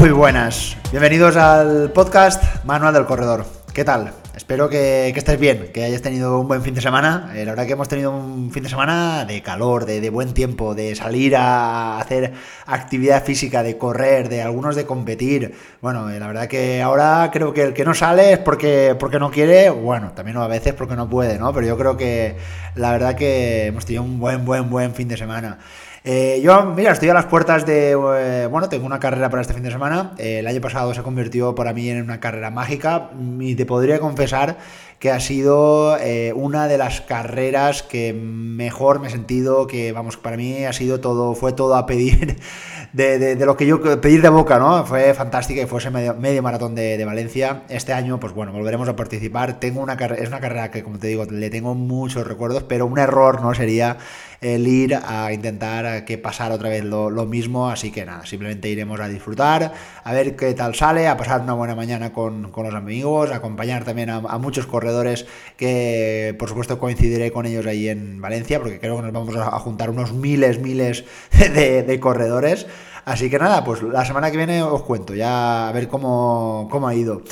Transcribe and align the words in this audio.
Muy 0.00 0.10
buenas, 0.10 0.76
bienvenidos 0.90 1.36
al 1.36 1.92
podcast 1.92 2.42
Manual 2.64 2.94
del 2.94 3.06
Corredor. 3.06 3.46
¿Qué 3.72 3.84
tal? 3.84 4.12
Espero 4.34 4.68
que, 4.68 5.10
estés 5.10 5.38
bien, 5.38 5.70
que 5.72 5.84
hayas 5.84 6.02
tenido 6.02 6.40
un 6.40 6.48
buen 6.48 6.62
fin 6.62 6.74
de 6.74 6.80
semana. 6.80 7.30
Eh, 7.36 7.44
la 7.44 7.52
verdad 7.52 7.66
que 7.66 7.74
hemos 7.74 7.86
tenido 7.86 8.10
un 8.10 8.50
fin 8.50 8.64
de 8.64 8.68
semana 8.68 9.24
de 9.24 9.40
calor, 9.40 9.86
de, 9.86 10.10
buen 10.10 10.34
tiempo, 10.34 10.74
de 10.74 10.96
salir 10.96 11.36
a 11.36 12.00
hacer 12.00 12.32
actividad 12.66 13.22
física, 13.22 13.62
de 13.62 13.78
correr, 13.78 14.28
de 14.28 14.42
algunos 14.42 14.74
de 14.74 14.84
competir. 14.84 15.54
Bueno, 15.80 16.10
eh, 16.10 16.18
la 16.18 16.26
verdad 16.26 16.48
que 16.48 16.82
ahora 16.82 17.30
creo 17.32 17.54
que 17.54 17.62
el 17.62 17.72
que 17.72 17.84
no 17.84 17.94
sale 17.94 18.32
es 18.32 18.38
porque, 18.40 18.96
porque 18.98 19.20
no 19.20 19.30
quiere, 19.30 19.70
bueno, 19.70 20.10
también 20.10 20.36
a 20.38 20.48
veces 20.48 20.74
porque 20.74 20.96
no 20.96 21.08
puede, 21.08 21.38
¿no? 21.38 21.52
Pero 21.52 21.68
yo 21.68 21.78
creo 21.78 21.96
que 21.96 22.36
la 22.74 22.90
verdad 22.90 23.14
que 23.14 23.66
hemos 23.66 23.86
tenido 23.86 24.02
un 24.02 24.18
buen, 24.18 24.44
buen, 24.44 24.68
buen 24.68 24.92
fin 24.92 25.06
de 25.06 25.16
semana. 25.16 25.58
Eh, 26.06 26.42
yo, 26.42 26.66
mira, 26.66 26.92
estoy 26.92 27.08
a 27.08 27.14
las 27.14 27.24
puertas 27.24 27.64
de. 27.64 27.92
Eh, 27.92 28.46
bueno, 28.50 28.68
tengo 28.68 28.84
una 28.84 29.00
carrera 29.00 29.30
para 29.30 29.40
este 29.40 29.54
fin 29.54 29.62
de 29.62 29.70
semana. 29.70 30.12
Eh, 30.18 30.40
el 30.40 30.46
año 30.46 30.60
pasado 30.60 30.92
se 30.92 31.02
convirtió 31.02 31.54
para 31.54 31.72
mí 31.72 31.88
en 31.88 32.02
una 32.02 32.20
carrera 32.20 32.50
mágica 32.50 33.08
y 33.40 33.54
te 33.54 33.64
podría 33.64 33.98
confesar 33.98 34.58
que 34.98 35.10
ha 35.10 35.20
sido 35.20 35.96
una 36.34 36.66
de 36.66 36.78
las 36.78 37.02
carreras 37.02 37.82
que 37.82 38.14
mejor 38.14 39.00
me 39.00 39.08
he 39.08 39.10
sentido, 39.10 39.66
que 39.66 39.92
vamos, 39.92 40.16
para 40.16 40.36
mí 40.36 40.64
ha 40.64 40.72
sido 40.72 41.00
todo, 41.00 41.34
fue 41.34 41.52
todo 41.52 41.74
a 41.74 41.84
pedir 41.84 42.36
de, 42.94 43.36
lo 43.36 43.56
que 43.56 43.66
yo 43.66 43.82
pedir 44.00 44.22
de 44.22 44.28
boca, 44.30 44.58
¿no? 44.58 44.86
Fue 44.86 45.12
fantástica 45.12 45.60
y 45.60 45.66
fue 45.66 45.80
ese 45.80 45.90
medio, 45.90 46.42
maratón 46.42 46.74
de, 46.74 46.96
de, 46.96 47.04
Valencia. 47.04 47.64
Este 47.68 47.92
año, 47.92 48.20
pues 48.20 48.32
bueno, 48.32 48.52
volveremos 48.52 48.88
a 48.88 48.96
participar. 48.96 49.58
Tengo 49.60 49.80
una 49.80 49.94
es 49.94 50.28
una 50.28 50.40
carrera 50.40 50.70
que, 50.70 50.82
como 50.82 50.98
te 50.98 51.08
digo, 51.08 51.24
le 51.24 51.50
tengo 51.50 51.74
muchos 51.74 52.26
recuerdos, 52.26 52.62
pero 52.62 52.86
un 52.86 52.98
error, 52.98 53.42
¿no? 53.42 53.54
Sería 53.54 53.98
el 54.44 54.68
ir 54.68 54.94
a 54.94 55.32
intentar 55.32 56.04
que 56.04 56.18
pasara 56.18 56.54
otra 56.54 56.68
vez 56.68 56.84
lo, 56.84 57.10
mismo, 57.24 57.70
así 57.70 57.90
que 57.90 58.04
nada, 58.04 58.26
simplemente 58.26 58.68
iremos 58.68 59.00
a 59.00 59.08
disfrutar, 59.08 59.72
a 60.04 60.12
ver 60.12 60.36
qué 60.36 60.52
tal 60.52 60.74
sale, 60.74 61.08
a 61.08 61.16
pasar 61.16 61.40
una 61.40 61.54
buena 61.54 61.74
mañana 61.74 62.12
con, 62.12 62.52
los 62.54 62.74
amigos, 62.74 63.30
a 63.30 63.36
acompañar 63.36 63.84
también 63.84 64.10
a, 64.10 64.20
muchos 64.38 64.66
corredores 64.66 65.24
que 65.56 66.36
por 66.38 66.50
supuesto 66.50 66.78
coincidiré 66.78 67.32
con 67.32 67.46
ellos 67.46 67.64
ahí 67.64 67.88
en 67.88 68.20
Valencia, 68.20 68.60
porque 68.60 68.78
creo 68.78 68.96
que 68.96 69.02
nos 69.02 69.12
vamos 69.12 69.34
a, 69.36 69.58
juntar 69.60 69.88
unos 69.88 70.12
miles, 70.12 70.60
miles 70.60 71.04
de, 71.32 71.98
corredores. 71.98 72.66
Así 73.06 73.30
que 73.30 73.38
nada, 73.38 73.64
pues 73.64 73.82
la 73.82 74.04
semana 74.04 74.30
que 74.30 74.36
viene 74.36 74.62
os 74.62 74.82
cuento 74.82 75.14
ya 75.14 75.68
a 75.68 75.72
ver 75.72 75.88
cómo, 75.88 76.68
cómo 76.70 76.88
ha 76.88 76.94
ido. 76.94 77.22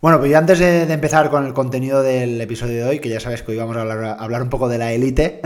Bueno, 0.00 0.20
pues 0.20 0.32
antes 0.32 0.60
de, 0.60 0.82
empezar 0.92 1.28
con 1.28 1.44
el 1.44 1.52
contenido 1.52 2.04
del 2.04 2.40
episodio 2.40 2.84
de 2.84 2.84
hoy, 2.84 2.98
que 3.00 3.08
ya 3.08 3.18
sabes 3.18 3.42
que 3.42 3.50
hoy 3.50 3.58
vamos 3.58 3.76
a 3.76 3.80
hablar, 3.80 4.42
un 4.42 4.48
poco 4.48 4.68
de 4.68 4.78
la 4.78 4.92
élite, 4.92 5.40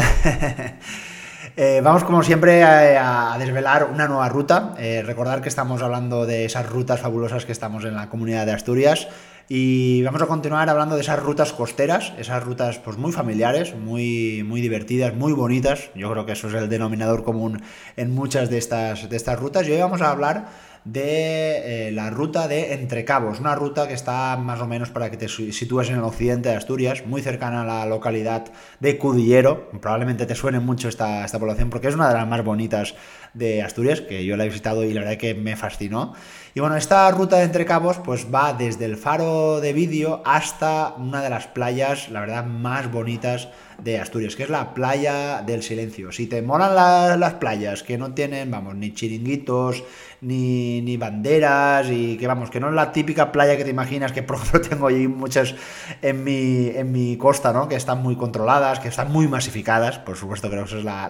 eh, 1.56 1.80
vamos 1.82 2.04
como 2.04 2.22
siempre 2.22 2.62
a, 2.62 3.34
desvelar 3.38 3.88
una 3.90 4.08
nueva 4.08 4.28
ruta. 4.28 4.74
Eh, 4.78 5.02
recordar 5.06 5.40
que 5.40 5.48
estamos 5.48 5.80
hablando 5.80 6.26
de 6.26 6.44
esas 6.44 6.68
rutas 6.68 7.00
fabulosas 7.00 7.46
que 7.46 7.52
estamos 7.52 7.86
en 7.86 7.94
la 7.96 8.10
comunidad 8.10 8.44
de 8.44 8.52
Asturias 8.52 9.08
y 9.48 10.02
vamos 10.02 10.20
a 10.20 10.26
continuar 10.26 10.68
hablando 10.68 10.96
de 10.96 11.00
esas 11.00 11.18
rutas 11.18 11.54
costeras, 11.54 12.12
esas 12.18 12.44
rutas 12.44 12.78
pues 12.78 12.98
muy 12.98 13.12
familiares, 13.12 13.74
muy, 13.74 14.44
muy 14.46 14.60
divertidas, 14.60 15.14
muy 15.14 15.32
bonitas. 15.32 15.88
Yo 15.94 16.10
creo 16.10 16.26
que 16.26 16.32
eso 16.32 16.48
es 16.48 16.54
el 16.54 16.68
denominador 16.68 17.24
común 17.24 17.62
en 17.96 18.14
muchas 18.14 18.50
de 18.50 18.58
estas, 18.58 19.08
de 19.08 19.16
estas 19.16 19.38
rutas. 19.38 19.66
Y 19.66 19.72
hoy 19.72 19.78
vamos 19.78 20.02
a 20.02 20.10
hablar 20.10 20.48
de 20.84 21.88
eh, 21.88 21.92
la 21.92 22.10
ruta 22.10 22.48
de 22.48 22.74
Entrecabos, 22.74 23.38
una 23.38 23.54
ruta 23.54 23.86
que 23.86 23.94
está 23.94 24.36
más 24.36 24.60
o 24.60 24.66
menos 24.66 24.90
para 24.90 25.10
que 25.10 25.16
te 25.16 25.28
sitúes 25.28 25.88
en 25.90 25.96
el 25.96 26.02
occidente 26.02 26.48
de 26.48 26.56
Asturias, 26.56 27.04
muy 27.06 27.22
cercana 27.22 27.62
a 27.62 27.64
la 27.64 27.86
localidad 27.86 28.46
de 28.80 28.98
Cudillero. 28.98 29.70
Probablemente 29.80 30.26
te 30.26 30.34
suene 30.34 30.60
mucho 30.60 30.88
esta, 30.88 31.24
esta 31.24 31.38
población 31.38 31.70
porque 31.70 31.88
es 31.88 31.94
una 31.94 32.08
de 32.08 32.14
las 32.14 32.26
más 32.26 32.44
bonitas 32.44 32.94
de 33.34 33.62
Asturias, 33.62 34.00
que 34.00 34.24
yo 34.24 34.36
la 34.36 34.44
he 34.44 34.48
visitado 34.48 34.84
y 34.84 34.92
la 34.92 35.02
verdad 35.02 35.16
que 35.16 35.34
me 35.34 35.56
fascinó. 35.56 36.14
Y 36.54 36.60
bueno, 36.60 36.76
esta 36.76 37.10
ruta 37.10 37.36
de 37.36 37.44
Entrecabos 37.44 37.98
pues 37.98 38.26
va 38.32 38.52
desde 38.52 38.84
el 38.84 38.96
faro 38.96 39.60
de 39.60 39.72
vídeo 39.72 40.22
hasta 40.24 40.94
una 40.98 41.22
de 41.22 41.30
las 41.30 41.46
playas, 41.46 42.10
la 42.10 42.20
verdad, 42.20 42.44
más 42.44 42.90
bonitas 42.90 43.48
de 43.82 43.98
Asturias, 43.98 44.36
que 44.36 44.44
es 44.44 44.50
la 44.50 44.74
playa 44.74 45.42
del 45.42 45.62
silencio. 45.62 46.12
Si 46.12 46.26
te 46.26 46.42
molan 46.42 46.74
las 46.74 47.34
playas 47.34 47.82
que 47.82 47.98
no 47.98 48.12
tienen, 48.14 48.50
vamos, 48.50 48.74
ni 48.74 48.94
chiringuitos, 48.94 49.82
ni, 50.22 50.80
ni, 50.82 50.96
banderas 50.96 51.88
y 51.90 52.16
que 52.16 52.26
vamos, 52.28 52.48
que 52.48 52.60
no 52.60 52.68
es 52.68 52.74
la 52.74 52.92
típica 52.92 53.32
playa 53.32 53.56
que 53.56 53.64
te 53.64 53.70
imaginas, 53.70 54.12
que 54.12 54.22
por 54.22 54.36
ejemplo 54.38 54.60
tengo 54.60 54.86
ahí 54.86 55.08
muchas 55.08 55.54
en 56.00 56.22
mi, 56.22 56.68
en 56.68 56.92
mi 56.92 57.16
costa, 57.16 57.52
¿no? 57.52 57.68
Que 57.68 57.74
están 57.74 58.02
muy 58.02 58.16
controladas, 58.16 58.78
que 58.78 58.88
están 58.88 59.10
muy 59.10 59.26
masificadas, 59.26 59.98
por 59.98 60.16
supuesto 60.16 60.48
creo 60.48 60.62
que 60.62 60.70
esa 60.70 60.78
es 60.78 60.84
la, 60.84 61.08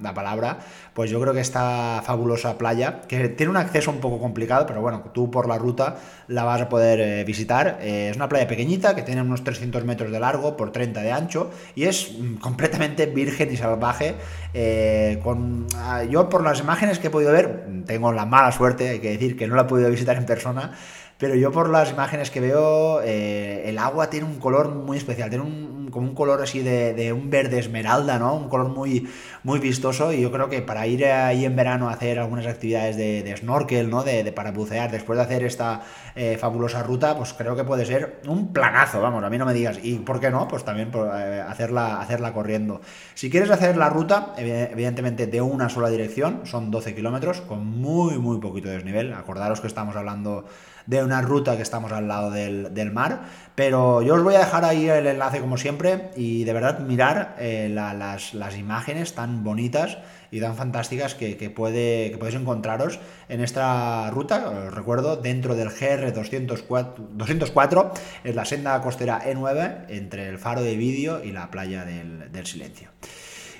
la, 0.00 0.14
palabra, 0.14 0.60
pues 0.92 1.10
yo 1.10 1.20
creo 1.20 1.34
que 1.34 1.40
esta 1.40 2.00
fabulosa 2.04 2.56
playa, 2.56 3.00
que 3.08 3.28
tiene 3.30 3.50
un 3.50 3.56
acceso 3.56 3.90
un 3.90 3.98
poco 3.98 4.20
complicado, 4.20 4.64
pero 4.66 4.80
bueno, 4.80 5.02
tú 5.12 5.28
por 5.28 5.48
la 5.48 5.58
ruta 5.58 5.96
la 6.28 6.44
vas 6.44 6.60
a 6.60 6.68
poder 6.68 7.00
eh, 7.00 7.24
visitar. 7.24 7.78
Eh, 7.80 8.10
es 8.10 8.16
una 8.16 8.28
playa 8.28 8.46
pequeñita 8.46 8.94
que 8.94 9.02
tiene 9.02 9.22
unos 9.22 9.42
300 9.42 9.84
metros 9.84 10.12
de 10.12 10.20
largo 10.20 10.56
por 10.56 10.70
30 10.70 11.00
de 11.00 11.10
ancho 11.10 11.50
y 11.74 11.84
es 11.84 12.03
completamente 12.40 13.06
virgen 13.06 13.52
y 13.52 13.56
salvaje. 13.56 14.14
Eh, 14.52 15.20
con, 15.22 15.66
ah, 15.76 16.04
yo 16.04 16.28
por 16.28 16.42
las 16.42 16.60
imágenes 16.60 16.98
que 16.98 17.08
he 17.08 17.10
podido 17.10 17.32
ver, 17.32 17.66
tengo 17.86 18.12
la 18.12 18.26
mala 18.26 18.52
suerte, 18.52 18.88
hay 18.88 19.00
que 19.00 19.10
decir 19.10 19.36
que 19.36 19.46
no 19.46 19.56
la 19.56 19.62
he 19.62 19.66
podido 19.66 19.90
visitar 19.90 20.16
en 20.16 20.26
persona, 20.26 20.72
pero 21.18 21.34
yo 21.36 21.52
por 21.52 21.70
las 21.70 21.90
imágenes 21.90 22.30
que 22.30 22.40
veo, 22.40 23.00
eh, 23.02 23.62
el 23.66 23.78
agua 23.78 24.10
tiene 24.10 24.26
un 24.26 24.38
color 24.38 24.74
muy 24.74 24.96
especial, 24.96 25.30
tiene 25.30 25.44
un, 25.44 25.83
como 25.94 26.08
un 26.08 26.14
color 26.14 26.42
así 26.42 26.58
de, 26.58 27.12
un 27.12 27.30
verde 27.30 27.60
esmeralda, 27.60 28.18
¿no? 28.18 28.34
Un 28.34 28.48
color 28.48 28.68
muy, 28.68 29.08
muy 29.44 29.60
vistoso 29.60 30.12
y 30.12 30.20
yo 30.20 30.32
creo 30.32 30.48
que 30.48 30.60
para 30.60 30.86
ir 30.88 31.06
ahí 31.06 31.44
en 31.44 31.54
verano 31.54 31.88
a 31.88 31.92
hacer 31.92 32.18
algunas 32.18 32.46
actividades 32.46 32.96
de, 32.96 33.34
snorkel, 33.38 33.88
¿no? 33.88 34.02
De, 34.02 34.30
para 34.32 34.50
bucear, 34.50 34.90
después 34.90 35.16
de 35.16 35.24
hacer 35.24 35.44
esta 35.44 35.82
eh, 36.16 36.36
fabulosa 36.38 36.82
ruta, 36.82 37.16
pues 37.16 37.32
creo 37.32 37.54
que 37.54 37.62
puede 37.62 37.86
ser 37.86 38.20
un 38.26 38.52
planazo, 38.52 39.00
vamos, 39.00 39.22
a 39.22 39.30
mí 39.30 39.38
no 39.38 39.46
me 39.46 39.54
digas. 39.54 39.78
Y 39.82 39.94
por 40.00 40.18
qué 40.18 40.30
no, 40.30 40.48
pues 40.48 40.64
también 40.64 40.90
eh, 40.92 41.44
hacerla, 41.48 42.00
hacerla 42.00 42.32
corriendo. 42.32 42.80
Si 43.14 43.30
quieres 43.30 43.50
hacer 43.50 43.76
la 43.76 43.88
ruta, 43.88 44.34
evidentemente 44.36 45.28
de 45.28 45.40
una 45.40 45.68
sola 45.68 45.88
dirección, 45.88 46.40
son 46.44 46.72
12 46.72 46.94
kilómetros, 46.96 47.40
con 47.40 47.64
muy, 47.64 48.18
muy 48.18 48.40
poquito 48.40 48.68
desnivel. 48.68 49.12
Acordaros 49.14 49.60
que 49.60 49.68
estamos 49.68 49.94
hablando 49.94 50.44
de 50.86 51.02
una 51.02 51.22
ruta 51.22 51.56
que 51.56 51.62
estamos 51.62 51.92
al 51.92 52.08
lado 52.08 52.30
del, 52.30 52.90
mar. 52.92 53.22
Pero 53.54 54.02
yo 54.02 54.14
os 54.14 54.22
voy 54.22 54.34
a 54.34 54.40
dejar 54.40 54.64
ahí 54.64 54.88
el 54.88 55.06
enlace 55.06 55.40
como 55.40 55.56
siempre 55.56 55.83
y 56.16 56.44
de 56.44 56.52
verdad 56.52 56.80
mirar 56.80 57.36
eh, 57.38 57.68
las, 57.70 58.32
imágenes 58.56 59.14
tan 59.14 59.44
bonitas 59.44 59.98
y 60.30 60.40
tan 60.40 60.56
fantásticas 60.56 61.14
que, 61.14 61.50
podéis 61.50 62.34
encontraros 62.34 62.98
en 63.28 63.40
esta 63.40 64.10
ruta. 64.10 64.48
Os 64.48 64.74
recuerdo, 64.74 65.16
dentro 65.16 65.54
del 65.54 65.70
GR 65.70 66.12
204, 66.12 67.08
204 67.12 67.92
es 68.24 68.34
la 68.34 68.44
senda 68.44 68.80
costera 68.80 69.22
E9 69.24 69.86
entre 69.88 70.28
el 70.28 70.38
faro 70.38 70.62
de 70.62 70.76
vídeo 70.76 71.22
y 71.22 71.32
la 71.32 71.50
playa 71.50 71.84
del 71.84 72.46
silencio. 72.46 72.88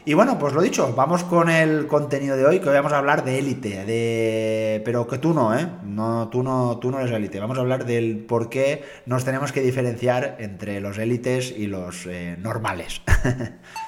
Y 0.07 0.13
bueno, 0.13 0.39
pues 0.39 0.53
lo 0.53 0.61
dicho, 0.61 0.93
vamos 0.95 1.25
con 1.25 1.49
el 1.49 1.87
contenido 1.87 2.37
de 2.37 2.45
hoy, 2.45 2.61
que 2.61 2.69
hoy 2.69 2.75
vamos 2.75 2.93
a 2.93 2.99
hablar 2.99 3.25
de 3.25 3.39
élite, 3.39 3.87
de... 3.87 4.83
pero 4.85 5.07
que 5.07 5.17
tú 5.17 5.33
no, 5.33 5.59
¿eh? 5.59 5.67
No, 5.83 6.29
tú 6.29 6.43
no, 6.43 6.79
tú 6.79 6.91
no 6.91 7.01
eres 7.01 7.11
élite. 7.11 7.41
Vamos 7.41 7.57
a 7.57 7.63
hablar 7.63 7.87
del 7.87 8.19
por 8.19 8.51
qué 8.51 8.85
nos 9.07 9.25
tenemos 9.25 9.51
que 9.51 9.63
diferenciar 9.63 10.37
entre 10.41 10.83
los 10.83 10.99
élites 10.99 11.55
y 11.57 11.69
los 11.69 12.05
eh, 12.05 12.37
normales. 12.39 13.01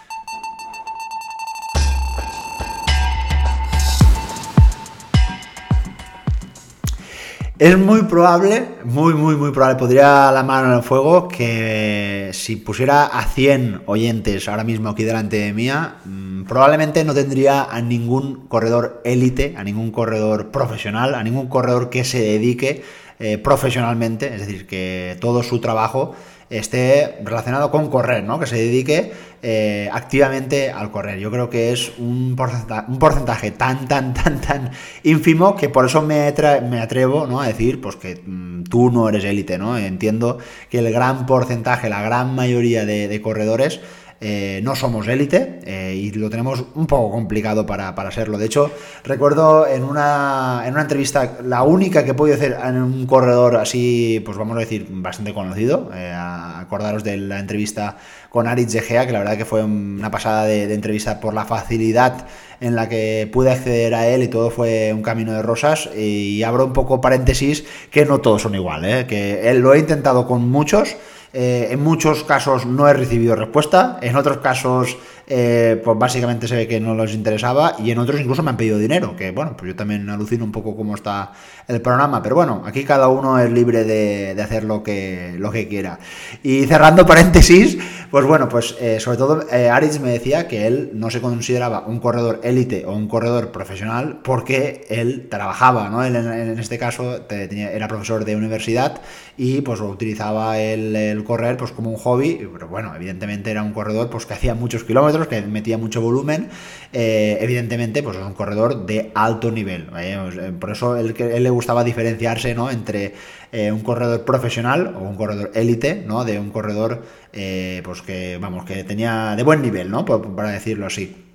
Es 7.59 7.79
muy 7.79 8.03
probable, 8.03 8.69
muy, 8.85 9.15
muy, 9.15 9.35
muy 9.35 9.51
probable, 9.51 9.77
podría 9.79 10.31
la 10.31 10.43
mano 10.43 10.69
en 10.69 10.75
el 10.75 10.83
fuego 10.83 11.27
que 11.27 12.29
si 12.35 12.57
pusiera 12.57 13.07
a 13.07 13.25
100 13.25 13.85
oyentes 13.87 14.47
ahora 14.47 14.63
mismo 14.63 14.91
aquí 14.91 15.05
delante 15.05 15.39
de 15.39 15.55
mía, 15.55 15.97
mm, 16.05 16.45
probablemente 16.45 17.03
no 17.03 17.15
tendría 17.15 17.65
a 17.65 17.81
ningún 17.81 18.47
corredor 18.49 19.01
élite, 19.07 19.55
a 19.57 19.65
ningún 19.65 19.91
corredor 19.91 20.51
profesional, 20.51 21.15
a 21.15 21.25
ningún 21.25 21.47
corredor 21.47 21.89
que 21.89 22.05
se 22.05 22.21
dedique 22.21 22.83
eh, 23.21 23.39
profesionalmente, 23.39 24.35
es 24.35 24.41
decir, 24.41 24.67
que 24.67 25.17
todo 25.23 25.43
su 25.43 25.59
trabajo 25.59 26.15
esté 26.51 27.17
relacionado 27.25 27.71
con 27.71 27.89
correr, 27.89 28.23
¿no? 28.23 28.39
Que 28.39 28.47
se 28.47 28.57
dedique 28.57 29.13
eh, 29.43 29.89
activamente 29.93 30.71
al 30.71 30.91
correr. 30.91 31.19
Yo 31.19 31.31
creo 31.31 31.51
que 31.51 31.73
es 31.73 31.93
un 31.99 32.37
porcentaje, 32.37 33.51
tan, 33.51 33.87
tan, 33.89 34.15
tan, 34.15 34.41
tan 34.41 34.71
ínfimo 35.03 35.57
que 35.57 35.69
por 35.69 35.87
eso 35.87 36.03
me, 36.03 36.33
me 36.69 36.81
atrevo 36.81 37.27
¿no? 37.27 37.41
a 37.41 37.47
decir 37.47 37.81
pues 37.81 37.97
que 37.97 38.23
mm, 38.25 38.65
tú 38.65 38.91
no 38.91 39.09
eres 39.09 39.25
élite, 39.25 39.59
¿no? 39.59 39.79
Entiendo 39.79 40.39
que 40.71 40.79
el 40.79 40.93
gran 40.93 41.27
porcentaje, 41.27 41.89
la 41.89 42.03
gran 42.03 42.35
mayoría 42.35 42.85
de 42.85 43.21
corredores 43.23 43.81
eh, 44.19 44.61
no 44.63 44.75
somos 44.75 45.07
élite 45.09 45.61
eh, 45.65 45.95
y 45.95 46.11
lo 46.13 46.31
tenemos 46.31 46.65
un 46.75 46.87
poco 46.87 47.11
complicado 47.11 47.67
para, 47.67 47.95
para, 47.95 48.11
serlo. 48.11 48.39
De 48.39 48.47
hecho, 48.47 48.71
recuerdo 49.05 49.67
en 49.67 49.85
una, 49.85 50.63
en 50.65 50.73
una 50.73 50.83
entrevista, 50.83 51.39
la 51.45 51.63
única 51.63 52.03
que 52.03 52.13
he 52.13 52.15
podido 52.15 52.37
hacer 52.37 52.57
en 52.65 52.77
un 52.77 53.07
corredor 53.07 53.57
así, 53.57 54.23
pues 54.25 54.39
vamos 54.39 54.57
a 54.57 54.61
decir, 54.61 54.87
bastante 54.89 55.35
conocido, 55.35 55.91
eh, 55.95 56.15
acordaros 56.15 57.05
de 57.05 57.19
la 57.19 57.39
entrevista 57.39 57.99
con 58.31 58.47
Aritz 58.47 58.81
Gea, 58.83 59.07
que 59.07 59.13
la 59.13 59.19
verdad 59.19 59.37
que 59.37 59.45
fue 59.45 59.63
una 59.63 60.11
pasada 60.11 60.45
de, 60.45 60.73
entrevista 60.73 61.21
por 61.21 61.35
la 61.35 61.45
facilidad 61.45 62.27
en 62.61 62.75
la 62.75 62.89
que 62.89 63.29
pude 63.31 63.51
acceder 63.51 63.95
a 63.95 64.09
él 64.09 64.23
y 64.23 64.29
todo 64.29 64.51
fue 64.51 64.95
un 64.95 65.03
camino 65.03 65.35
de 65.35 65.43
rosas. 65.43 65.91
Y 65.95 66.43
abro 66.43 66.65
un 66.65 66.73
poco 66.73 67.03
paréntesis 67.03 67.65
que 67.91 68.07
no 68.07 68.21
todos 68.21 68.43
son 68.43 68.55
iguales, 68.55 69.03
¿eh? 69.03 69.07
que 69.07 69.51
él 69.51 69.59
lo 69.59 69.75
he 69.75 69.79
intentado 69.79 70.27
con 70.27 70.49
muchos. 70.49 70.97
Eh, 71.39 71.69
en 71.71 71.85
muchos 71.85 72.25
casos 72.25 72.65
no 72.65 72.89
he 72.89 72.95
recibido 72.95 73.37
respuesta, 73.37 73.99
en 74.01 74.17
otros 74.17 74.39
casos 74.39 74.97
eh, 75.29 75.81
pues 75.85 75.99
básicamente 75.99 76.47
se 76.47 76.55
ve 76.55 76.69
que 76.69 76.79
no 76.79 76.95
les 76.95 77.13
interesaba 77.13 77.75
y 77.83 77.91
en 77.91 77.99
otros 77.99 78.21
incluso 78.21 78.45
me 78.45 78.51
han 78.51 78.57
pedido 78.57 78.79
dinero, 78.79 79.17
que 79.17 79.33
bueno, 79.33 79.57
pues 79.57 79.73
yo 79.73 79.77
también 79.77 80.09
alucino 80.09 80.45
un 80.45 80.53
poco 80.53 80.77
cómo 80.77 80.95
está 80.95 81.33
el 81.67 81.81
programa, 81.81 82.23
pero 82.23 82.37
bueno, 82.37 82.63
aquí 82.65 82.85
cada 82.85 83.09
uno 83.09 83.37
es 83.41 83.51
libre 83.51 83.83
de, 83.83 84.41
hacer 84.41 84.63
lo 84.63 84.85
que, 84.85 85.35
lo 85.39 85.51
que 85.51 85.67
quiera. 85.67 85.99
Y 86.45 86.65
cerrando 86.67 87.05
paréntesis, 87.07 87.77
pues 88.11 88.25
bueno, 88.25 88.49
pues 88.49 88.77
eh, 88.81 89.01
sobre 89.01 89.19
todo 89.19 89.45
eh, 89.51 89.71
me 90.01 90.11
decía 90.11 90.47
que 90.47 90.69
él 90.69 90.91
no 90.95 91.11
se 91.11 91.21
consideraba 91.21 91.85
un 91.87 91.99
corredor 91.99 92.41
élite 92.45 92.85
o 92.87 92.93
un 92.93 93.09
corredor 93.09 93.51
profesional 93.51 94.21
porque 94.23 94.87
él 94.89 95.27
trabajaba, 95.29 95.89
¿no? 95.89 96.05
Él 96.05 96.15
en, 96.15 96.59
este 96.59 96.79
caso 96.79 97.27
era 97.29 97.89
profesor 97.89 98.25
de 98.25 98.37
universidad 98.37 99.01
y 99.37 99.61
pues 99.63 99.81
utilizaba 99.81 100.61
el, 100.61 100.95
el 100.95 101.25
correr 101.25 101.57
pues 101.57 101.73
como 101.73 101.91
un 101.91 101.97
hobby, 101.97 102.49
pero 102.53 102.69
bueno, 102.69 102.95
evidentemente 102.95 103.51
era 103.51 103.63
un 103.65 103.73
corredor 103.73 104.09
pues 104.09 104.25
que 104.25 104.35
hacía 104.35 104.55
muchos 104.55 104.85
kilómetros 104.85 105.16
que 105.29 105.43
metía 105.43 105.79
mucho 105.79 106.01
volumen, 106.01 106.49
eh, 106.93 107.39
evidentemente, 107.41 108.03
pues 108.03 108.17
es 108.17 108.23
un 108.23 108.35
corredor 108.35 108.87
de 108.87 109.11
alto 109.15 109.51
nivel. 109.51 109.89
Eh, 109.99 110.53
por 110.59 110.71
eso 110.71 110.97
él, 110.97 111.15
él, 111.19 111.43
le 111.43 111.51
gustaba 111.51 111.85
diferenciarse 111.85 112.55
¿no? 112.55 112.71
entre 112.71 113.15
eh, 113.53 113.73
un 113.73 113.81
corredor 113.81 114.25
profesional 114.25 114.95
o 114.97 115.01
un 115.01 115.17
corredor 115.17 115.51
élite, 115.55 116.05
¿no? 116.07 116.25
De 116.25 116.39
un 116.39 116.51
corredor, 116.51 117.03
pues 117.33 118.03
que, 118.03 118.39
vamos, 118.41 118.65
que 118.65 118.85
tenía 118.85 119.35
de 119.37 119.43
buen 119.43 119.63
nivel, 119.63 119.91
¿no? 119.91 120.05
para 120.05 120.51
decirlo 120.51 120.87
así. 120.87 121.26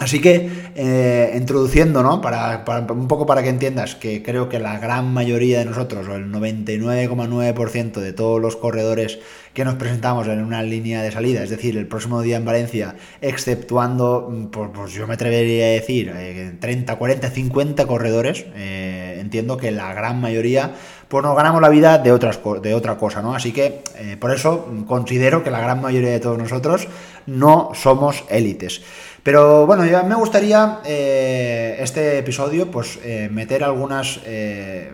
Así 0.00 0.18
que, 0.18 0.48
eh, 0.76 1.34
introduciendo, 1.36 2.02
¿no? 2.02 2.22
Para, 2.22 2.64
un 2.88 3.06
poco 3.06 3.26
para 3.26 3.42
que 3.42 3.50
entiendas 3.50 3.94
que 3.96 4.22
creo 4.22 4.48
que 4.48 4.58
la 4.58 4.78
gran 4.78 5.12
mayoría 5.12 5.58
de 5.58 5.66
nosotros, 5.66 6.08
o 6.08 6.14
el 6.14 6.32
99,9% 6.32 8.00
de 8.00 8.14
todos 8.14 8.40
los 8.40 8.56
corredores 8.56 9.18
que 9.52 9.62
nos 9.62 9.74
presentamos 9.74 10.26
en 10.26 10.42
una 10.42 10.62
línea 10.62 11.02
de 11.02 11.10
salida, 11.10 11.42
es 11.42 11.50
decir, 11.50 11.76
el 11.76 11.86
próximo 11.86 12.22
día 12.22 12.38
en 12.38 12.46
Valencia, 12.46 12.94
exceptuando, 13.20 14.48
pues, 14.50 14.92
yo 14.94 15.06
me 15.06 15.14
atrevería 15.14 15.66
a 15.66 15.68
decir, 15.68 16.10
30, 16.58 16.96
40, 16.96 17.30
50 17.30 17.86
corredores, 17.86 18.46
eh, 18.56 19.18
entiendo 19.20 19.58
que 19.58 19.70
la 19.70 19.92
gran 19.92 20.18
mayoría 20.18 20.72
pues 21.10 21.24
nos 21.24 21.34
ganamos 21.34 21.60
la 21.60 21.68
vida 21.68 21.98
de, 21.98 22.12
otras, 22.12 22.38
de 22.62 22.72
otra 22.72 22.96
cosa, 22.96 23.20
¿no? 23.20 23.34
Así 23.34 23.50
que 23.50 23.82
eh, 23.96 24.16
por 24.16 24.32
eso 24.32 24.72
considero 24.86 25.42
que 25.42 25.50
la 25.50 25.60
gran 25.60 25.82
mayoría 25.82 26.10
de 26.10 26.20
todos 26.20 26.38
nosotros 26.38 26.86
no 27.26 27.72
somos 27.74 28.22
élites. 28.30 28.82
Pero 29.22 29.66
bueno, 29.66 29.84
ya 29.84 30.02
me 30.02 30.14
gustaría 30.14 30.80
eh, 30.84 31.76
este 31.80 32.18
episodio, 32.18 32.70
pues 32.70 32.98
eh, 33.04 33.28
meter 33.30 33.64
algunas. 33.64 34.20
Eh, 34.24 34.92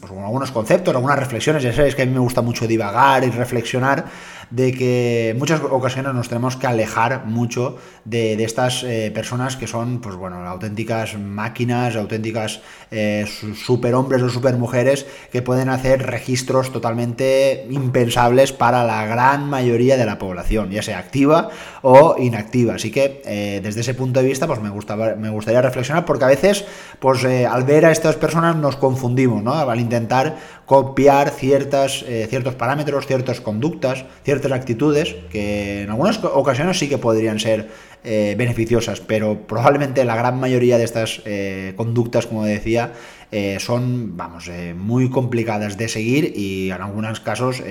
pues, 0.00 0.10
algunos 0.12 0.50
conceptos, 0.50 0.94
algunas 0.94 1.16
reflexiones, 1.16 1.62
ya 1.62 1.72
sabéis 1.72 1.94
que 1.94 2.02
a 2.02 2.06
mí 2.06 2.12
me 2.12 2.18
gusta 2.18 2.42
mucho 2.42 2.66
divagar 2.66 3.22
y 3.22 3.30
reflexionar 3.30 4.04
de 4.52 4.72
que 4.72 5.30
en 5.30 5.38
muchas 5.38 5.62
ocasiones 5.62 6.12
nos 6.12 6.28
tenemos 6.28 6.56
que 6.56 6.66
alejar 6.66 7.24
mucho 7.24 7.78
de, 8.04 8.34
estas 8.44 8.82
eh, 8.82 9.10
personas 9.14 9.56
que 9.56 9.66
son, 9.66 10.00
pues 10.00 10.14
bueno, 10.14 10.46
auténticas 10.46 11.18
máquinas, 11.18 11.96
auténticas 11.96 12.60
eh, 12.90 13.24
superhombres 13.54 14.20
o 14.20 14.28
supermujeres 14.28 15.06
que 15.32 15.40
pueden 15.40 15.70
hacer 15.70 16.06
registros 16.06 16.70
totalmente 16.70 17.66
impensables 17.70 18.52
para 18.52 18.84
la 18.84 19.06
gran 19.06 19.48
mayoría 19.48 19.96
de 19.96 20.04
la 20.04 20.18
población, 20.18 20.70
ya 20.70 20.82
sea 20.82 20.98
activa 20.98 21.48
o 21.80 22.16
inactiva. 22.18 22.74
Así 22.74 22.90
que 22.90 23.22
eh, 23.24 23.60
desde 23.62 23.80
ese 23.80 23.94
punto 23.94 24.20
de 24.20 24.26
vista, 24.26 24.46
pues 24.46 24.60
me, 24.60 24.70
me 24.70 25.30
gustaría 25.30 25.62
reflexionar 25.62 26.04
porque 26.04 26.24
a 26.24 26.28
veces, 26.28 26.66
pues 27.00 27.24
al 27.24 27.64
ver 27.64 27.86
a 27.86 27.90
estas 27.90 28.16
personas 28.16 28.56
nos 28.56 28.76
confundimos, 28.76 29.42
¿no? 29.42 29.54
Al 29.54 29.80
intentar 29.80 30.36
copiar 30.72 31.28
ciertas, 31.28 32.02
ciertos 32.30 32.54
parámetros, 32.54 33.06
ciertas 33.06 33.42
conductas, 33.42 34.06
ciertas 34.24 34.52
actitudes 34.52 35.14
que 35.30 35.82
en 35.82 35.90
algunas 35.90 36.24
ocasiones 36.24 36.78
sí 36.78 36.88
que 36.88 36.96
podrían 36.96 37.38
ser 37.38 37.68
eh, 38.04 38.34
beneficiosas, 38.36 39.00
pero 39.00 39.46
probablemente 39.46 40.04
la 40.04 40.16
gran 40.16 40.40
mayoría 40.40 40.76
de 40.76 40.82
estas 40.82 41.22
eh, 41.24 41.72
conductas, 41.76 42.26
como 42.26 42.44
decía, 42.44 42.94
eh, 43.32 43.56
son, 43.58 44.16
vamos, 44.16 44.50
muy 44.76 45.10
complicadas 45.10 45.76
de 45.76 45.88
seguir 45.88 46.32
y 46.36 46.70
en 46.70 46.80
algunos 46.80 47.18
casos 47.20 47.62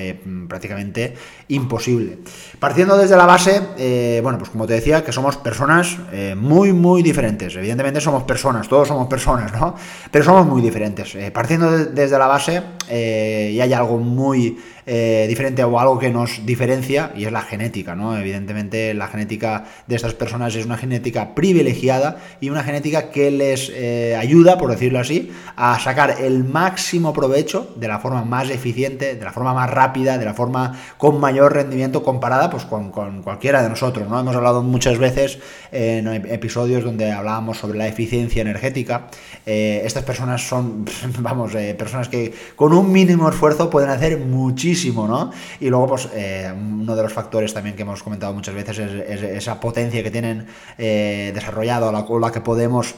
prácticamente 0.48 1.14
imposible. 1.48 2.18
Partiendo 2.60 2.98
desde 2.98 3.16
la 3.16 3.26
base, 3.26 3.62
bueno, 4.22 4.38
pues 4.38 4.50
como 4.50 4.68
te 4.68 4.74
decía, 4.74 5.04
que 5.04 5.12
somos 5.12 5.38
personas 5.38 5.98
muy, 6.36 6.74
muy 6.74 7.04
diferentes. 7.04 7.56
Evidentemente 7.56 8.02
somos 8.02 8.24
personas, 8.24 8.68
todos 8.68 8.88
somos 8.88 9.08
personas, 9.08 9.54
¿no? 9.54 9.76
Pero 10.12 10.26
somos 10.26 10.46
muy 10.46 10.62
diferentes. 10.62 11.16
partiendo 11.32 11.86
desde 11.86 12.18
la 12.18 12.28
base, 12.28 12.62
y 12.90 13.62
hay 13.62 13.74
algo 13.74 13.98
muy 13.98 14.58
eh, 14.86 15.26
diferente 15.30 15.64
o 15.64 15.80
algo 15.80 16.00
que 16.00 16.10
nos 16.10 16.44
diferencia 16.44 17.12
y 17.16 17.26
es 17.26 17.32
la 17.32 17.42
genética, 17.42 17.96
¿no? 17.96 18.18
Evidentemente 18.18 18.96
la 18.96 19.08
genética 19.08 19.66
de 19.86 19.96
estas 19.96 20.16
personas 20.16 20.56
es 20.56 20.66
una 20.66 20.76
genética 20.76 21.36
privilegiada 21.36 22.18
y 22.42 22.50
una 22.50 22.64
genética 22.64 23.12
que 23.12 23.30
les 23.30 23.72
eh, 23.74 24.18
ayuda, 24.20 24.58
por 24.58 24.72
decirlo 24.72 25.00
así, 25.00 25.32
a 25.56 25.80
sacar 25.80 26.18
el 26.20 26.44
máximo 26.44 27.14
provecho 27.14 27.74
de 27.76 27.88
la 27.88 28.00
forma 28.00 28.24
más 28.24 28.50
eficiente, 28.50 29.16
de 29.16 29.24
la 29.24 29.32
forma 29.32 29.54
más 29.54 29.70
rápida, 29.70 30.18
de 30.18 30.26
la 30.26 30.34
forma 30.34 30.78
con 30.98 31.20
mayor 31.20 31.54
rendimiento 31.54 32.04
comparada 32.04 32.50
pues 32.50 32.66
con, 32.66 32.92
cualquiera 32.92 33.62
de 33.64 33.70
nosotros, 33.70 34.08
¿no? 34.08 34.20
Hemos 34.20 34.36
hablado 34.36 34.62
muchas 34.64 34.98
veces 34.98 35.40
en 35.72 36.08
episodios 36.08 36.84
donde 36.84 37.12
hablábamos 37.12 37.58
sobre 37.58 37.78
la 37.78 37.88
eficiencia 37.88 38.42
energética. 38.42 39.08
Eh, 39.46 39.82
estas 39.86 40.04
personas 40.04 40.48
son, 40.48 40.86
vamos, 41.20 41.54
personas 41.78 42.10
que 42.10 42.34
con 42.56 42.74
un 42.74 42.92
mínimo 42.92 43.30
esfuerzo 43.30 43.70
pueden 43.70 43.90
hacer 43.90 44.18
muchísimo 44.18 44.72
¿no? 45.08 45.32
Y 45.60 45.70
luego, 45.70 45.88
pues, 45.88 46.10
eh, 46.14 46.52
uno 46.54 46.96
de 46.96 47.04
los 47.04 47.14
factores 47.14 47.54
también 47.54 47.76
que 47.76 47.84
hemos 47.84 48.04
comentado 48.04 48.34
muchas 48.34 48.56
veces 48.56 48.80
es, 48.80 49.24
esa 49.24 49.60
potencia 49.60 50.04
que 50.04 50.12
tienen 50.12 50.48
eh, 50.78 51.32
desarrollado, 51.34 51.92
la, 51.92 52.06
la 52.08 52.32
que 52.32 52.42
podemos 52.42 52.96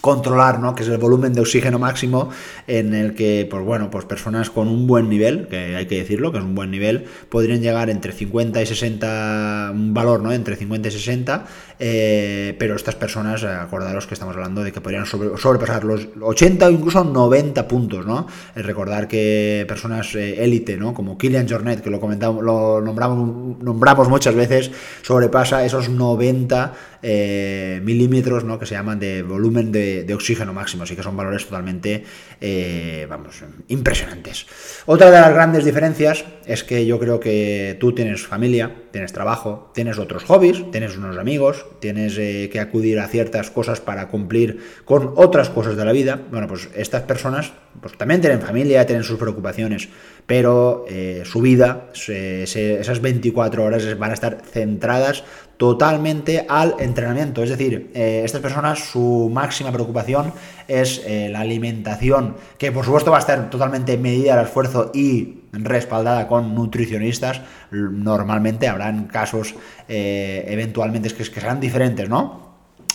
controlar, 0.00 0.60
¿no? 0.60 0.74
que 0.74 0.82
es 0.82 0.88
el 0.88 0.98
volumen 0.98 1.32
de 1.32 1.40
oxígeno 1.40 1.78
máximo 1.78 2.30
en 2.66 2.94
el 2.94 3.14
que, 3.14 3.46
pues 3.50 3.64
bueno, 3.64 3.90
pues 3.90 4.04
personas 4.04 4.50
con 4.50 4.68
un 4.68 4.86
buen 4.86 5.08
nivel, 5.08 5.48
que 5.48 5.76
hay 5.76 5.86
que 5.86 5.98
decirlo, 5.98 6.32
que 6.32 6.38
es 6.38 6.44
un 6.44 6.54
buen 6.54 6.70
nivel, 6.70 7.04
podrían 7.28 7.60
llegar 7.60 7.90
entre 7.90 8.12
50 8.12 8.62
y 8.62 8.66
60, 8.66 9.70
un 9.72 9.94
valor, 9.94 10.20
¿no? 10.20 10.32
Entre 10.32 10.56
50 10.56 10.88
y 10.88 10.90
60, 10.90 11.46
eh, 11.78 12.56
pero 12.58 12.76
estas 12.76 12.94
personas, 12.94 13.44
acordaros 13.44 14.06
que 14.06 14.14
estamos 14.14 14.34
hablando 14.34 14.62
de 14.62 14.72
que 14.72 14.80
podrían 14.80 15.06
sobrepasar 15.06 15.84
los 15.84 16.08
80 16.20 16.66
o 16.66 16.70
incluso 16.70 17.04
90 17.04 17.68
puntos, 17.68 18.06
¿no? 18.06 18.26
recordar 18.54 19.08
que 19.08 19.64
personas 19.66 20.14
eh, 20.14 20.44
élite, 20.44 20.76
¿no? 20.76 20.94
Como 20.94 21.18
Kilian 21.18 21.48
Jornet, 21.48 21.82
que 21.82 21.90
lo 21.90 22.00
comentamos, 22.00 22.42
lo 22.42 22.80
nombramos, 22.80 23.58
nombramos 23.62 24.08
muchas 24.08 24.34
veces, 24.34 24.70
sobrepasa 25.02 25.64
esos 25.64 25.88
90 25.88 26.72
eh, 27.02 27.80
milímetros, 27.82 28.44
¿no? 28.44 28.58
Que 28.58 28.66
se 28.66 28.74
llaman 28.74 28.98
de 28.98 29.22
volumen 29.22 29.72
de 29.72 30.14
oxígeno 30.14 30.52
máximo, 30.52 30.82
así 30.82 30.96
que 30.96 31.02
son 31.02 31.16
valores 31.16 31.44
totalmente, 31.44 32.04
eh, 32.40 33.06
vamos, 33.08 33.42
impresionantes. 33.68 34.46
Otra 34.86 35.10
de 35.10 35.20
las 35.20 35.32
grandes 35.32 35.64
diferencias 35.64 36.24
es 36.46 36.64
que 36.64 36.86
yo 36.86 36.98
creo 36.98 37.20
que 37.20 37.76
tú 37.80 37.94
tienes 37.94 38.26
familia, 38.26 38.74
tienes 38.90 39.12
trabajo, 39.12 39.70
tienes 39.74 39.98
otros 39.98 40.24
hobbies, 40.24 40.70
tienes 40.70 40.96
unos 40.96 41.16
amigos, 41.18 41.66
tienes 41.80 42.16
eh, 42.18 42.48
que 42.52 42.60
acudir 42.60 42.98
a 42.98 43.08
ciertas 43.08 43.50
cosas 43.50 43.80
para 43.80 44.08
cumplir 44.08 44.60
con 44.84 45.12
otras 45.16 45.50
cosas 45.50 45.76
de 45.76 45.84
la 45.84 45.92
vida. 45.92 46.20
Bueno, 46.30 46.46
pues 46.48 46.68
estas 46.74 47.02
personas 47.02 47.52
pues, 47.80 47.96
también 47.96 48.20
tienen 48.20 48.40
familia, 48.40 48.86
tienen 48.86 49.04
sus 49.04 49.18
preocupaciones, 49.18 49.88
pero 50.26 50.84
eh, 50.88 51.22
su 51.24 51.40
vida, 51.40 51.88
esas 51.94 53.00
24 53.00 53.64
horas 53.64 53.98
van 53.98 54.10
a 54.10 54.14
estar 54.14 54.42
centradas 54.44 55.24
totalmente 55.56 56.46
al 56.48 56.74
entrenamiento. 56.78 57.42
Es 57.42 57.50
decir, 57.50 57.90
eh, 57.94 58.22
estas 58.24 58.40
personas 58.40 58.78
su 58.78 59.30
máxima 59.32 59.72
preocupación 59.72 60.32
es 60.66 61.04
la 61.06 61.40
alimentación, 61.40 62.36
que 62.58 62.70
por 62.70 62.84
supuesto 62.84 63.10
va 63.10 63.16
a 63.16 63.20
estar 63.20 63.50
totalmente 63.50 63.96
medida 63.98 64.38
al 64.38 64.46
esfuerzo 64.46 64.92
y 64.94 65.39
respaldada 65.52 66.26
con 66.26 66.54
nutricionistas. 66.54 67.40
Normalmente 67.70 68.68
habrán 68.68 69.06
casos 69.06 69.54
eh, 69.88 70.44
eventualmente 70.48 71.08
que, 71.10 71.24
que 71.24 71.40
serán 71.40 71.60
diferentes, 71.60 72.08
¿no? 72.08 72.50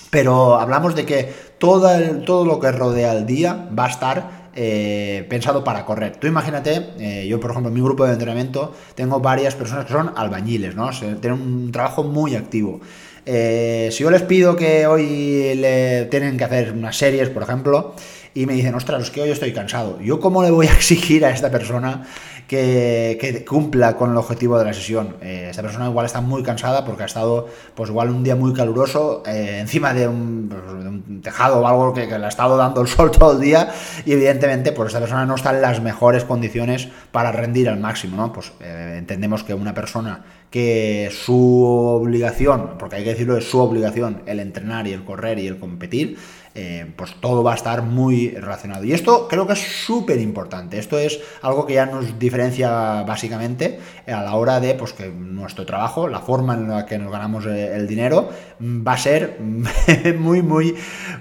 Pero 0.10 0.56
hablamos 0.60 0.96
de 0.96 1.06
que 1.06 1.34
todo, 1.58 1.90
todo 2.26 2.46
lo 2.46 2.60
que 2.60 2.72
rodea 2.72 3.14
el 3.14 3.26
día 3.26 3.68
va 3.78 3.86
a 3.86 3.90
estar 3.90 4.46
eh, 4.58 5.26
pensado 5.28 5.66
para 5.66 5.84
correr. 5.84 6.16
Tú 6.16 6.28
imagínate, 6.28 6.92
eh, 6.98 7.28
yo 7.28 7.42
por 7.42 7.52
ejemplo 7.52 7.68
en 7.68 7.74
mi 7.74 7.82
grupo 7.82 8.06
de 8.06 8.14
entrenamiento 8.14 8.74
tengo 8.96 9.20
varias 9.20 9.54
personas 9.54 9.86
que 9.86 9.92
son 9.92 10.14
albañiles, 10.16 10.76
¿no? 10.76 10.90
tienen 10.92 11.34
un 11.34 11.72
trabajo 11.74 12.04
muy 12.04 12.36
activo. 12.36 12.80
Eh, 13.26 13.90
si 13.92 14.04
yo 14.04 14.12
les 14.12 14.22
pido 14.22 14.56
que 14.56 14.88
hoy 14.88 15.56
le 15.56 16.06
tienen 16.06 16.38
que 16.38 16.46
hacer 16.46 16.72
unas 16.72 16.96
series, 16.96 17.30
por 17.30 17.44
ejemplo, 17.44 17.96
y 18.34 18.46
me 18.46 18.54
dicen, 18.54 18.76
ostras, 18.76 19.04
es 19.04 19.12
que 19.12 19.22
hoy 19.22 19.32
estoy 19.32 19.52
cansado. 19.52 20.00
¿Yo 20.00 20.22
cómo 20.22 20.42
le 20.42 20.52
voy 20.52 20.68
a 20.68 20.74
exigir 20.76 21.26
a 21.26 21.32
esta 21.32 21.52
persona 21.52 22.06
que, 22.48 23.46
cumpla 23.48 23.96
con 23.96 24.12
el 24.12 24.18
objetivo 24.18 24.58
de 24.58 24.66
la 24.66 24.74
sesión. 24.74 25.16
Eh, 25.22 25.48
esta 25.50 25.62
persona 25.62 25.88
igual 25.88 26.06
está 26.06 26.22
muy 26.22 26.44
cansada 26.44 26.86
porque 26.86 27.04
ha 27.04 27.06
estado, 27.06 27.48
pues 27.74 27.90
igual 27.90 28.10
un 28.10 28.24
día 28.24 28.36
muy 28.36 28.54
caluroso, 28.54 29.24
eh, 29.26 29.60
encima 29.60 29.94
de 29.94 30.08
un, 30.08 30.50
pues, 30.50 31.24
tejado 31.24 31.60
o 31.60 31.68
algo 31.68 31.94
que, 31.94 32.06
le 32.06 32.26
ha 32.26 32.30
estado 32.30 32.58
dando 32.58 32.82
el 32.82 32.88
sol 32.88 33.12
todo 33.12 33.34
el 33.34 33.42
día 33.42 33.70
y 34.06 34.14
evidentemente 34.14 34.72
pues 34.72 34.88
esta 34.88 35.00
persona 35.00 35.26
no 35.26 35.36
está 35.36 35.54
en 35.56 35.62
las 35.62 35.82
mejores 35.82 36.24
condiciones 36.24 36.88
para 37.12 37.32
rendir 37.32 37.70
al 37.70 37.80
máximo, 37.80 38.18
¿no? 38.18 38.32
Pues 38.32 38.52
eh, 38.62 38.96
entendemos 38.98 39.44
que 39.44 39.54
una 39.54 39.74
persona 39.74 40.24
que 40.50 41.10
su 41.12 41.66
obligación, 41.66 42.78
porque 42.80 42.98
hay 42.98 43.04
que 43.04 43.10
decirlo, 43.10 43.38
es 43.38 43.50
su 43.50 43.60
obligación 43.60 44.22
el 44.26 44.40
entrenar 44.40 44.88
y 44.88 44.94
el 44.94 45.04
correr 45.04 45.40
y 45.40 45.48
el 45.48 45.60
competir, 45.60 46.18
eh, 46.58 46.90
pues 46.96 47.14
todo 47.20 47.44
va 47.44 47.52
a 47.52 47.56
estar 47.56 47.82
muy 47.82 48.30
relacionado. 48.30 48.86
Y 48.86 48.94
esto 48.94 49.28
creo 49.28 49.46
que 49.46 49.52
es 49.52 49.60
súper 49.60 50.22
importante. 50.22 50.80
Esto 50.80 50.98
es 50.98 51.20
algo 51.42 51.66
que 51.66 51.74
ya 51.74 51.86
nos 51.86 52.18
diferencia 52.18 53.04
básicamente 53.04 53.78
a 54.08 54.24
la 54.24 54.36
hora 54.36 54.62
de 54.62 54.74
pues, 54.76 54.94
que 54.94 55.10
nuestro 55.10 55.66
trabajo, 55.66 56.08
la 56.08 56.22
forma 56.22 56.54
en 56.54 56.70
la 56.70 56.86
que 56.86 56.98
nos 56.98 57.12
ganamos 57.12 57.46
eh, 57.46 57.76
el 57.76 57.88
dinero, 57.88 58.30
va 58.62 58.94
a 58.94 58.98
ser 58.98 59.38
muy, 60.18 60.42
muy, 60.42 60.76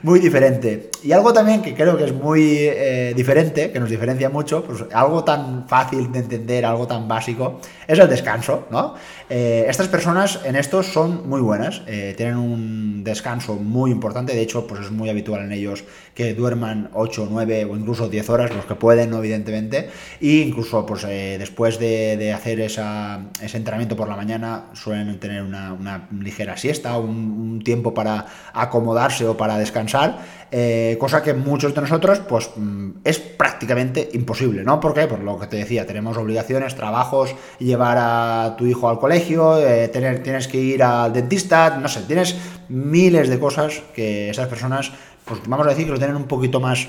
muy 0.04 0.20
diferente. 0.20 0.90
Y 1.02 1.10
algo 1.10 1.32
también 1.32 1.62
que 1.62 1.74
creo 1.74 1.96
que 1.96 2.04
es 2.04 2.14
muy 2.14 2.56
eh, 2.60 3.12
diferente, 3.16 3.72
que 3.72 3.80
nos 3.80 3.90
diferencia 3.90 4.30
mucho, 4.30 4.62
pues 4.62 4.84
algo 4.92 5.24
tan 5.24 5.66
fácil 5.66 6.12
de 6.12 6.20
entender, 6.20 6.64
algo 6.64 6.86
tan 6.86 7.08
básico, 7.08 7.60
es 7.88 7.98
el 7.98 8.08
descanso, 8.08 8.68
¿no? 8.70 8.94
estas 9.26 9.88
personas 9.88 10.40
en 10.44 10.54
esto 10.54 10.82
son 10.84 11.28
muy 11.28 11.40
buenas, 11.40 11.82
tienen 12.16 12.36
un 12.36 13.02
descanso 13.02 13.56
muy 13.56 13.90
importante, 13.90 14.32
de 14.32 14.42
hecho, 14.42 14.64
pues 14.66 14.82
es 14.82 14.90
muy 14.92 15.08
habitual 15.08 15.23
en 15.32 15.52
ellos 15.52 15.84
que 16.14 16.34
duerman 16.34 16.90
8, 16.92 17.28
9 17.30 17.64
o 17.64 17.76
incluso 17.76 18.08
10 18.08 18.30
horas, 18.30 18.54
los 18.54 18.64
que 18.64 18.74
pueden, 18.74 19.12
evidentemente, 19.14 19.90
e 20.20 20.44
incluso 20.46 20.86
pues, 20.86 21.04
eh, 21.04 21.36
después 21.38 21.78
de, 21.78 22.32
hacer 22.32 22.60
ese 22.60 23.56
entrenamiento 23.56 23.96
por 23.96 24.08
la 24.08 24.16
mañana 24.16 24.66
suelen 24.74 25.18
tener 25.18 25.42
una, 25.42 26.08
ligera 26.20 26.56
siesta, 26.56 26.98
un, 26.98 27.62
tiempo 27.64 27.94
para 27.94 28.26
acomodarse 28.52 29.26
o 29.26 29.36
para 29.36 29.58
descansar, 29.58 30.18
eh, 30.50 30.96
cosa 31.00 31.22
que 31.22 31.34
muchos 31.34 31.74
de 31.74 31.80
nosotros 31.80 32.20
pues 32.20 32.50
mm, 32.56 32.90
es 33.04 33.18
prácticamente 33.18 34.10
imposible, 34.12 34.62
¿no? 34.62 34.80
¿Por 34.80 34.94
qué? 34.94 35.06
Por 35.06 35.20
lo 35.20 35.38
que 35.38 35.46
te 35.46 35.56
decía, 35.56 35.86
tenemos 35.86 36.16
obligaciones, 36.16 36.74
trabajos, 36.74 37.34
llevar 37.58 37.96
a 37.98 38.54
tu 38.56 38.66
hijo 38.66 38.88
al 38.88 38.98
colegio, 38.98 39.58
eh, 39.58 39.88
tener, 39.88 40.22
tienes 40.22 40.46
que 40.46 40.58
ir 40.58 40.82
al 40.82 41.12
dentista, 41.12 41.78
no 41.78 41.88
sé, 41.88 42.02
tienes 42.02 42.36
miles 42.68 43.28
de 43.28 43.38
cosas 43.38 43.82
que 43.94 44.30
esas 44.30 44.48
personas 44.48 44.92
pues 45.24 45.40
vamos 45.46 45.66
a 45.66 45.70
decir 45.70 45.86
que 45.86 45.92
lo 45.92 45.98
tienen 45.98 46.16
un 46.16 46.26
poquito 46.26 46.60
más 46.60 46.88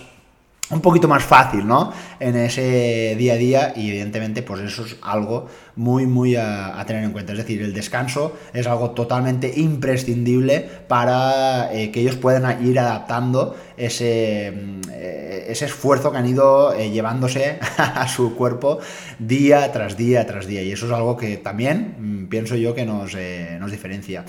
un 0.71 0.81
poquito 0.81 1.07
más 1.07 1.23
fácil, 1.23 1.67
¿no? 1.67 1.93
En 2.19 2.35
ese 2.35 3.15
día 3.17 3.33
a 3.33 3.37
día 3.37 3.73
y 3.75 3.89
evidentemente 3.89 4.41
pues 4.41 4.61
eso 4.61 4.83
es 4.83 4.97
algo 5.03 5.47
muy, 5.75 6.07
muy 6.07 6.35
a, 6.35 6.83
tener 6.87 7.03
en 7.03 7.11
cuenta. 7.11 7.33
Es 7.33 7.37
decir, 7.37 7.61
el 7.61 7.73
descanso 7.73 8.35
es 8.51 8.65
algo 8.65 8.91
totalmente 8.91 9.51
imprescindible 9.59 10.67
para 10.87 11.71
eh, 11.71 11.91
que 11.91 12.01
ellos 12.01 12.15
puedan 12.15 12.65
ir 12.65 12.79
adaptando 12.79 13.55
ese, 13.77 14.47
eh, 14.91 15.45
ese 15.49 15.65
esfuerzo 15.65 16.11
que 16.11 16.17
han 16.17 16.27
ido 16.27 16.73
eh, 16.73 16.89
llevándose 16.89 17.59
a 17.77 18.07
su 18.07 18.35
cuerpo 18.35 18.79
día 19.19 19.71
tras 19.71 19.97
día 19.97 20.25
tras 20.25 20.47
día. 20.47 20.63
Y 20.63 20.71
eso 20.71 20.87
es 20.87 20.91
algo 20.91 21.15
que 21.15 21.37
también 21.37 22.23
mm, 22.23 22.27
pienso 22.27 22.55
yo 22.55 22.73
que 22.73 22.85
nos, 22.85 23.15
nos 23.59 23.71
diferencia. 23.71 24.25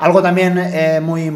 Algo 0.00 0.22
también 0.22 0.56
eh, 0.56 0.98
muy 0.98 1.30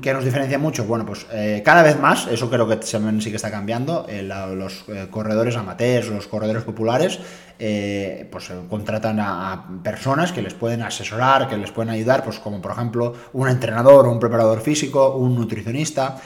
que 0.00 0.14
nos 0.14 0.24
diferencia 0.24 0.58
mucho, 0.58 0.84
bueno, 0.86 1.04
pues 1.04 1.26
eh, 1.30 1.60
cada 1.62 1.82
vez 1.82 2.00
más, 2.00 2.26
eso 2.28 2.48
creo 2.48 2.66
que 2.66 2.76
también 2.76 3.20
sí 3.20 3.28
que 3.28 3.36
está 3.36 3.50
cambiando, 3.50 4.06
eh, 4.08 4.22
los 4.22 4.86
corredores 5.10 5.56
amateurs, 5.56 6.08
los 6.08 6.26
corredores 6.26 6.62
populares, 6.62 7.20
pues 7.58 8.52
contratan 8.70 9.18
a, 9.20 9.80
personas 9.82 10.32
que 10.32 10.40
les 10.40 10.54
pueden 10.54 10.80
asesorar, 10.82 11.48
que 11.48 11.58
les 11.58 11.70
pueden 11.70 11.90
ayudar, 11.90 12.24
pues 12.24 12.38
como 12.38 12.62
por 12.62 12.70
ejemplo 12.70 13.14
un 13.32 13.48
entrenador 13.48 14.06
un 14.06 14.20
preparador 14.20 14.60
físico, 14.60 15.16
un 15.16 15.34
nutricionista, 15.34 16.16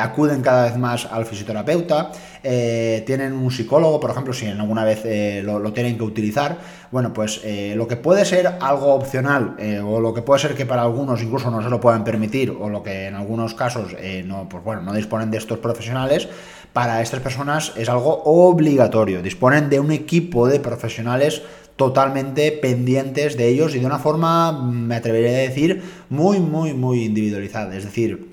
acuden 0.00 0.42
cada 0.42 0.64
vez 0.64 0.76
más 0.76 1.06
al 1.06 1.24
fisioterapeuta, 1.24 2.10
tienen 2.42 3.32
un 3.32 3.50
psicólogo, 3.50 4.00
por 4.00 4.10
ejemplo, 4.10 4.34
si 4.34 4.48
alguna 4.48 4.84
vez 4.84 5.44
lo, 5.44 5.72
tienen 5.72 5.96
que 5.96 6.02
utilizar, 6.02 6.58
bueno, 6.92 7.12
pues 7.12 7.40
lo 7.74 7.88
que 7.88 7.96
puede 7.96 8.24
ser 8.24 8.58
algo 8.60 8.94
opcional 8.94 9.56
o 9.84 9.98
lo 9.98 10.12
que 10.12 10.22
puede 10.22 10.40
ser 10.40 10.54
que 10.54 10.66
para 10.66 10.82
algunos 10.82 11.22
incluso 11.22 11.50
no 11.50 11.62
se 11.62 11.70
lo 11.70 11.80
puedan 11.80 12.04
permitir 12.04 12.50
o 12.50 12.68
lo 12.68 12.82
que 12.82 13.06
en 13.06 13.14
algunos 13.14 13.54
casos 13.54 13.96
eh, 13.98 14.22
no, 14.26 14.48
pues 14.48 14.62
bueno, 14.62 14.82
no 14.82 14.92
disponen 14.92 15.30
de 15.30 15.38
estos 15.38 15.58
profesionales, 15.58 16.28
para 16.72 17.02
estas 17.02 17.20
personas 17.20 17.72
es 17.76 17.88
algo 17.88 18.22
obligatorio. 18.24 19.22
Disponen 19.22 19.68
de 19.68 19.80
un 19.80 19.90
equipo 19.90 20.48
de 20.48 20.60
profesionales 20.60 21.42
totalmente 21.76 22.52
pendientes 22.52 23.36
de 23.36 23.48
ellos 23.48 23.74
y 23.74 23.80
de 23.80 23.86
una 23.86 23.98
forma, 23.98 24.52
me 24.52 24.96
atrevería 24.96 25.30
a 25.30 25.40
decir, 25.40 25.82
muy, 26.10 26.40
muy, 26.40 26.74
muy 26.74 27.04
individualizada. 27.04 27.76
Es 27.76 27.84
decir, 27.84 28.32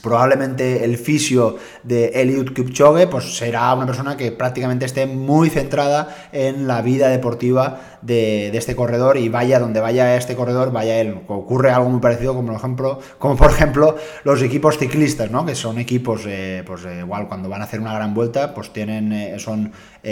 probablemente 0.00 0.84
el 0.84 0.96
fisio 0.96 1.56
de 1.82 2.06
Eliud 2.08 2.52
Kipchoge 2.52 3.06
pues 3.06 3.36
será 3.36 3.72
una 3.74 3.86
persona 3.86 4.16
que 4.16 4.32
prácticamente 4.32 4.84
esté 4.84 5.06
muy 5.06 5.50
centrada 5.50 6.28
en 6.32 6.66
la 6.66 6.82
vida 6.82 7.08
deportiva 7.08 7.91
de, 8.02 8.56
este 8.56 8.76
corredor 8.76 9.16
y 9.16 9.28
vaya 9.28 9.58
donde 9.58 9.80
vaya 9.80 10.16
este 10.16 10.34
corredor, 10.34 10.72
vaya 10.72 11.00
él. 11.00 11.20
Ocurre 11.28 11.70
algo 11.70 11.88
muy 11.88 12.00
parecido 12.00 12.34
como 12.34 13.36
por 13.36 13.50
ejemplo, 13.50 13.96
los 14.24 14.42
equipos 14.42 14.78
ciclistas, 14.78 15.30
¿no? 15.30 15.46
que 15.46 15.54
son 15.54 15.78
equipos, 15.78 16.22
eh, 16.26 16.62
pues 16.66 16.84
eh, 16.84 16.98
igual 17.00 17.28
cuando 17.28 17.48
van 17.48 17.62
a 17.62 17.64
hacer 17.64 17.80
una 17.80 17.94
gran 17.94 18.14
vuelta, 18.14 18.54
pues 18.54 18.72
tienen, 18.72 19.12
eh, 19.12 19.38
son 19.38 19.72
8 20.04 20.08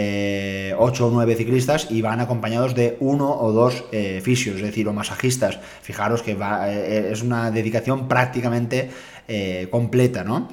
o 1.07 1.11
9 1.11 1.35
ciclistas 1.35 1.87
y 1.89 2.01
van 2.01 2.21
acompañados 2.21 2.75
de 2.75 2.95
uno 3.01 3.29
o 3.29 3.51
dos 3.51 3.83
fisios, 4.23 4.55
es 4.55 4.61
decir, 4.61 4.87
o 4.87 4.93
masajistas. 4.93 5.59
Fijaros 5.81 6.23
que 6.23 6.37
es 7.11 7.21
una 7.21 7.51
dedicación 7.51 8.07
prácticamente 8.07 8.89
completa, 9.69 10.23
¿no? 10.23 10.47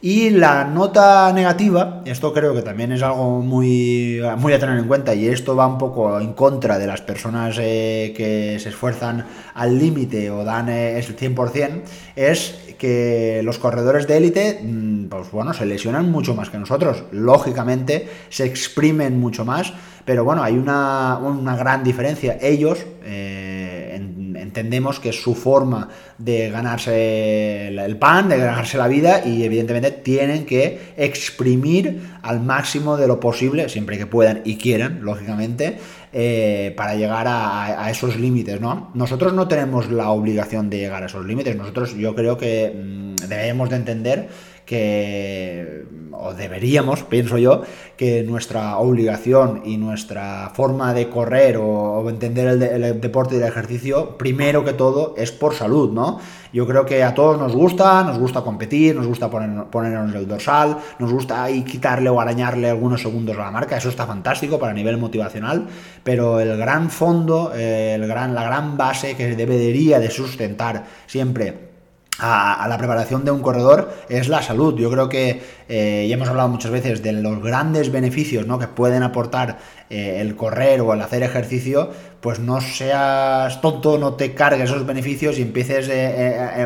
Y 0.00 0.30
la 0.30 0.64
nota 0.64 1.32
negativa, 1.32 2.02
esto 2.04 2.32
creo 2.32 2.54
que 2.54 2.62
también 2.62 2.92
es 2.92 3.02
algo 3.02 3.40
muy, 3.40 4.20
muy 4.38 4.52
a 4.52 4.58
tener 4.58 4.78
en 4.78 4.86
cuenta 4.86 5.14
y 5.14 5.26
esto 5.26 5.56
va 5.56 5.66
un 5.66 5.78
poco 5.78 6.20
en 6.20 6.34
contra 6.34 6.78
de 6.78 6.83
las 6.86 7.00
personas 7.00 7.56
eh, 7.60 8.12
que 8.16 8.58
se 8.58 8.68
esfuerzan 8.68 9.26
al 9.54 9.78
límite 9.78 10.30
o 10.30 10.44
dan 10.44 10.68
eh, 10.68 10.98
el 10.98 11.16
100%, 11.16 11.82
es 12.16 12.74
que 12.78 13.40
los 13.44 13.58
corredores 13.58 14.06
de 14.06 14.16
élite, 14.16 14.60
mm, 14.62 15.06
pues 15.06 15.30
bueno, 15.30 15.52
se 15.54 15.66
lesionan 15.66 16.10
mucho 16.10 16.34
más 16.34 16.50
que 16.50 16.58
nosotros. 16.58 17.04
Lógicamente, 17.12 18.08
se 18.28 18.44
exprimen 18.44 19.18
mucho 19.18 19.44
más, 19.44 19.72
pero 20.04 20.24
bueno, 20.24 20.42
hay 20.42 20.54
una, 20.54 21.18
gran 21.56 21.84
diferencia. 21.84 22.38
Ellos 22.40 22.84
entendemos 24.54 25.00
que 25.00 25.08
es 25.08 25.20
su 25.20 25.34
forma 25.34 25.88
de 26.16 26.48
ganarse 26.48 27.66
el 27.66 27.96
pan, 27.96 28.28
de 28.28 28.38
ganarse 28.38 28.78
la 28.78 28.86
vida 28.86 29.26
y 29.26 29.42
evidentemente 29.42 29.90
tienen 29.90 30.46
que 30.46 30.92
exprimir 30.96 32.02
al 32.22 32.40
máximo 32.40 32.96
de 32.96 33.08
lo 33.08 33.18
posible, 33.18 33.68
siempre 33.68 33.98
que 33.98 34.06
puedan 34.06 34.42
y 34.44 34.56
quieran, 34.56 35.00
lógicamente, 35.02 35.78
eh, 36.12 36.72
para 36.76 36.94
llegar 36.94 37.26
a, 37.28 37.90
esos 37.90 38.16
límites, 38.16 38.60
¿no? 38.60 38.92
Nosotros 38.94 39.32
no 39.32 39.48
tenemos 39.48 39.90
la 39.90 40.10
obligación 40.10 40.70
de 40.70 40.78
llegar 40.78 41.02
a 41.02 41.06
esos 41.06 41.26
límites, 41.26 41.56
nosotros 41.56 41.96
yo 41.96 42.14
creo 42.14 42.38
que 42.38 42.72
mm, 42.72 43.28
debemos 43.28 43.70
de 43.70 43.76
entender 43.76 44.28
que, 44.64 45.84
o 46.12 46.32
deberíamos, 46.32 47.02
pienso 47.02 47.38
yo, 47.38 47.62
que 47.96 48.22
nuestra 48.22 48.78
obligación 48.78 49.62
y 49.64 49.76
nuestra 49.76 50.50
forma 50.54 50.94
de 50.94 51.08
correr 51.08 51.56
o, 51.58 52.08
entender 52.08 52.48
el, 52.48 53.00
deporte 53.00 53.34
y 53.34 53.38
el 53.38 53.44
ejercicio, 53.44 54.16
primero 54.16 54.64
que 54.64 54.72
todo, 54.72 55.14
es 55.16 55.32
por 55.32 55.54
salud, 55.54 55.92
¿no? 55.92 56.18
Yo 56.52 56.66
creo 56.66 56.86
que 56.86 57.02
a 57.02 57.14
todos 57.14 57.38
nos 57.38 57.54
gusta, 57.54 58.04
nos 58.04 58.18
gusta 58.18 58.42
competir, 58.42 58.94
nos 58.94 59.06
gusta 59.06 59.28
poner, 59.28 59.64
ponernos 59.64 60.14
el 60.14 60.26
dorsal, 60.26 60.78
nos 60.98 61.12
gusta 61.12 61.42
ahí 61.42 61.62
quitarle 61.62 62.08
o 62.08 62.20
arañarle 62.20 62.70
algunos 62.70 63.02
segundos 63.02 63.36
a 63.36 63.42
la 63.42 63.50
marca, 63.50 63.76
eso 63.76 63.88
está 63.88 64.06
fantástico 64.06 64.58
para 64.58 64.72
nivel 64.72 64.96
motivacional, 64.96 65.66
pero 66.04 66.40
el 66.40 66.56
gran 66.56 66.90
fondo, 66.90 67.52
eh, 67.54 67.94
el 67.94 68.06
gran, 68.06 68.34
la 68.34 68.44
gran 68.44 68.76
base 68.76 69.16
que 69.16 69.34
debería 69.34 69.98
de 69.98 70.10
sustentar 70.10 70.84
siempre 71.06 71.63
a, 72.18 72.66
la 72.68 72.78
preparación 72.78 73.24
de 73.24 73.30
un 73.30 73.40
corredor 73.40 73.92
es 74.08 74.28
la 74.28 74.42
salud. 74.42 74.76
Yo 74.78 74.90
creo 74.90 75.08
que 75.08 75.42
eh, 75.68 76.06
ya 76.08 76.14
hemos 76.14 76.28
hablado 76.28 76.48
muchas 76.48 76.70
veces 76.70 77.02
de 77.02 77.12
los 77.12 77.42
grandes 77.42 77.90
beneficios 77.90 78.46
¿no? 78.46 78.58
que 78.58 78.68
pueden 78.68 79.02
aportar 79.02 79.58
eh, 79.90 80.20
el 80.20 80.36
correr 80.36 80.80
o 80.80 80.92
el 80.92 81.00
hacer 81.00 81.22
ejercicio, 81.22 81.90
pues 82.20 82.38
no 82.38 82.60
seas 82.60 83.60
tonto, 83.60 83.98
no 83.98 84.14
te 84.14 84.34
cargues 84.34 84.70
esos 84.70 84.86
beneficios 84.86 85.38
y 85.38 85.42
empieces 85.42 85.90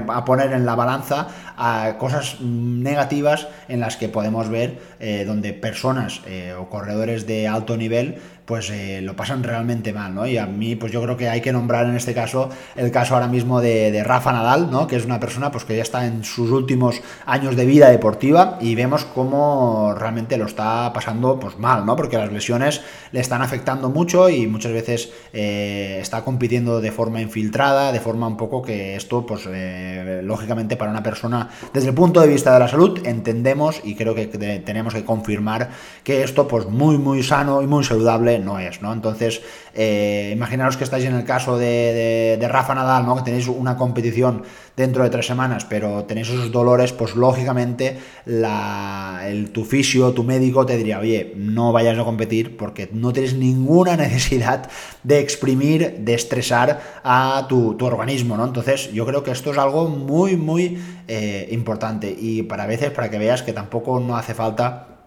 a 0.08 0.24
poner 0.24 0.52
en 0.52 0.64
la 0.64 0.76
balanza 0.76 1.28
a 1.56 1.96
cosas 1.98 2.40
negativas 2.40 3.48
en 3.68 3.80
las 3.80 3.96
que 3.96 4.08
podemos 4.08 4.48
ver 4.48 4.78
donde 5.26 5.52
personas 5.54 6.20
o 6.56 6.68
corredores 6.68 7.26
de 7.26 7.48
alto 7.48 7.76
nivel 7.76 8.20
pues 8.48 8.70
eh, 8.70 9.02
lo 9.02 9.14
pasan 9.14 9.42
realmente 9.42 9.92
mal, 9.92 10.14
¿no? 10.14 10.26
Y 10.26 10.38
a 10.38 10.46
mí, 10.46 10.74
pues 10.74 10.90
yo 10.90 11.02
creo 11.02 11.18
que 11.18 11.28
hay 11.28 11.42
que 11.42 11.52
nombrar 11.52 11.84
en 11.84 11.96
este 11.96 12.14
caso 12.14 12.48
el 12.76 12.90
caso 12.90 13.12
ahora 13.12 13.28
mismo 13.28 13.60
de, 13.60 14.02
Rafa 14.02 14.32
Nadal, 14.32 14.70
¿no? 14.70 14.86
Que 14.86 14.96
es 14.96 15.04
una 15.04 15.20
persona 15.20 15.52
pues 15.52 15.66
que 15.66 15.76
ya 15.76 15.82
está 15.82 16.06
en 16.06 16.24
sus 16.24 16.50
últimos 16.50 17.02
años 17.26 17.56
de 17.56 17.66
vida 17.66 17.90
deportiva 17.90 18.56
y 18.58 18.74
vemos 18.74 19.04
cómo 19.04 19.94
realmente 19.94 20.38
lo 20.38 20.46
está 20.46 20.90
pasando 20.94 21.38
pues 21.38 21.58
mal, 21.58 21.84
¿no? 21.84 21.94
Porque 21.94 22.16
las 22.16 22.32
lesiones 22.32 22.80
le 23.12 23.20
están 23.20 23.42
afectando 23.42 23.90
mucho 23.90 24.30
y 24.30 24.46
muchas 24.46 24.72
veces 24.72 25.12
eh, 25.34 25.98
está 26.00 26.24
compitiendo 26.24 26.80
de 26.80 26.90
forma 26.90 27.20
infiltrada, 27.20 27.92
de 27.92 28.00
forma 28.00 28.28
un 28.28 28.38
poco 28.38 28.62
que 28.62 28.96
esto, 28.96 29.26
pues 29.26 29.42
eh, 29.46 30.22
lógicamente 30.24 30.76
para 30.76 30.90
una 30.90 31.02
persona, 31.02 31.50
desde 31.74 31.90
el 31.90 31.94
punto 31.94 32.22
de 32.22 32.28
vista 32.28 32.54
de 32.54 32.60
la 32.60 32.68
salud, 32.68 32.98
entendemos 33.04 33.82
y 33.84 33.94
creo 33.94 34.14
que 34.14 34.26
tenemos 34.26 34.94
que 34.94 35.04
confirmar 35.04 35.68
que 36.02 36.22
esto, 36.22 36.48
pues 36.48 36.64
muy, 36.64 36.96
muy 36.96 37.22
sano 37.22 37.60
y 37.60 37.66
muy 37.66 37.84
saludable 37.84 38.37
no 38.44 38.58
es, 38.58 38.82
¿no? 38.82 38.92
Entonces, 38.92 39.40
eh, 39.74 40.30
imaginaros 40.34 40.76
que 40.76 40.84
estáis 40.84 41.04
en 41.04 41.14
el 41.14 41.24
caso 41.24 41.58
de, 41.58 42.38
Rafa 42.48 42.74
Nadal, 42.74 43.06
¿no? 43.06 43.16
Que 43.16 43.22
tenéis 43.22 43.48
una 43.48 43.76
competición 43.76 44.42
dentro 44.76 45.02
de 45.02 45.10
tres 45.10 45.26
semanas, 45.26 45.64
pero 45.64 46.04
tenéis 46.04 46.28
esos 46.28 46.50
dolores, 46.52 46.92
pues 46.92 47.14
lógicamente 47.14 47.98
el, 48.26 49.50
tu 49.50 49.64
fisio, 49.64 50.12
tu 50.12 50.24
médico 50.24 50.64
te 50.66 50.76
diría, 50.76 50.98
oye, 50.98 51.32
no 51.36 51.72
vayas 51.72 51.98
a 51.98 52.04
competir 52.04 52.56
porque 52.56 52.88
no 52.92 53.12
tienes 53.12 53.34
ninguna 53.34 53.96
necesidad 53.96 54.68
de 55.02 55.20
exprimir, 55.20 55.98
de 55.98 56.14
estresar 56.14 56.80
a 57.04 57.46
tu, 57.48 57.76
organismo, 57.80 58.36
¿no? 58.36 58.44
Entonces, 58.44 58.92
yo 58.92 59.06
creo 59.06 59.22
que 59.22 59.30
esto 59.30 59.52
es 59.52 59.58
algo 59.58 59.88
muy, 59.88 60.36
muy 60.36 60.78
eh, 61.06 61.48
importante 61.50 62.14
y 62.18 62.42
para 62.42 62.66
veces, 62.66 62.90
para 62.90 63.10
que 63.10 63.18
veas 63.18 63.42
que 63.42 63.52
tampoco 63.52 64.00
no 64.00 64.16
hace 64.16 64.34
falta 64.34 64.97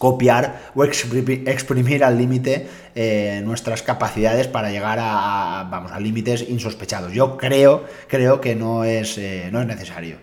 copiar 0.00 0.72
o 0.74 0.82
exprimir 0.82 2.04
al 2.04 2.16
límite 2.16 2.66
eh, 2.94 3.42
nuestras 3.44 3.82
capacidades 3.82 4.48
para 4.48 4.70
llegar 4.70 4.98
a, 4.98 5.68
vamos, 5.70 5.92
a 5.92 6.00
límites 6.00 6.48
insospechados. 6.48 7.12
Yo 7.12 7.36
creo, 7.36 7.84
creo 8.08 8.40
que 8.40 8.56
no 8.56 8.84
es, 8.84 9.18
eh, 9.18 9.50
no 9.52 9.60
es 9.60 9.66
necesario. 9.66 10.16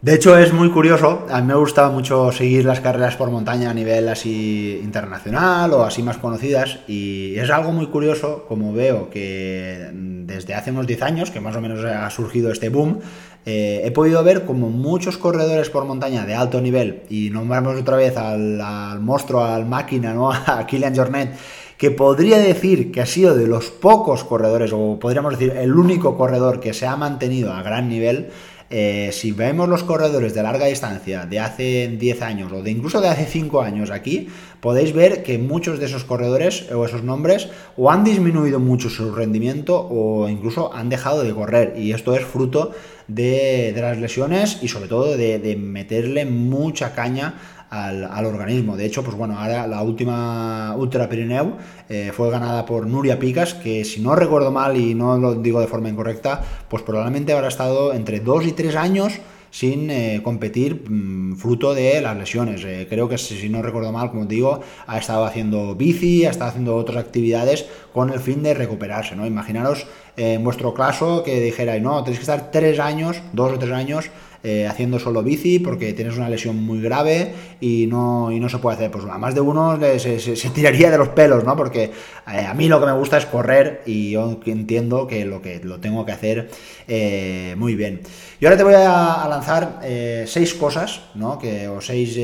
De 0.00 0.14
hecho, 0.14 0.38
es 0.38 0.54
muy 0.54 0.70
curioso. 0.70 1.26
A 1.28 1.40
mí 1.40 1.48
me 1.48 1.54
gusta 1.54 1.90
mucho 1.90 2.32
seguir 2.32 2.64
las 2.64 2.80
carreras 2.80 3.16
por 3.16 3.30
montaña 3.30 3.68
a 3.68 3.74
nivel 3.74 4.08
así 4.08 4.80
internacional 4.82 5.72
o 5.74 5.82
así 5.82 6.02
más 6.02 6.16
conocidas. 6.16 6.78
Y 6.86 7.36
es 7.36 7.50
algo 7.50 7.72
muy 7.72 7.88
curioso, 7.88 8.46
como 8.48 8.72
veo 8.72 9.10
que 9.10 9.90
desde 9.92 10.54
hace 10.54 10.70
unos 10.70 10.86
10 10.86 11.02
años, 11.02 11.30
que 11.30 11.40
más 11.40 11.56
o 11.56 11.60
menos 11.60 11.84
ha 11.84 12.08
surgido 12.10 12.52
este 12.52 12.68
boom, 12.68 13.00
eh, 13.46 13.82
he 13.84 13.90
podido 13.90 14.22
ver 14.22 14.44
como 14.44 14.68
muchos 14.68 15.16
corredores 15.16 15.70
por 15.70 15.84
montaña 15.84 16.26
de 16.26 16.34
alto 16.34 16.60
nivel, 16.60 17.02
y 17.08 17.30
nombramos 17.30 17.80
otra 17.80 17.96
vez 17.96 18.16
al, 18.16 19.00
monstruo, 19.00 19.44
al 19.44 19.66
máquina, 19.66 20.12
¿no? 20.12 20.30
a 20.46 20.66
Kilian 20.66 20.94
Jornet, 20.94 21.34
que 21.76 21.90
podría 21.90 22.38
decir 22.38 22.90
que 22.90 23.00
ha 23.00 23.06
sido 23.06 23.36
de 23.36 23.46
los 23.46 23.70
pocos 23.70 24.24
corredores, 24.24 24.72
o 24.74 24.98
podríamos 24.98 25.38
decir 25.38 25.56
el 25.56 25.74
único 25.74 26.16
corredor 26.16 26.60
que 26.60 26.74
se 26.74 26.86
ha 26.86 26.96
mantenido 26.96 27.52
a 27.52 27.62
gran 27.62 27.88
nivel. 27.88 28.30
Eh, 28.70 29.08
si 29.12 29.32
vemos 29.32 29.66
los 29.66 29.82
corredores 29.82 30.34
de 30.34 30.42
larga 30.42 30.66
distancia 30.66 31.24
de 31.24 31.40
hace 31.40 31.88
10 31.98 32.22
años 32.22 32.52
o 32.52 32.62
de 32.62 32.70
incluso 32.70 33.00
de 33.00 33.08
hace 33.08 33.24
5 33.24 33.62
años 33.62 33.90
aquí, 33.90 34.28
podéis 34.60 34.92
ver 34.92 35.22
que 35.22 35.38
muchos 35.38 35.78
de 35.78 35.86
esos 35.86 36.04
corredores 36.04 36.70
o 36.70 36.84
esos 36.84 37.02
nombres 37.02 37.48
o 37.78 37.90
han 37.90 38.04
disminuido 38.04 38.60
mucho 38.60 38.90
su 38.90 39.14
rendimiento 39.14 39.88
o 39.90 40.28
incluso 40.28 40.74
han 40.74 40.90
dejado 40.90 41.22
de 41.24 41.32
correr. 41.32 41.74
Y 41.78 41.92
esto 41.92 42.14
es 42.14 42.24
fruto 42.24 42.72
de, 43.06 43.74
las 43.74 43.98
lesiones 43.98 44.58
y 44.62 44.68
sobre 44.68 44.88
todo 44.88 45.16
de, 45.16 45.56
meterle 45.56 46.26
mucha 46.26 46.94
caña 46.94 47.34
al, 47.70 48.26
organismo. 48.26 48.76
De 48.76 48.86
hecho, 48.86 49.02
pues 49.02 49.16
bueno, 49.16 49.38
ahora 49.38 49.66
la 49.66 49.82
última 49.82 50.74
Ultra 50.76 51.08
Pirineu 51.08 51.56
eh, 51.88 52.12
fue 52.14 52.30
ganada 52.30 52.64
por 52.64 52.86
Nuria 52.86 53.18
Picas, 53.18 53.54
que 53.54 53.84
si 53.84 54.00
no 54.00 54.14
recuerdo 54.14 54.50
mal 54.50 54.76
y 54.76 54.94
no 54.94 55.18
lo 55.18 55.34
digo 55.34 55.60
de 55.60 55.66
forma 55.66 55.88
incorrecta, 55.88 56.42
pues 56.68 56.82
probablemente 56.82 57.32
habrá 57.32 57.48
estado 57.48 57.92
entre 57.92 58.20
2 58.20 58.46
y 58.46 58.52
3 58.52 58.76
años 58.76 59.20
sin 59.50 59.90
eh, 59.90 60.20
competir 60.22 60.84
mm, 60.88 61.36
fruto 61.36 61.74
de 61.74 62.00
las 62.00 62.16
lesiones. 62.16 62.62
Eh, 62.64 62.86
creo 62.88 63.08
que 63.08 63.18
si, 63.18 63.48
no 63.48 63.62
recuerdo 63.62 63.92
mal, 63.92 64.10
como 64.10 64.26
digo, 64.26 64.60
ha 64.86 64.98
estado 64.98 65.24
haciendo 65.24 65.74
bici, 65.74 66.26
ha 66.26 66.30
estado 66.30 66.50
haciendo 66.50 66.76
otras 66.76 66.98
actividades 66.98 67.66
con 67.92 68.10
el 68.10 68.20
fin 68.20 68.42
de 68.42 68.54
recuperarse. 68.54 69.16
¿no? 69.16 69.26
Imaginaros 69.26 69.86
en 70.16 70.42
vuestro 70.44 70.74
caso 70.74 71.22
que 71.22 71.40
dijerais, 71.40 71.82
no, 71.82 72.02
tenéis 72.02 72.18
que 72.18 72.30
estar 72.30 72.50
tres 72.50 72.78
años, 72.80 73.22
dos 73.32 73.52
o 73.52 73.58
tres 73.58 73.72
años 73.72 74.10
eh, 74.44 74.68
haciendo 74.68 75.00
solo 75.00 75.24
bici 75.24 75.58
porque 75.58 75.92
tienes 75.94 76.16
una 76.16 76.28
lesión 76.28 76.64
muy 76.64 76.80
grave 76.80 77.32
y 77.60 77.88
no, 77.88 78.30
y 78.30 78.38
no 78.38 78.48
se 78.48 78.58
puede 78.58 78.76
hacer. 78.76 78.90
Pues 78.90 79.04
a 79.04 79.18
más 79.18 79.34
de 79.34 79.40
uno 79.40 79.76
se, 79.98 80.50
tiraría 80.54 80.92
de 80.92 80.98
los 80.98 81.08
pelos, 81.08 81.42
¿no? 81.42 81.56
Porque 81.56 81.90
eh, 82.32 82.46
a 82.46 82.54
mí 82.54 82.68
lo 82.68 82.78
que 82.78 82.86
me 82.86 82.92
gusta 82.92 83.18
es 83.18 83.26
correr 83.26 83.82
y 83.84 84.12
yo 84.12 84.38
entiendo 84.46 85.08
que 85.08 85.24
lo 85.24 85.42
que 85.42 85.58
lo 85.64 85.80
tengo 85.80 86.06
que 86.06 86.12
hacer 86.12 86.50
eh, 86.86 87.56
muy 87.58 87.74
bien. 87.74 88.02
Y 88.38 88.44
ahora 88.44 88.56
te 88.56 88.62
voy 88.62 88.74
a, 88.74 89.26
lanzar 89.28 89.80
seis 90.26 90.54
cosas, 90.54 91.00
¿no? 91.16 91.36
Que, 91.40 91.66
o 91.66 91.80
seis 91.80 92.16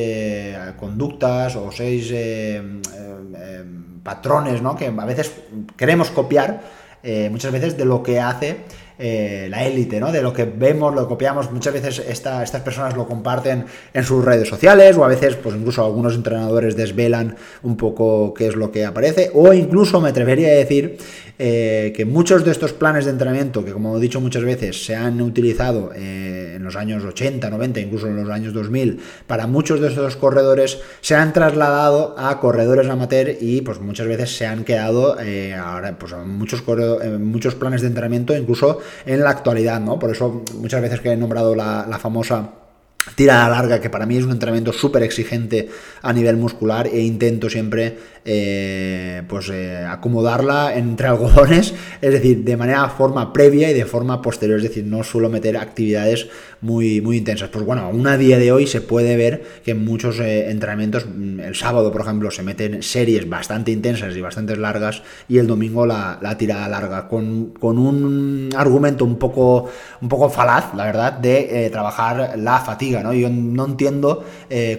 conductas 0.78 1.56
o 1.56 1.72
seis 1.72 2.14
patrones, 4.04 4.62
¿no? 4.62 4.76
Que 4.76 4.86
a 4.86 5.04
veces 5.04 5.32
queremos 5.76 6.10
copiar 6.10 6.62
muchas 7.30 7.50
veces 7.50 7.76
de 7.76 7.84
lo 7.84 8.04
que 8.04 8.20
hace 8.20 8.58
eh, 8.96 9.48
la 9.50 9.64
élite, 9.64 9.98
¿no? 9.98 10.12
De 10.12 10.22
lo 10.22 10.32
que 10.32 10.44
vemos, 10.44 10.94
lo 10.94 11.08
copiamos. 11.08 11.50
Muchas 11.50 11.74
veces 11.74 11.98
estas 12.08 12.50
personas 12.60 12.96
lo 12.96 13.08
comparten 13.08 13.64
en 13.92 14.04
sus 14.04 14.24
redes 14.24 14.48
sociales 14.48 14.96
o 14.96 15.04
a 15.04 15.08
veces, 15.08 15.34
pues 15.34 15.56
incluso 15.56 15.84
algunos 15.84 16.14
entrenadores 16.14 16.76
desvelan 16.76 17.34
un 17.64 17.76
poco 17.76 18.32
qué 18.34 18.46
es 18.46 18.54
lo 18.54 18.70
que 18.70 18.84
aparece. 18.84 19.32
O 19.34 19.52
incluso 19.52 20.00
me 20.00 20.10
atrevería 20.10 20.48
a 20.48 20.52
decir 20.52 20.96
eh, 21.40 21.92
que 21.96 22.04
muchos 22.04 22.44
de 22.44 22.52
estos 22.52 22.72
planes 22.72 23.04
de 23.04 23.10
entrenamiento, 23.10 23.64
que 23.64 23.72
como 23.72 23.98
he 23.98 24.00
dicho 24.00 24.20
muchas 24.20 24.44
veces, 24.44 24.84
se 24.84 24.94
han 24.94 25.20
utilizado 25.20 25.90
eh, 25.92 26.52
en 26.54 26.62
los 26.62 26.76
años 26.76 27.04
80, 27.04 27.50
90, 27.50 27.80
incluso 27.80 28.06
en 28.06 28.14
los 28.14 28.30
años 28.30 28.52
2000, 28.54 29.00
para 29.26 29.48
muchos 29.48 29.80
de 29.80 29.88
estos 29.88 30.14
corredores, 30.14 30.78
se 31.00 31.16
han 31.16 31.32
trasladado 31.32 32.14
a 32.16 32.38
corredores 32.38 32.88
amateur 32.88 33.36
y 33.40 33.62
pues 33.62 33.80
muchas 33.80 34.06
veces 34.06 34.36
se 34.36 34.46
han 34.46 34.62
quedado 34.62 35.16
ahora 35.58 35.98
pues 35.98 36.14
muchos, 36.24 36.62
muchos 37.18 37.56
planes 37.56 37.82
de 37.82 37.88
entrenamiento 37.88 38.36
incluso 38.36 38.78
en 39.06 39.22
la 39.22 39.30
actualidad, 39.30 39.80
¿no? 39.80 39.98
Por 39.98 40.10
eso 40.10 40.44
muchas 40.54 40.82
veces 40.82 41.00
que 41.00 41.10
he 41.10 41.16
nombrado 41.16 41.54
la, 41.54 41.86
la 41.88 41.98
famosa 41.98 42.50
tirada 43.14 43.48
larga, 43.48 43.80
que 43.80 43.90
para 43.90 44.06
mí 44.06 44.16
es 44.16 44.24
un 44.24 44.32
entrenamiento 44.32 44.72
súper 44.72 45.02
exigente 45.02 45.68
a 46.02 46.12
nivel 46.12 46.36
muscular 46.36 46.86
e 46.86 47.00
intento 47.00 47.50
siempre 47.50 47.98
eh, 48.26 49.22
pues 49.28 49.50
eh, 49.50 49.84
acomodarla 49.86 50.76
entre 50.76 51.08
algodones, 51.08 51.74
es 52.00 52.10
decir, 52.10 52.42
de 52.42 52.56
manera 52.56 52.88
forma 52.88 53.34
previa 53.34 53.70
y 53.70 53.74
de 53.74 53.84
forma 53.84 54.22
posterior, 54.22 54.56
es 54.56 54.62
decir, 54.62 54.84
no 54.84 55.04
suelo 55.04 55.28
meter 55.28 55.58
actividades 55.58 56.28
muy, 56.62 57.02
muy 57.02 57.18
intensas. 57.18 57.50
Pues 57.50 57.66
bueno, 57.66 57.82
aún 57.82 58.06
a 58.06 58.16
día 58.16 58.38
de 58.38 58.50
hoy 58.50 58.66
se 58.66 58.80
puede 58.80 59.16
ver 59.16 59.44
que 59.62 59.72
en 59.72 59.84
muchos 59.84 60.20
eh, 60.20 60.50
entrenamientos, 60.50 61.04
mm, 61.06 61.40
el 61.40 61.54
sábado, 61.54 61.92
por 61.92 62.00
ejemplo, 62.00 62.30
se 62.30 62.42
meten 62.42 62.82
series 62.82 63.28
bastante 63.28 63.72
intensas 63.72 64.16
y 64.16 64.22
bastante 64.22 64.56
largas 64.56 65.02
y 65.28 65.36
el 65.36 65.46
domingo 65.46 65.84
la, 65.84 66.18
tirada 66.38 66.66
larga, 66.66 67.08
con, 67.08 67.50
con, 67.50 67.78
un 67.78 68.48
argumento 68.56 69.04
un 69.04 69.18
poco, 69.18 69.68
un 70.00 70.08
poco 70.08 70.30
falaz, 70.30 70.72
la 70.74 70.86
verdad, 70.86 71.12
de 71.12 71.68
trabajar 71.70 72.38
la 72.38 72.58
fatiga, 72.60 73.02
¿no? 73.02 73.12
Yo 73.12 73.28
no 73.28 73.66
entiendo 73.66 74.24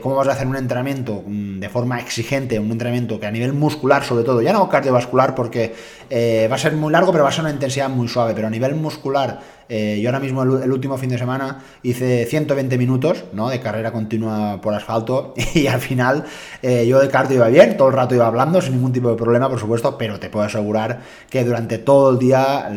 cómo 0.02 0.16
vas 0.16 0.30
a 0.30 0.32
hacer 0.32 0.48
un 0.48 0.56
entrenamiento 0.56 1.24
mm, 1.26 1.60
de 1.60 1.70
forma 1.70 2.00
exigente, 2.00 2.58
un 2.58 2.72
entrenamiento 2.72 3.20
que 3.20 3.28
a 3.28 3.35
nivel 3.36 3.54
muscular 3.54 4.04
sobre 4.04 4.24
todo, 4.24 4.42
ya 4.42 4.54
no 4.54 4.68
cardiovascular 4.70 5.36
porque 5.36 5.74
eh, 6.10 6.48
va 6.50 6.56
a 6.56 6.60
ser 6.60 6.74
muy 6.74 6.92
largo, 6.92 7.12
pero 7.12 7.24
va 7.24 7.30
a 7.30 7.34
ser 7.34 7.42
una 7.42 7.52
intensidad 7.52 7.90
muy 7.90 8.08
suave, 8.08 8.34
pero 8.34 8.48
a 8.48 8.50
nivel 8.50 8.76
muscular 8.76 9.40
eh, 9.68 10.00
yo 10.02 10.10
ahora 10.10 10.20
mismo 10.20 10.44
el, 10.44 10.72
último 10.72 10.98
fin 10.98 11.10
de 11.10 11.18
semana 11.18 11.64
hice 11.82 12.26
120 12.26 12.78
minutos 12.78 13.26
¿no? 13.34 13.50
de 13.50 13.60
carrera 13.60 13.92
continua 13.92 14.62
por 14.62 14.74
asfalto 14.74 15.34
y 15.54 15.68
al 15.68 15.82
final 15.82 16.26
eh, 16.62 16.86
yo 16.88 17.00
de 17.00 17.10
cardio 17.10 17.38
iba 17.38 17.48
bien, 17.48 17.76
todo 17.78 17.88
el 17.88 17.96
rato 17.96 18.14
iba 18.14 18.28
hablando 18.28 18.62
sin 18.62 18.74
ningún 18.74 18.94
tipo 18.94 19.10
de 19.10 19.16
problema, 19.16 19.50
por 19.50 19.60
supuesto, 19.60 19.98
pero 19.98 20.20
te 20.20 20.30
puedo 20.30 20.46
asegurar 20.46 21.02
que 21.30 21.44
durante 21.44 21.78
todo 21.80 22.12
el 22.12 22.20
día 22.20 22.70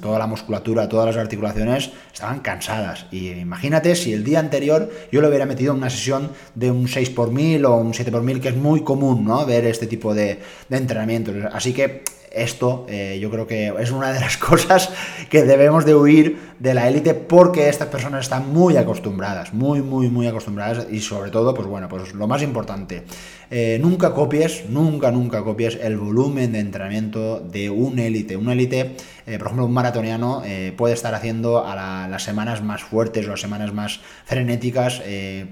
toda 0.00 0.18
la 0.18 0.26
musculatura, 0.26 0.88
todas 0.88 1.06
las 1.06 1.16
articulaciones 1.16 1.90
estaban 2.12 2.40
cansadas. 2.40 3.06
Y 3.10 3.30
imagínate 3.30 3.94
si 3.96 4.12
el 4.12 4.24
día 4.24 4.40
anterior 4.40 4.90
yo 5.12 5.20
lo 5.20 5.28
hubiera 5.28 5.46
metido 5.46 5.74
una 5.74 5.90
sesión 5.90 6.30
de 6.54 6.70
un 6.70 6.88
6 6.88 7.10
por 7.10 7.32
1000 7.32 7.64
o 7.64 7.76
un 7.76 7.94
7 7.94 8.10
por 8.10 8.22
1000 8.22 8.40
que 8.40 8.48
es 8.48 8.56
muy 8.56 8.82
común 8.82 9.24
¿no? 9.24 9.44
ver 9.44 9.66
este 9.66 9.86
tipo 9.86 10.14
de, 10.14 10.40
de 10.68 10.76
entrenamientos. 10.76 11.34
Así 11.52 11.72
que 11.72 12.02
esto 12.36 12.86
eh, 12.88 13.18
yo 13.20 13.30
creo 13.30 13.46
que 13.46 13.72
es 13.78 13.90
una 13.90 14.12
de 14.12 14.20
las 14.20 14.36
cosas 14.36 14.90
que 15.30 15.44
debemos 15.44 15.84
de 15.84 15.94
huir 15.94 16.38
de 16.58 16.74
la 16.74 16.88
élite 16.88 17.14
porque 17.14 17.68
estas 17.68 17.88
personas 17.88 18.24
están 18.24 18.52
muy 18.52 18.76
acostumbradas, 18.76 19.52
muy, 19.52 19.82
muy, 19.82 20.08
muy 20.08 20.26
acostumbradas 20.26 20.86
y 20.90 21.00
sobre 21.00 21.30
todo, 21.30 21.54
pues 21.54 21.66
bueno, 21.66 21.88
pues 21.88 22.14
lo 22.14 22.26
más 22.26 22.42
importante, 22.42 23.04
eh, 23.50 23.78
nunca 23.80 24.12
copies, 24.14 24.64
nunca, 24.68 25.10
nunca 25.10 25.42
copies 25.42 25.78
el 25.80 25.96
volumen 25.96 26.52
de 26.52 26.60
entrenamiento 26.60 27.40
de 27.40 27.70
un 27.70 27.98
élite. 27.98 28.36
Un 28.36 28.50
élite, 28.50 28.96
eh, 29.26 29.38
por 29.38 29.46
ejemplo, 29.46 29.66
un 29.66 29.72
maratoniano 29.72 30.42
puede 30.76 30.94
estar 30.94 31.14
haciendo 31.14 31.66
a 31.66 32.08
las 32.08 32.22
semanas 32.22 32.62
más 32.62 32.82
fuertes 32.82 33.26
o 33.26 33.30
las 33.30 33.40
semanas 33.40 33.72
más 33.72 34.00
frenéticas, 34.24 35.02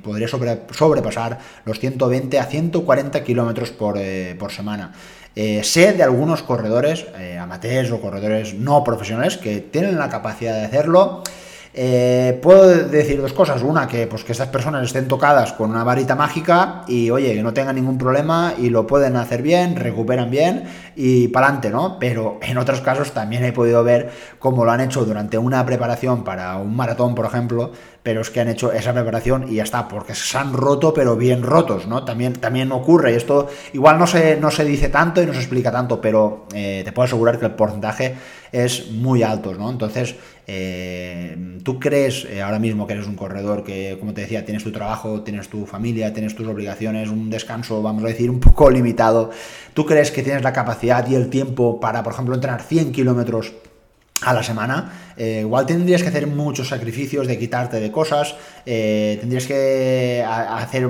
podría 0.02 0.28
sobrepasar 0.28 1.38
los 1.64 1.78
120 1.78 2.38
a 2.38 2.44
140 2.44 3.24
kilómetros 3.24 3.70
por, 3.70 3.98
por 4.38 4.52
semana. 4.52 4.92
Eh, 5.36 5.64
sé 5.64 5.92
de 5.92 6.04
algunos 6.04 6.42
corredores, 6.42 7.06
eh, 7.18 7.38
amateurs 7.38 7.90
o 7.90 8.00
corredores 8.00 8.54
no 8.54 8.84
profesionales, 8.84 9.36
que 9.36 9.60
tienen 9.60 9.98
la 9.98 10.08
capacidad 10.08 10.54
de 10.54 10.66
hacerlo. 10.66 11.24
Eh, 11.76 12.38
puedo 12.40 12.68
decir 12.68 13.20
dos 13.20 13.32
cosas. 13.32 13.62
Una, 13.62 13.88
que, 13.88 14.06
pues, 14.06 14.22
que 14.22 14.30
estas 14.30 14.46
personas 14.48 14.84
estén 14.84 15.08
tocadas 15.08 15.52
con 15.54 15.70
una 15.70 15.82
varita 15.82 16.14
mágica 16.14 16.84
y, 16.86 17.10
oye, 17.10 17.34
que 17.34 17.42
no 17.42 17.52
tengan 17.52 17.74
ningún 17.74 17.98
problema 17.98 18.54
y 18.56 18.70
lo 18.70 18.86
pueden 18.86 19.16
hacer 19.16 19.42
bien, 19.42 19.74
recuperan 19.74 20.30
bien 20.30 20.64
y 20.94 21.28
para 21.28 21.48
adelante, 21.48 21.70
¿no? 21.70 21.98
Pero 21.98 22.38
en 22.42 22.58
otros 22.58 22.80
casos 22.80 23.10
también 23.10 23.44
he 23.44 23.52
podido 23.52 23.82
ver 23.82 24.10
cómo 24.38 24.64
lo 24.64 24.70
han 24.70 24.82
hecho 24.82 25.04
durante 25.04 25.36
una 25.36 25.66
preparación 25.66 26.22
para 26.22 26.58
un 26.58 26.76
maratón, 26.76 27.16
por 27.16 27.26
ejemplo, 27.26 27.72
pero 28.04 28.20
es 28.20 28.28
que 28.28 28.38
han 28.38 28.48
hecho 28.48 28.70
esa 28.70 28.92
preparación 28.92 29.50
y 29.50 29.54
ya 29.54 29.62
está, 29.62 29.88
porque 29.88 30.14
se 30.14 30.36
han 30.36 30.52
roto, 30.52 30.92
pero 30.92 31.16
bien 31.16 31.42
rotos, 31.42 31.86
¿no? 31.86 32.04
También, 32.04 32.34
también 32.34 32.70
ocurre, 32.70 33.12
y 33.12 33.14
esto 33.14 33.48
igual 33.72 33.98
no 33.98 34.06
se, 34.06 34.36
no 34.36 34.50
se 34.50 34.62
dice 34.62 34.90
tanto 34.90 35.22
y 35.22 35.26
no 35.26 35.32
se 35.32 35.38
explica 35.38 35.72
tanto, 35.72 36.02
pero 36.02 36.46
eh, 36.54 36.82
te 36.84 36.92
puedo 36.92 37.06
asegurar 37.06 37.38
que 37.38 37.46
el 37.46 37.52
porcentaje 37.52 38.14
es 38.52 38.90
muy 38.90 39.22
alto, 39.22 39.54
¿no? 39.54 39.70
Entonces, 39.70 40.16
eh, 40.46 41.58
tú 41.64 41.80
crees 41.80 42.26
eh, 42.26 42.42
ahora 42.42 42.58
mismo 42.58 42.86
que 42.86 42.92
eres 42.92 43.06
un 43.06 43.16
corredor 43.16 43.64
que, 43.64 43.96
como 43.98 44.12
te 44.12 44.20
decía, 44.20 44.44
tienes 44.44 44.64
tu 44.64 44.70
trabajo, 44.70 45.22
tienes 45.22 45.48
tu 45.48 45.64
familia, 45.64 46.12
tienes 46.12 46.36
tus 46.36 46.46
obligaciones, 46.46 47.08
un 47.08 47.30
descanso, 47.30 47.80
vamos 47.80 48.04
a 48.04 48.08
decir, 48.08 48.28
un 48.28 48.38
poco 48.38 48.70
limitado. 48.70 49.30
¿Tú 49.72 49.86
crees 49.86 50.10
que 50.10 50.22
tienes 50.22 50.42
la 50.42 50.52
capacidad 50.52 51.08
y 51.08 51.14
el 51.14 51.30
tiempo 51.30 51.80
para, 51.80 52.02
por 52.02 52.12
ejemplo, 52.12 52.34
entrenar 52.34 52.60
100 52.60 52.92
kilómetros 52.92 53.54
a 54.24 54.32
la 54.32 54.42
semana, 54.42 55.13
eh, 55.16 55.40
igual 55.40 55.66
tendrías 55.66 56.02
que 56.02 56.08
hacer 56.08 56.26
muchos 56.26 56.68
sacrificios 56.68 57.26
de 57.26 57.38
quitarte 57.38 57.78
de 57.78 57.90
cosas, 57.90 58.34
eh, 58.66 59.16
tendrías 59.20 59.46
que 59.46 60.24
hacer, 60.26 60.88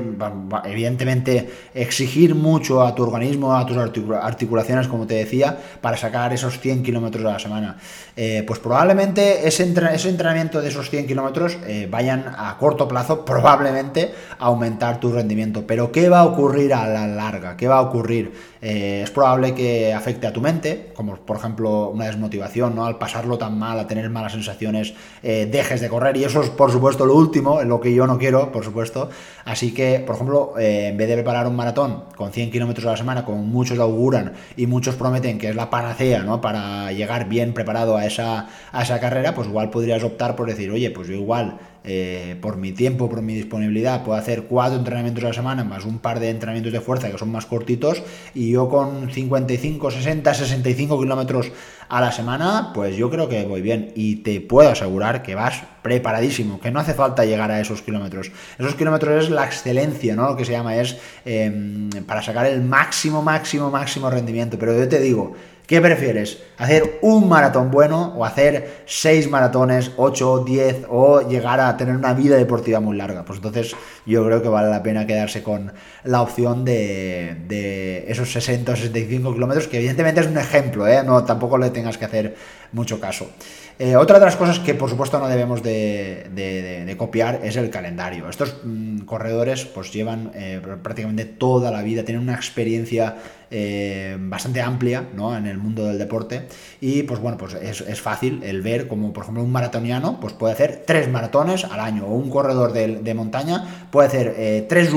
evidentemente, 0.64 1.50
exigir 1.74 2.34
mucho 2.34 2.82
a 2.82 2.94
tu 2.94 3.02
organismo, 3.02 3.54
a 3.54 3.66
tus 3.66 3.76
articulaciones, 3.76 4.88
como 4.88 5.06
te 5.06 5.14
decía, 5.14 5.58
para 5.80 5.96
sacar 5.96 6.32
esos 6.32 6.58
100 6.58 6.82
kilómetros 6.82 7.24
a 7.26 7.32
la 7.32 7.38
semana. 7.38 7.76
Eh, 8.16 8.44
pues 8.46 8.60
probablemente 8.60 9.46
ese, 9.46 9.64
entrenamiento 9.64 10.62
de 10.62 10.68
esos 10.68 10.88
100 10.88 11.06
kilómetros 11.06 11.58
vayan 11.90 12.24
a 12.36 12.56
corto 12.58 12.88
plazo, 12.88 13.24
probablemente, 13.24 14.12
a 14.38 14.46
aumentar 14.46 15.00
tu 15.00 15.12
rendimiento. 15.12 15.66
Pero 15.66 15.92
¿qué 15.92 16.08
va 16.08 16.20
a 16.20 16.24
ocurrir 16.24 16.72
a 16.72 16.88
la 16.88 17.06
larga? 17.06 17.56
¿Qué 17.56 17.68
va 17.68 17.78
a 17.78 17.82
ocurrir? 17.82 18.54
es 18.64 19.10
probable 19.10 19.54
que 19.54 19.92
afecte 19.92 20.26
a 20.26 20.32
tu 20.32 20.40
mente, 20.40 20.90
como 20.94 21.16
por 21.16 21.36
ejemplo 21.36 21.90
una 21.90 22.06
desmotivación, 22.06 22.74
¿no? 22.74 22.86
Al 22.86 22.96
pasarlo 22.96 23.36
tan 23.36 23.58
mal, 23.58 23.78
a 23.78 23.86
tener 23.86 24.08
malas 24.14 24.32
sensaciones, 24.32 24.94
eh, 25.22 25.46
dejes 25.50 25.82
de 25.82 25.88
correr. 25.90 26.16
Y 26.16 26.24
eso 26.24 26.42
es, 26.42 26.48
por 26.48 26.72
supuesto, 26.72 27.04
lo 27.04 27.14
último, 27.14 27.62
lo 27.62 27.80
que 27.80 27.92
yo 27.92 28.06
no 28.06 28.16
quiero, 28.16 28.50
por 28.50 28.64
supuesto. 28.64 29.10
Así 29.44 29.74
que, 29.74 30.00
por 30.00 30.14
ejemplo, 30.14 30.54
eh, 30.58 30.88
en 30.88 30.96
vez 30.96 31.08
de 31.08 31.14
preparar 31.14 31.46
un 31.46 31.56
maratón 31.56 32.04
con 32.16 32.32
100 32.32 32.50
kilómetros 32.50 32.86
a 32.86 32.92
la 32.92 32.96
semana, 32.96 33.24
como 33.26 33.42
muchos 33.42 33.78
auguran 33.78 34.32
y 34.56 34.66
muchos 34.66 34.94
prometen 34.94 35.38
que 35.38 35.50
es 35.50 35.56
la 35.56 35.68
panacea, 35.68 36.22
¿no? 36.22 36.40
Para 36.40 36.92
llegar 36.92 37.28
bien 37.28 37.52
preparado 37.52 37.96
a 37.96 38.06
esa, 38.06 38.48
a 38.72 38.82
esa 38.82 39.00
carrera, 39.00 39.34
pues 39.34 39.48
igual 39.48 39.68
podrías 39.68 40.02
optar 40.02 40.36
por 40.36 40.46
decir, 40.46 40.70
oye, 40.70 40.90
pues 40.90 41.08
yo 41.08 41.14
igual 41.14 41.58
eh, 41.86 42.36
por 42.40 42.56
mi 42.56 42.72
tiempo, 42.72 43.10
por 43.10 43.20
mi 43.20 43.34
disponibilidad, 43.34 44.02
puedo 44.04 44.18
hacer 44.18 44.44
cuatro 44.44 44.78
entrenamientos 44.78 45.22
a 45.22 45.28
la 45.28 45.34
semana 45.34 45.64
más 45.64 45.84
un 45.84 45.98
par 45.98 46.18
de 46.18 46.30
entrenamientos 46.30 46.72
de 46.72 46.80
fuerza 46.80 47.10
que 47.10 47.18
son 47.18 47.30
más 47.30 47.44
cortitos 47.44 48.02
y 48.34 48.50
yo 48.50 48.70
con 48.70 49.10
55, 49.10 49.90
60, 49.90 50.32
65 50.32 50.98
kilómetros 50.98 51.52
a 51.88 52.00
la 52.00 52.10
semana, 52.10 52.70
pues 52.74 52.96
yo 52.96 53.10
creo 53.10 53.28
que 53.28 53.44
voy 53.44 53.60
bien 53.60 53.92
y 53.94 54.16
te 54.16 54.40
puedo 54.40 54.70
asegurar 54.70 55.22
que 55.22 55.34
vas 55.34 55.62
preparadísimo, 55.82 56.58
que 56.58 56.70
no 56.70 56.80
hace 56.80 56.94
falta 56.94 57.26
llegar 57.26 57.50
a 57.50 57.60
esos 57.60 57.82
kilómetros. 57.82 58.32
Esos 58.58 58.74
kilómetros 58.74 59.24
es 59.24 59.30
la 59.30 59.44
excelencia, 59.44 60.16
¿no? 60.16 60.30
Lo 60.30 60.36
que 60.36 60.46
se 60.46 60.52
llama 60.52 60.76
es 60.76 60.96
em, 61.26 61.90
para 62.06 62.22
sacar 62.22 62.46
el 62.46 62.62
máximo, 62.62 63.20
máximo, 63.20 63.70
máximo 63.70 64.08
rendimiento. 64.08 64.58
Pero 64.58 64.74
yo 64.78 64.88
te 64.88 64.98
digo, 65.00 65.34
¿Qué 65.66 65.80
prefieres? 65.80 66.42
¿Hacer 66.58 66.98
un 67.00 67.26
maratón 67.26 67.70
bueno 67.70 68.12
o 68.16 68.26
hacer 68.26 68.82
seis 68.84 69.30
maratones, 69.30 69.92
8, 69.96 70.44
10 70.44 70.86
o 70.90 71.26
llegar 71.26 71.58
a 71.58 71.74
tener 71.78 71.96
una 71.96 72.12
vida 72.12 72.36
deportiva 72.36 72.80
muy 72.80 72.98
larga? 72.98 73.24
Pues 73.24 73.38
entonces 73.38 73.74
yo 74.04 74.26
creo 74.26 74.42
que 74.42 74.48
vale 74.48 74.68
la 74.68 74.82
pena 74.82 75.06
quedarse 75.06 75.42
con 75.42 75.72
la 76.04 76.20
opción 76.20 76.66
de, 76.66 78.04
esos 78.08 78.30
60 78.30 78.72
o 78.72 78.76
65 78.76 79.32
kilómetros, 79.32 79.66
que 79.66 79.78
evidentemente 79.78 80.20
es 80.20 80.26
un 80.26 80.36
ejemplo, 80.36 80.86
¿eh? 80.86 81.02
no, 81.02 81.24
tampoco 81.24 81.56
le 81.56 81.70
tengas 81.70 81.96
que 81.96 82.04
hacer 82.04 82.36
mucho 82.72 83.00
caso. 83.00 83.30
Eh, 83.76 83.96
otra 83.96 84.20
de 84.20 84.26
las 84.26 84.36
cosas 84.36 84.60
que 84.60 84.74
por 84.74 84.88
supuesto 84.88 85.18
no 85.18 85.26
debemos 85.28 85.60
de, 85.62 86.94
copiar 86.98 87.40
es 87.42 87.56
el 87.56 87.70
calendario. 87.70 88.28
Estos 88.28 88.58
mm, 88.62 89.00
corredores 89.00 89.64
pues 89.64 89.92
llevan 89.92 90.30
eh, 90.34 90.60
prácticamente 90.82 91.24
toda 91.24 91.70
la 91.70 91.82
vida, 91.82 92.04
tienen 92.04 92.22
una 92.22 92.34
experiencia 92.34 93.16
eh, 93.56 94.16
bastante 94.18 94.60
amplia 94.60 95.04
¿no? 95.14 95.36
en 95.36 95.46
el 95.46 95.58
mundo 95.58 95.86
del 95.86 95.96
deporte 95.96 96.48
y 96.80 97.04
pues 97.04 97.20
bueno, 97.20 97.38
pues 97.38 97.54
es, 97.54 98.00
fácil 98.00 98.42
el 98.42 98.62
ver 98.62 98.88
como 98.88 99.12
por 99.12 99.22
ejemplo 99.22 99.44
un 99.44 99.52
maratoniano 99.52 100.18
pues 100.20 100.32
puede 100.32 100.54
hacer 100.54 100.82
tres 100.84 101.08
maratones 101.08 101.64
al 101.64 101.78
año 101.78 102.04
o 102.06 102.14
un 102.16 102.30
corredor 102.30 102.72
de, 102.72 103.14
montaña 103.14 103.86
puede 103.92 104.08
hacer 104.08 104.66
tres, 104.68 104.90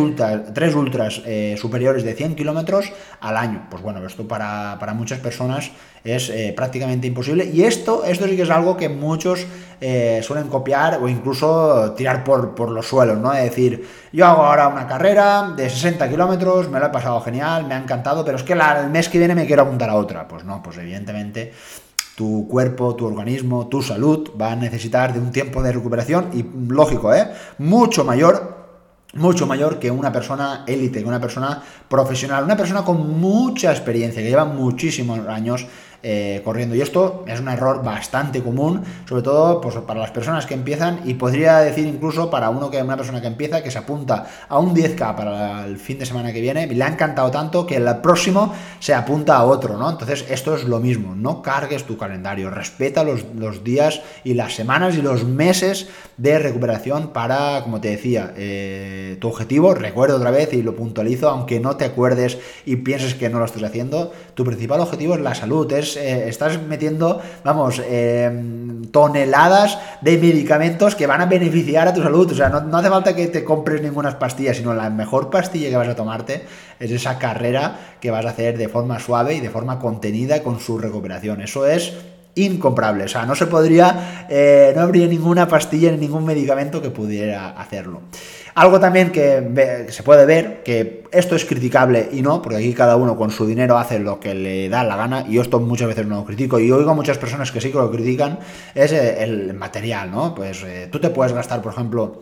tres 0.56 0.74
ultras 0.74 1.22
superiores 1.58 2.04
de 2.04 2.16
100 2.16 2.36
kilómetros 2.36 2.92
al 3.20 3.38
año. 3.38 3.68
Pues 3.70 3.84
bueno, 3.84 4.06
esto 4.06 4.28
para, 4.28 4.78
para 4.80 4.94
muchas 4.94 5.20
personas 5.20 5.72
es 6.08 6.30
eh, 6.30 6.54
prácticamente 6.56 7.08
imposible. 7.08 7.50
Y 7.52 7.64
esto, 7.64 8.04
esto 8.06 8.28
sí 8.28 8.36
que 8.36 8.44
es 8.44 8.50
algo 8.50 8.78
que 8.78 8.90
muchos 8.90 9.46
eh, 9.80 10.22
suelen 10.24 10.48
copiar 10.48 11.00
o 11.02 11.08
incluso 11.08 11.94
tirar 11.94 12.24
por, 12.24 12.56
por, 12.56 12.72
los 12.72 12.88
suelos, 12.88 13.18
¿no? 13.18 13.34
Es 13.34 13.44
decir, 13.44 13.88
yo 14.12 14.26
hago 14.26 14.44
ahora 14.44 14.68
una 14.68 14.88
carrera 14.88 15.54
de 15.56 15.70
60 15.70 16.10
kilómetros, 16.10 16.70
me 16.70 16.80
lo 16.80 16.88
he 16.88 16.90
pasado 16.90 17.22
genial, 17.22 17.66
me 17.68 17.76
ha 17.76 17.78
encantado, 17.78 18.26
pero 18.26 18.38
es 18.38 18.44
que 18.44 18.54
el 18.54 18.90
mes 18.90 19.10
que 19.10 19.20
viene 19.20 19.36
me 19.36 19.46
quiero 19.46 19.64
apuntar 19.64 19.90
a 19.90 19.96
otra. 19.96 20.28
Pues 20.28 20.44
no, 20.44 20.64
pues 20.64 20.78
evidentemente 20.78 21.54
tu 22.16 22.48
cuerpo, 22.48 22.96
tu 22.96 23.06
organismo, 23.06 23.68
tu 23.68 23.84
salud 23.84 24.32
va 24.40 24.54
a 24.54 24.56
necesitar 24.56 25.14
de 25.14 25.20
un 25.20 25.32
tiempo 25.32 25.62
de 25.62 25.72
recuperación 25.72 26.30
y 26.34 26.44
lógico, 26.74 27.14
¿eh? 27.14 27.28
Mucho 27.60 28.04
mayor 28.04 28.58
mucho 29.14 29.48
mayor 29.48 29.80
que 29.80 29.90
una 29.90 30.12
persona 30.12 30.64
élite, 30.68 31.02
que 31.02 31.08
una 31.08 31.20
persona 31.20 31.64
profesional, 31.88 32.44
una 32.44 32.58
persona 32.58 32.84
con 32.84 33.20
mucha 33.20 33.72
experiencia, 33.72 34.22
que 34.22 34.30
lleva 34.30 34.46
muchísimos 34.46 35.20
años 35.28 35.66
eh, 36.10 36.42
corriendo. 36.42 36.74
Y 36.74 36.80
esto 36.80 37.26
es 37.28 37.42
un 37.42 37.50
error 37.50 37.84
bastante 37.84 38.42
común, 38.42 38.82
sobre 39.10 39.24
todo 39.24 39.60
pues, 39.60 39.76
para 39.76 40.00
las 40.00 40.12
personas 40.12 40.46
que 40.46 40.54
empiezan 40.54 41.02
y 41.04 41.16
podría 41.16 41.58
decir 41.58 41.86
incluso 41.86 42.30
para 42.30 42.50
uno 42.50 42.72
que 42.72 42.82
una 42.82 42.96
persona 42.96 43.20
que 43.20 43.28
empieza, 43.28 43.62
que 43.62 43.72
se 43.72 43.78
apunta 43.78 44.26
a 44.48 44.58
un 44.58 44.74
10K 44.74 45.16
para 45.16 45.66
el 45.66 45.78
fin 45.78 46.00
de 46.00 46.06
semana 46.06 46.32
que 46.32 46.40
viene, 46.40 46.66
le 46.66 46.82
ha 46.82 46.88
encantado 46.88 47.30
tanto 47.30 47.68
que 47.68 47.76
el 47.76 47.98
próximo 47.98 48.54
se 48.80 48.94
apunta 48.94 49.36
a 49.36 49.44
otro, 49.44 49.76
¿no? 49.78 49.90
Entonces 49.90 50.24
esto 50.30 50.56
es 50.56 50.64
lo 50.64 50.80
mismo, 50.80 51.14
no 51.14 51.42
cargues 51.42 51.84
tu 51.84 51.98
calendario, 51.98 52.52
respeta 52.52 53.04
los, 53.04 53.26
los 53.38 53.66
días 53.66 54.00
y 54.24 54.34
las 54.34 54.56
semanas 54.56 54.96
y 54.96 55.02
los 55.02 55.26
meses 55.26 55.90
de 56.16 56.40
recuperación 56.40 57.10
para, 57.10 57.64
como 57.64 57.82
te 57.82 57.90
decía, 57.90 58.34
eh, 58.38 59.18
tu 59.20 59.28
objetivo, 59.28 59.74
recuerdo 59.74 60.16
otra 60.16 60.32
vez 60.32 60.54
y 60.54 60.64
lo 60.64 60.74
puntualizo, 60.74 61.28
aunque 61.28 61.60
no 61.60 61.76
te 61.76 61.84
acuerdes 61.84 62.38
y 62.66 62.78
pienses 62.78 63.14
que 63.16 63.30
no 63.30 63.40
lo 63.40 63.46
estás 63.46 63.64
haciendo, 63.64 64.14
tu 64.36 64.46
principal 64.46 64.80
objetivo 64.80 65.16
es 65.16 65.22
la 65.22 65.36
salud, 65.36 65.70
es 65.74 65.97
eh, 65.98 66.30
estás 66.30 66.62
metiendo, 66.62 67.22
vamos, 67.44 67.82
em, 67.86 68.84
toneladas 68.92 69.78
de 70.02 70.18
medicamentos 70.18 70.96
que 70.96 71.08
van 71.08 71.22
a 71.22 71.26
beneficiar 71.26 71.88
a 71.88 71.94
tu 71.94 72.02
salud. 72.02 72.32
O 72.32 72.36
sea, 72.36 72.50
no, 72.50 72.62
no 72.62 72.78
hace 72.78 72.90
falta 72.90 73.16
que 73.16 73.28
te 73.28 73.44
compres 73.44 73.82
ninguna 73.82 74.18
pastillas, 74.18 74.58
sino 74.58 74.74
la 74.74 74.90
mejor 74.90 75.30
pastilla 75.30 75.70
que 75.70 75.76
vas 75.76 75.88
a 75.88 75.96
tomarte 75.96 76.46
es 76.80 76.92
esa 76.92 77.18
carrera 77.18 77.98
que 78.00 78.12
vas 78.12 78.26
a 78.26 78.30
hacer 78.30 78.58
de 78.58 78.70
forma 78.70 79.00
suave 79.00 79.36
y 79.36 79.40
de 79.40 79.50
forma 79.50 79.80
contenida 79.80 80.44
con 80.44 80.60
su 80.60 80.78
recuperación. 80.78 81.42
Eso 81.42 81.66
es 81.66 81.94
incomparable. 82.38 83.04
O 83.04 83.08
sea, 83.08 83.26
no 83.26 83.36
se 83.36 83.48
podría, 83.48 84.26
eh, 84.30 84.74
no 84.76 84.82
habría 84.82 85.08
ninguna 85.08 85.48
pastilla 85.48 85.92
ni 85.92 85.98
ningún 85.98 86.26
medicamento 86.26 86.82
que 86.82 86.90
pudiera 86.90 87.50
hacerlo. 87.50 88.02
Algo 88.56 88.80
también 88.80 89.12
que 89.12 89.86
se 89.90 90.02
puede 90.02 90.26
ver, 90.26 90.64
que 90.64 91.04
esto 91.12 91.36
es 91.36 91.46
criticable 91.46 92.10
y 92.12 92.24
no, 92.24 92.42
porque 92.42 92.58
aquí 92.58 92.74
cada 92.74 92.96
uno 92.96 93.16
con 93.16 93.30
su 93.30 93.46
dinero 93.46 93.78
hace 93.78 94.00
lo 94.00 94.20
que 94.20 94.34
le 94.34 94.68
da 94.68 94.84
la 94.84 94.96
gana, 94.96 95.26
y 95.28 95.34
yo 95.34 95.44
esto 95.44 95.60
muchas 95.60 95.90
veces 95.90 96.08
no 96.08 96.16
lo 96.16 96.26
critico, 96.26 96.60
y 96.60 96.72
oigo 96.72 96.90
a 96.90 96.96
muchas 96.96 97.20
personas 97.20 97.52
que 97.52 97.62
sí 97.62 97.72
que 97.72 97.78
lo 97.78 97.92
critican, 97.92 98.40
es 98.74 98.92
eh, 98.94 99.24
el 99.24 99.54
material, 99.54 100.10
¿no? 100.10 100.34
Pues 100.34 100.64
eh, 100.64 100.88
tú 100.92 101.00
te 101.00 101.12
puedes 101.12 101.34
gastar, 101.34 101.62
por 101.62 101.72
ejemplo, 101.72 102.20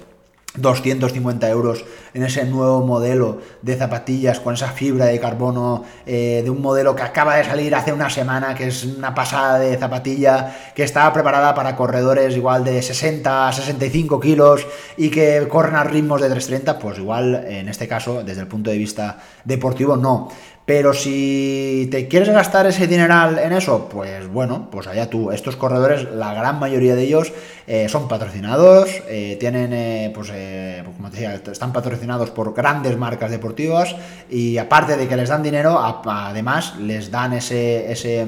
250 0.58 1.50
euros 1.50 1.86
en 2.13 2.24
ese 2.24 2.46
nuevo 2.46 2.86
modelo 2.86 3.39
de 3.62 3.76
zapatillas 3.76 4.39
con 4.39 4.54
esa 4.54 4.70
fibra 4.70 5.06
de 5.06 5.20
carbono 5.20 5.84
eh, 6.06 6.41
de 6.44 6.50
un 6.50 6.62
modelo 6.62 6.96
que 6.96 7.04
acaba 7.04 7.36
de 7.36 7.44
salir 7.44 7.76
hace 7.76 7.91
una 7.91 8.10
semana, 8.10 8.56
que 8.56 8.68
es 8.68 8.84
una 8.86 9.13
pasada 9.13 9.60
de 9.60 9.76
zapatilla, 9.78 10.56
que 10.76 10.84
está 10.84 11.12
preparada 11.12 11.54
para 11.54 11.76
corredores 11.76 12.36
igual 12.36 12.63
de 12.63 12.82
60 12.82 13.48
a 13.48 13.52
65 13.52 14.20
kilos 14.20 14.65
y 14.98 15.10
que 15.10 15.46
corren 15.50 15.76
a 15.76 15.84
ritmos 15.84 16.22
de 16.22 16.30
330, 16.30 16.80
pues 16.80 16.98
igual 16.98 17.46
en 17.48 17.68
este 17.70 17.88
caso, 17.88 18.24
desde 18.24 18.41
el 18.41 18.48
punto 18.48 18.70
de 18.70 18.78
vista 18.78 19.20
deportivo, 19.44 19.98
no. 19.98 20.30
Pero 20.65 20.93
si 20.95 21.88
te 21.91 22.08
quieres 22.08 22.30
gastar 22.30 22.65
ese 22.65 22.88
dineral 22.88 23.38
en 23.38 23.54
eso, 23.54 23.88
pues 23.88 24.28
bueno, 24.28 24.67
pues 24.71 24.88
allá 24.88 25.10
tú. 25.12 25.32
Estos 25.32 25.56
corredores, 25.56 26.10
la 26.12 26.34
gran 26.34 26.60
mayoría 26.60 26.95
de 26.95 27.04
ellos 27.04 27.34
eh, 27.67 27.88
son 27.88 28.08
patrocinados, 28.08 28.89
eh, 29.08 29.38
tienen, 29.39 29.73
eh, 29.73 30.12
pues, 30.13 30.32
pues, 30.32 30.95
como 30.95 31.10
te 31.12 31.17
decía, 31.17 31.36
están 31.51 31.71
patrocinados 31.71 32.32
por 32.32 32.56
grandes 32.56 32.97
marcas 32.97 33.30
deportivas 33.30 33.95
y 34.30 34.58
aparte 34.58 34.97
de 34.97 35.08
que 35.08 35.15
les 35.15 35.30
dan 35.30 35.43
dinero, 35.43 35.80
además 35.80 36.75
les 36.80 37.12
dan 37.12 37.34
ese, 37.34 37.91
ese 37.91 38.25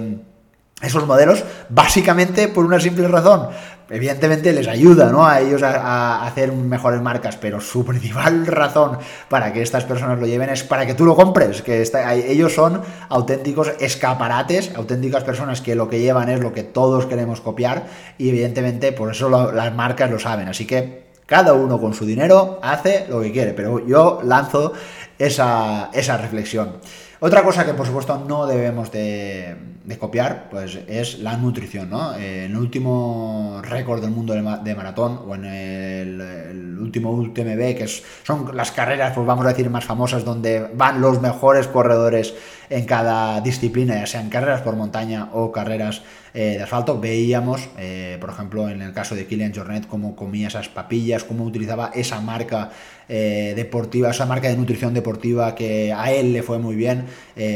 esos 0.82 1.08
modelos 1.08 1.44
básicamente 1.70 2.48
por 2.48 2.66
una 2.66 2.80
simple 2.80 3.08
razón. 3.08 3.50
Evidentemente 3.90 4.52
les 4.52 4.68
ayuda 4.68 5.12
¿no? 5.12 5.26
a 5.26 5.40
ellos 5.40 5.64
a, 5.64 6.26
hacer 6.28 6.52
mejores 6.52 7.02
marcas, 7.02 7.38
pero 7.38 7.62
su 7.62 7.86
principal 7.86 8.46
razón 8.46 9.00
para 9.30 9.54
que 9.54 9.62
estas 9.62 9.86
personas 9.86 10.20
lo 10.20 10.28
lleven 10.28 10.50
es 10.50 10.64
para 10.64 10.86
que 10.86 10.94
tú 10.94 11.06
lo 11.06 11.16
compres, 11.16 11.62
que 11.62 11.84
ellos 12.28 12.54
son 12.54 12.82
auténticos 13.10 13.72
escaparates, 13.80 14.72
auténticas 14.76 15.24
personas 15.24 15.62
que 15.62 15.76
lo 15.76 15.88
que 15.90 16.00
llevan 16.00 16.30
es 16.30 16.42
lo 16.42 16.54
que 16.54 16.64
todos 16.64 17.06
queremos 17.06 17.42
copiar 17.42 17.86
y 18.18 18.30
evidentemente 18.30 18.92
por 18.92 19.12
eso 19.12 19.30
las 19.30 19.74
marcas 19.74 20.12
lo 20.12 20.20
saben. 20.20 20.50
Así 20.50 20.68
que 20.68 21.08
cada 21.26 21.54
uno 21.54 21.80
con 21.80 21.94
su 21.94 22.06
dinero 22.06 22.60
hace 22.62 23.06
lo 23.10 23.22
que 23.22 23.32
quiere, 23.32 23.54
pero 23.54 23.86
yo 23.86 24.20
lanzo 24.24 24.74
esa, 25.18 25.90
esa 25.94 26.18
reflexión. 26.18 26.78
Otra 27.20 27.44
cosa 27.44 27.66
que 27.66 27.74
por 27.74 27.88
supuesto 27.88 28.24
no 28.28 28.46
debemos 28.46 28.92
de, 28.92 29.56
copiar, 30.00 30.50
pues 30.52 30.78
es 30.88 31.18
la 31.20 31.36
nutrición, 31.36 31.90
¿no? 31.90 32.14
Eh, 32.16 32.46
en 32.46 32.52
el 32.52 32.58
último 32.58 33.60
récord 33.64 34.02
del 34.02 34.12
mundo 34.12 34.34
de, 34.34 34.76
maratón 34.76 35.22
o 35.28 35.34
en 35.34 35.46
el, 35.46 36.78
último 36.80 37.12
UTMB, 37.12 37.76
que 37.76 37.88
son 38.24 38.56
las 38.56 38.72
carreras, 38.72 39.14
pues 39.16 39.26
vamos 39.26 39.46
a 39.46 39.50
decir, 39.50 39.68
más 39.70 39.84
famosas, 39.84 40.24
donde 40.24 40.70
van 40.76 41.02
los 41.02 41.20
mejores 41.20 41.68
corredores 41.68 42.36
en 42.70 42.86
cada 42.86 43.42
disciplina, 43.42 43.96
ya 43.96 44.06
sean 44.06 44.30
carreras 44.30 44.62
por 44.62 44.76
montaña 44.76 45.30
o 45.34 45.52
carreras 45.52 46.02
eh, 46.40 46.58
de 46.58 46.62
asfalto, 46.62 47.00
veíamos, 47.00 47.68
eh, 47.80 48.18
por 48.22 48.30
ejemplo, 48.30 48.70
en 48.70 48.84
el 48.84 48.94
caso 48.94 49.16
de 49.16 49.26
Kilian 49.26 49.56
Jornet, 49.56 49.88
cómo 49.88 50.16
comía 50.16 50.50
esas 50.50 50.70
papillas, 50.70 51.24
cómo 51.24 51.44
utilizaba 51.44 51.92
esa 51.96 52.22
marca 52.22 52.70
eh, 53.10 53.54
deportiva, 53.56 54.12
esa 54.12 54.28
marca 54.28 54.48
de 54.48 54.56
nutrición 54.56 54.94
deportiva 54.94 55.56
que 55.56 55.92
a 55.92 56.12
él 56.12 56.34
le 56.34 56.44
fue 56.44 56.60
muy 56.60 56.76
bien. 56.76 57.06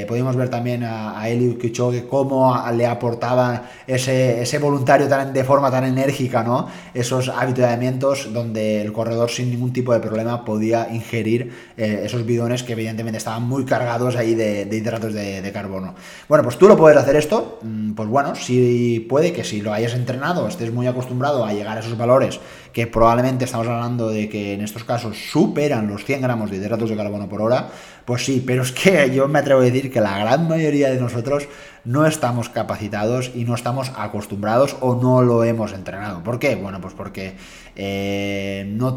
Podemos 0.07 0.35
ver 0.35 0.49
también 0.49 0.83
a, 0.83 1.19
a 1.19 1.27
Eli 1.29 1.55
Kichogue 1.55 2.07
cómo 2.07 2.55
le 2.75 2.85
aportaba 2.85 3.69
ese, 3.87 4.41
ese 4.41 4.59
voluntario 4.59 5.07
tan, 5.07 5.33
de 5.33 5.43
forma 5.43 5.71
tan 5.71 5.85
enérgica, 5.85 6.43
¿no? 6.43 6.67
Esos 6.93 7.29
habituamientos 7.29 8.31
donde 8.31 8.81
el 8.81 8.93
corredor 8.93 9.31
sin 9.31 9.49
ningún 9.49 9.73
tipo 9.73 9.91
de 9.93 9.99
problema 9.99 10.45
podía 10.45 10.87
ingerir 10.91 11.51
esos 11.77 12.25
bidones 12.25 12.61
que 12.61 12.73
evidentemente 12.73 13.17
estaban 13.17 13.43
muy 13.43 13.65
cargados 13.65 14.15
ahí 14.15 14.35
de, 14.35 14.67
hidratos 14.71 15.00
de, 15.09 15.41
de, 15.41 15.51
carbono. 15.51 15.95
Bueno, 16.29 16.43
pues 16.43 16.57
tú 16.57 16.67
lo 16.67 16.77
puedes 16.77 16.97
hacer 16.97 17.15
esto, 17.15 17.59
mm, 17.61 17.93
pues 17.93 18.09
bueno, 18.09 18.35
si 18.35 19.05
puede 19.09 19.33
que 19.33 19.43
si 19.43 19.61
lo 19.61 19.73
hayas 19.73 19.93
entrenado, 19.93 20.47
estés 20.47 20.71
muy 20.71 20.87
acostumbrado 20.87 21.45
a 21.45 21.53
llegar 21.53 21.77
a 21.77 21.79
esos 21.81 21.97
valores 21.97 22.39
que 22.73 22.87
probablemente 22.87 23.45
estamos 23.45 23.67
hablando 23.67 24.09
de 24.09 24.29
que 24.29 24.53
en 24.53 24.61
estos 24.61 24.83
casos 24.83 25.17
superan 25.31 25.87
los 25.87 26.05
100 26.05 26.21
gramos 26.21 26.51
de 26.51 26.57
hidratos 26.57 26.89
de 26.89 26.95
carbono 26.95 27.27
por 27.27 27.41
hora, 27.41 27.69
pues 28.05 28.25
sí, 28.25 28.43
pero 28.45 28.63
es 28.63 28.71
que 28.71 29.11
yo 29.15 29.27
me 29.27 29.39
atrevo 29.39 29.61
a 29.61 29.63
decir 29.63 29.91
que 29.91 30.01
la 30.01 30.17
gran 30.17 30.47
mayoría 30.47 30.89
de 30.89 30.99
nosotros 30.99 31.47
no 31.83 32.05
estamos 32.05 32.49
capacitados 32.49 33.31
y 33.33 33.43
no 33.43 33.55
estamos 33.55 33.91
acostumbrados 33.95 34.75
o 34.81 34.95
no 34.95 35.21
lo 35.21 35.43
hemos 35.43 35.73
entrenado. 35.73 36.23
¿Por 36.23 36.37
qué? 36.37 36.55
Bueno, 36.55 36.79
pues 36.79 36.93
porque 36.93 37.35
eh, 37.75 38.65
no, 38.67 38.95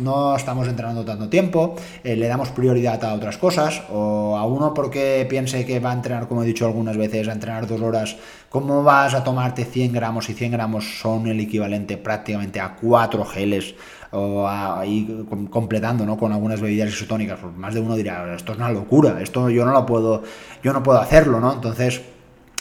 no, 0.00 0.36
estamos 0.36 0.66
entrenando 0.66 1.04
tanto 1.04 1.28
tiempo, 1.28 1.76
eh, 2.02 2.16
le 2.16 2.26
damos 2.26 2.50
prioridad 2.50 3.04
a 3.04 3.14
otras 3.14 3.38
cosas, 3.38 3.82
o 3.90 4.36
a 4.36 4.44
uno 4.46 4.74
porque 4.74 5.26
piense 5.28 5.64
que 5.64 5.78
va 5.80 5.90
a 5.90 5.94
entrenar, 5.94 6.26
como 6.26 6.42
he 6.42 6.46
dicho 6.46 6.66
algunas 6.66 6.96
veces, 6.96 7.28
a 7.28 7.32
entrenar 7.32 7.66
dos 7.66 7.80
horas, 7.80 8.16
¿cómo 8.54 8.84
vas 8.84 9.14
a 9.14 9.24
tomarte 9.24 9.64
100 9.64 9.92
gramos? 9.92 10.30
Y 10.30 10.32
100 10.32 10.52
gramos 10.52 11.00
son 11.00 11.26
el 11.26 11.40
equivalente 11.40 11.96
prácticamente 11.96 12.60
a 12.60 12.76
4 12.76 13.24
geles 13.24 13.74
o 14.12 14.46
ahí 14.46 15.26
completando 15.50 16.06
¿no? 16.06 16.16
con 16.16 16.30
algunas 16.30 16.60
bebidas 16.60 16.88
isotónicas, 16.90 17.40
pues 17.40 17.52
más 17.56 17.74
de 17.74 17.80
uno 17.80 17.96
dirá, 17.96 18.32
esto 18.32 18.52
es 18.52 18.58
una 18.58 18.70
locura, 18.70 19.20
esto 19.20 19.50
yo 19.50 19.64
no 19.64 19.72
lo 19.72 19.84
puedo, 19.84 20.22
yo 20.62 20.72
no 20.72 20.84
puedo 20.84 21.00
hacerlo, 21.00 21.40
¿no? 21.40 21.52
Entonces, 21.52 22.02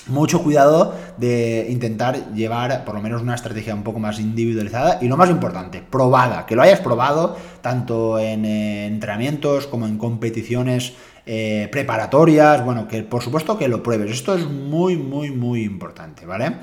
mucho 0.07 0.41
cuidado 0.41 0.95
de 1.17 1.67
intentar 1.69 2.33
llevar 2.33 2.85
por 2.85 2.95
lo 2.95 3.01
menos 3.01 3.21
una 3.21 3.35
estrategia 3.35 3.75
un 3.75 3.83
poco 3.83 3.99
más 3.99 4.19
individualizada 4.19 4.97
y 4.99 5.07
lo 5.07 5.15
más 5.15 5.29
importante, 5.29 5.83
probada, 5.87 6.47
que 6.47 6.55
lo 6.55 6.63
hayas 6.63 6.79
probado 6.79 7.37
tanto 7.61 8.17
en 8.17 8.45
eh, 8.45 8.87
entrenamientos 8.87 9.67
como 9.67 9.85
en 9.85 9.99
competiciones 9.99 10.93
eh, 11.25 11.69
preparatorias, 11.71 12.63
bueno, 12.65 12.87
que 12.87 13.03
por 13.03 13.21
supuesto 13.23 13.57
que 13.57 13.67
lo 13.67 13.81
pruebes, 13.81 14.11
esto 14.11 14.35
es 14.35 14.45
muy, 14.45 14.97
muy, 14.97 15.31
muy 15.31 15.63
importante, 15.63 16.25
¿vale? 16.25 16.57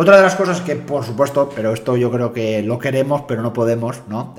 Otra 0.00 0.16
de 0.16 0.22
las 0.22 0.36
cosas 0.36 0.60
que, 0.60 0.76
por 0.76 1.04
supuesto, 1.04 1.50
pero 1.52 1.72
esto 1.72 1.96
yo 1.96 2.08
creo 2.12 2.32
que 2.32 2.62
lo 2.62 2.78
queremos, 2.78 3.22
pero 3.26 3.42
no 3.42 3.52
podemos, 3.52 4.02
¿no? 4.08 4.32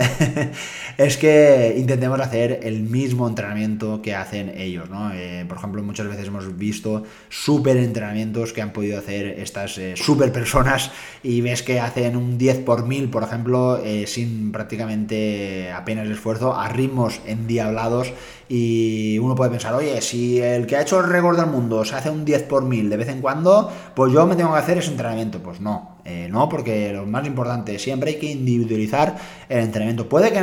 es 0.97 1.17
que 1.17 1.75
intentemos 1.77 2.17
hacer 2.21 2.61
el 2.63 2.83
mismo 2.83 3.27
entrenamiento 3.27 4.01
que 4.01 4.15
hacen 4.15 4.53
ellos, 4.55 4.89
¿no? 4.89 5.11
Eh, 5.11 5.43
por 5.49 5.57
ejemplo, 5.57 5.83
muchas 5.83 6.07
veces 6.07 6.27
hemos 6.27 6.57
visto 6.57 7.03
súper 7.27 7.75
entrenamientos 7.75 8.53
que 8.53 8.61
han 8.61 8.71
podido 8.71 8.97
hacer 8.97 9.37
estas 9.37 9.77
eh, 9.79 9.95
súper 9.97 10.31
personas 10.31 10.91
y 11.23 11.41
ves 11.41 11.61
que 11.61 11.81
hacen 11.81 12.15
un 12.15 12.37
10 12.37 12.59
por 12.59 12.87
1000, 12.87 13.09
por 13.09 13.23
ejemplo, 13.23 13.81
eh, 13.83 14.07
sin 14.07 14.53
prácticamente 14.53 15.73
apenas 15.73 16.07
esfuerzo, 16.07 16.55
a 16.55 16.69
ritmos 16.69 17.19
endiablados 17.25 18.13
y 18.47 19.19
uno 19.19 19.35
puede 19.35 19.51
pensar, 19.51 19.75
oye, 19.75 20.01
si 20.01 20.39
el 20.39 20.65
que 20.65 20.75
ha 20.75 20.81
hecho 20.81 20.99
el 20.99 21.09
récord 21.09 21.37
del 21.37 21.45
mundo 21.45 21.85
se 21.85 21.95
hace 21.95 22.09
un 22.09 22.25
10 22.25 22.43
por 22.43 22.63
1000 22.63 22.89
de 22.89 22.97
vez 22.97 23.09
en 23.09 23.21
cuando, 23.21 23.71
pues 23.93 24.11
yo 24.11 24.25
me 24.25 24.35
tengo 24.35 24.51
que 24.53 24.57
hacer 24.57 24.79
ese 24.79 24.89
entrenamiento 24.89 25.37
pues 25.49 25.61
no, 25.61 25.97
eh, 26.05 26.27
no, 26.29 26.47
porque 26.47 26.93
lo 26.93 27.07
más 27.07 27.25
importante, 27.25 27.77
siempre 27.79 28.11
hay 28.11 28.17
que 28.17 28.31
individualizar 28.31 29.15
el 29.49 29.59
entrenamiento. 29.59 30.07
Puede 30.07 30.31
que 30.31 30.39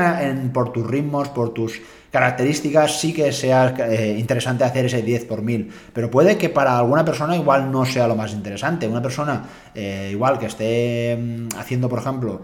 por 0.52 0.72
tus 0.72 0.84
ritmos, 0.84 1.28
por 1.28 1.54
tus 1.54 1.80
características 2.10 3.00
sí 3.00 3.12
que 3.12 3.30
sea 3.32 3.74
eh, 3.90 4.16
interesante 4.18 4.64
hacer 4.64 4.86
ese 4.86 5.02
10 5.02 5.24
por 5.26 5.42
1000, 5.42 5.70
pero 5.92 6.10
puede 6.10 6.38
que 6.38 6.48
para 6.48 6.78
alguna 6.78 7.04
persona 7.04 7.36
igual 7.36 7.70
no 7.70 7.84
sea 7.84 8.08
lo 8.08 8.16
más 8.16 8.32
interesante. 8.32 8.88
Una 8.88 9.02
persona 9.02 9.44
eh, 9.74 10.10
igual 10.12 10.38
que 10.38 10.46
esté 10.46 11.16
mm, 11.16 11.48
haciendo, 11.58 11.88
por 11.88 11.98
ejemplo, 11.98 12.42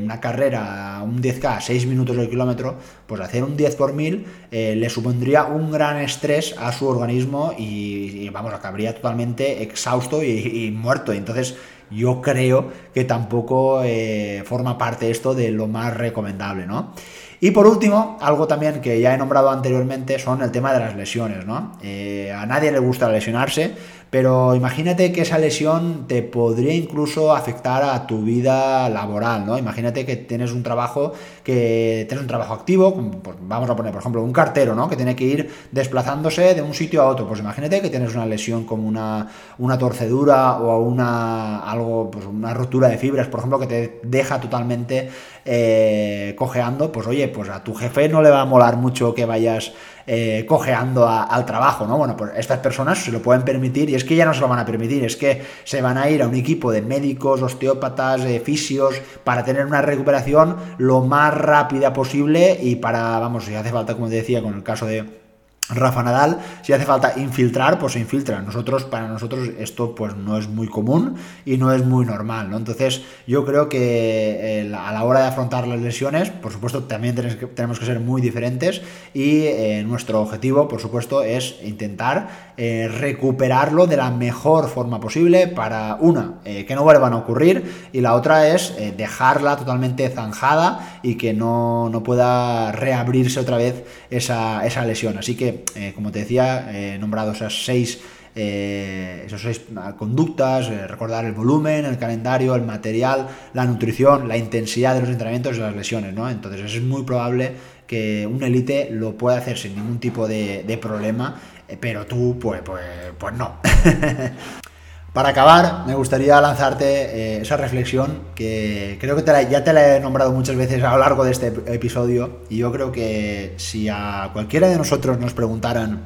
una 0.00 0.20
carrera, 0.20 1.00
un 1.04 1.22
10K 1.22 1.56
a 1.56 1.60
6 1.60 1.86
minutos 1.86 2.16
del 2.16 2.30
kilómetro, 2.30 2.76
pues 3.06 3.20
hacer 3.20 3.44
un 3.44 3.56
10 3.56 3.76
por 3.76 3.92
1000 3.92 4.24
le 4.50 4.88
supondría 4.88 5.44
un 5.44 5.70
gran 5.70 5.98
estrés 5.98 6.54
a 6.58 6.72
su 6.72 6.86
organismo 6.86 7.52
y, 7.58 8.28
vamos, 8.30 8.52
acabaría 8.54 8.94
totalmente 8.94 9.62
exhausto 9.62 10.22
y, 10.22 10.66
y 10.66 10.70
muerto. 10.70 11.12
Entonces, 11.12 11.56
yo 11.90 12.20
creo 12.20 12.70
que 12.94 13.04
tampoco 13.04 13.82
eh, 13.84 14.42
forma 14.44 14.78
parte 14.78 15.10
esto 15.10 15.34
de 15.34 15.50
lo 15.50 15.66
más 15.66 15.96
recomendable, 15.96 16.66
¿no? 16.66 16.92
Y 17.40 17.52
por 17.52 17.68
último, 17.68 18.18
algo 18.20 18.48
también 18.48 18.80
que 18.80 19.00
ya 19.00 19.14
he 19.14 19.18
nombrado 19.18 19.50
anteriormente 19.50 20.18
son 20.18 20.42
el 20.42 20.50
tema 20.50 20.72
de 20.72 20.80
las 20.80 20.96
lesiones, 20.96 21.46
¿no? 21.46 21.78
Eh, 21.82 22.32
a 22.36 22.46
nadie 22.46 22.72
le 22.72 22.80
gusta 22.80 23.08
lesionarse, 23.08 23.76
pero 24.10 24.54
imagínate 24.54 25.12
que 25.12 25.22
esa 25.22 25.38
lesión 25.38 26.06
te 26.08 26.22
podría 26.22 26.74
incluso 26.74 27.34
afectar 27.34 27.82
a 27.82 28.06
tu 28.06 28.22
vida 28.22 28.88
laboral, 28.88 29.44
¿no? 29.44 29.58
Imagínate 29.58 30.06
que 30.06 30.16
tienes 30.16 30.52
un 30.52 30.62
trabajo 30.62 31.12
que 31.44 32.06
tienes 32.08 32.22
un 32.22 32.28
trabajo 32.28 32.54
activo, 32.54 32.94
pues 33.22 33.36
vamos 33.40 33.68
a 33.68 33.76
poner, 33.76 33.92
por 33.92 34.00
ejemplo, 34.00 34.22
un 34.22 34.32
cartero, 34.32 34.74
¿no? 34.74 34.88
Que 34.88 34.96
tiene 34.96 35.14
que 35.14 35.24
ir 35.24 35.50
desplazándose 35.72 36.54
de 36.54 36.62
un 36.62 36.74
sitio 36.74 37.02
a 37.02 37.06
otro. 37.06 37.26
Pues 37.26 37.40
imagínate 37.40 37.80
que 37.82 37.90
tienes 37.90 38.14
una 38.14 38.26
lesión 38.26 38.64
como 38.64 38.88
una, 38.88 39.28
una 39.58 39.76
torcedura 39.76 40.58
o 40.58 40.80
una 40.80 41.60
algo, 41.60 42.10
pues 42.10 42.24
una 42.24 42.54
rotura 42.54 42.88
de 42.88 42.98
fibras, 42.98 43.28
por 43.28 43.40
ejemplo, 43.40 43.58
que 43.58 43.66
te 43.66 44.00
deja 44.04 44.40
totalmente 44.40 45.10
eh, 45.44 46.34
cojeando. 46.36 46.92
Pues 46.92 47.06
oye, 47.06 47.28
pues 47.28 47.48
a 47.48 47.62
tu 47.62 47.74
jefe 47.74 48.08
no 48.08 48.22
le 48.22 48.30
va 48.30 48.42
a 48.42 48.46
molar 48.46 48.76
mucho 48.76 49.14
que 49.14 49.24
vayas 49.26 49.72
eh, 50.10 50.46
cojeando 50.46 51.06
al 51.06 51.44
trabajo, 51.44 51.86
¿no? 51.86 51.98
Bueno, 51.98 52.16
pues 52.16 52.32
estas 52.36 52.60
personas 52.60 52.98
se 52.98 53.12
lo 53.12 53.20
pueden 53.20 53.42
permitir 53.42 53.90
y 53.90 53.94
es 53.94 54.04
que 54.04 54.16
ya 54.16 54.24
no 54.24 54.32
se 54.32 54.40
lo 54.40 54.48
van 54.48 54.58
a 54.58 54.64
permitir, 54.64 55.04
es 55.04 55.16
que 55.16 55.42
se 55.64 55.82
van 55.82 55.98
a 55.98 56.08
ir 56.08 56.22
a 56.22 56.28
un 56.28 56.34
equipo 56.34 56.72
de 56.72 56.80
médicos, 56.80 57.42
osteópatas, 57.42 58.22
fisios, 58.42 58.94
para 59.22 59.44
tener 59.44 59.66
una 59.66 59.82
recuperación 59.82 60.56
lo 60.78 61.02
más 61.02 61.34
rápida 61.34 61.92
posible 61.92 62.58
y 62.58 62.76
para, 62.76 63.18
vamos, 63.18 63.44
si 63.44 63.54
hace 63.54 63.70
falta, 63.70 63.94
como 63.94 64.08
te 64.08 64.14
decía, 64.14 64.42
con 64.42 64.54
el 64.54 64.62
caso 64.62 64.86
de 64.86 65.27
Rafa 65.70 66.02
Nadal, 66.02 66.38
si 66.62 66.72
hace 66.72 66.84
falta 66.86 67.12
infiltrar, 67.18 67.78
pues 67.78 67.92
se 67.92 67.98
infiltra. 67.98 68.40
Nosotros, 68.40 68.84
para 68.84 69.06
nosotros, 69.06 69.50
esto 69.58 69.94
pues 69.94 70.16
no 70.16 70.38
es 70.38 70.48
muy 70.48 70.66
común 70.66 71.16
y 71.44 71.58
no 71.58 71.72
es 71.72 71.84
muy 71.84 72.06
normal, 72.06 72.50
¿no? 72.50 72.56
Entonces, 72.56 73.02
yo 73.26 73.44
creo 73.44 73.68
que 73.68 74.60
eh, 74.60 74.74
a 74.74 74.92
la 74.92 75.04
hora 75.04 75.20
de 75.20 75.26
afrontar 75.26 75.66
las 75.68 75.80
lesiones, 75.80 76.30
por 76.30 76.52
supuesto, 76.52 76.84
también 76.84 77.14
tenemos 77.54 77.78
que 77.78 77.86
ser 77.86 78.00
muy 78.00 78.22
diferentes 78.22 78.80
y 79.12 79.42
eh, 79.42 79.84
nuestro 79.86 80.22
objetivo, 80.22 80.68
por 80.68 80.80
supuesto, 80.80 81.22
es 81.22 81.56
intentar 81.62 82.28
eh, 82.56 82.88
recuperarlo 82.88 83.86
de 83.86 83.98
la 83.98 84.10
mejor 84.10 84.68
forma 84.68 85.00
posible 85.00 85.48
para, 85.48 85.98
una, 86.00 86.34
que 86.44 86.74
no 86.74 86.82
vuelvan 86.82 87.12
a 87.12 87.16
ocurrir 87.18 87.88
y 87.92 88.00
la 88.00 88.14
otra 88.14 88.48
es 88.48 88.74
dejarla 88.96 89.56
totalmente 89.56 90.08
zanjada 90.08 90.97
y 91.02 91.14
que 91.16 91.32
no, 91.32 91.88
no 91.90 92.02
pueda 92.02 92.72
reabrirse 92.72 93.40
otra 93.40 93.56
vez 93.56 93.84
esa, 94.10 94.66
esa 94.66 94.84
lesión. 94.84 95.18
Así 95.18 95.36
que 95.36 95.64
eh, 95.74 95.92
como 95.94 96.12
te 96.12 96.20
decía, 96.20 96.70
he 96.72 96.98
nombrado 96.98 97.32
esas 97.32 97.64
seis, 97.64 98.00
eh, 98.34 99.26
seis 99.36 99.62
conductas, 99.96 100.68
eh, 100.68 100.86
recordar 100.86 101.24
el 101.24 101.32
volumen, 101.32 101.84
el 101.84 101.98
calendario, 101.98 102.54
el 102.54 102.62
material, 102.62 103.28
la 103.54 103.64
nutrición, 103.64 104.28
la 104.28 104.36
intensidad 104.36 104.94
de 104.94 105.00
los 105.00 105.10
entrenamientos 105.10 105.56
y 105.56 105.60
las 105.60 105.74
lesiones, 105.74 106.14
¿no? 106.14 106.28
Entonces 106.28 106.74
es 106.74 106.82
muy 106.82 107.02
probable 107.02 107.52
que 107.86 108.26
un 108.26 108.42
elite 108.42 108.90
lo 108.90 109.16
pueda 109.16 109.38
hacer 109.38 109.56
sin 109.56 109.74
ningún 109.74 109.98
tipo 109.98 110.28
de, 110.28 110.78
problema, 110.80 111.40
pero 111.80 112.06
tú, 112.06 112.38
pues, 112.38 112.60
pues, 112.62 112.82
pues 113.18 113.34
no. 113.34 113.56
Para 115.12 115.30
acabar, 115.30 115.84
me 115.86 115.94
gustaría 115.94 116.40
lanzarte 116.40 117.40
esa 117.40 117.56
reflexión 117.56 118.20
que 118.34 118.98
creo 119.00 119.16
que 119.16 119.24
ya 119.50 119.64
te 119.64 119.72
la 119.72 119.96
he 119.96 120.00
nombrado 120.00 120.32
muchas 120.32 120.54
veces 120.54 120.82
a 120.84 120.92
lo 120.92 120.98
largo 120.98 121.24
de 121.24 121.32
este 121.32 121.46
episodio 121.66 122.40
y 122.50 122.58
yo 122.58 122.70
creo 122.70 122.92
que 122.92 123.54
si 123.56 123.88
a 123.88 124.30
cualquiera 124.32 124.68
de 124.68 124.76
nosotros 124.76 125.18
nos 125.18 125.32
preguntaran 125.32 126.04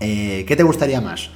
eh, 0.00 0.44
qué 0.46 0.56
te 0.56 0.62
gustaría 0.62 1.00
más, 1.00 1.30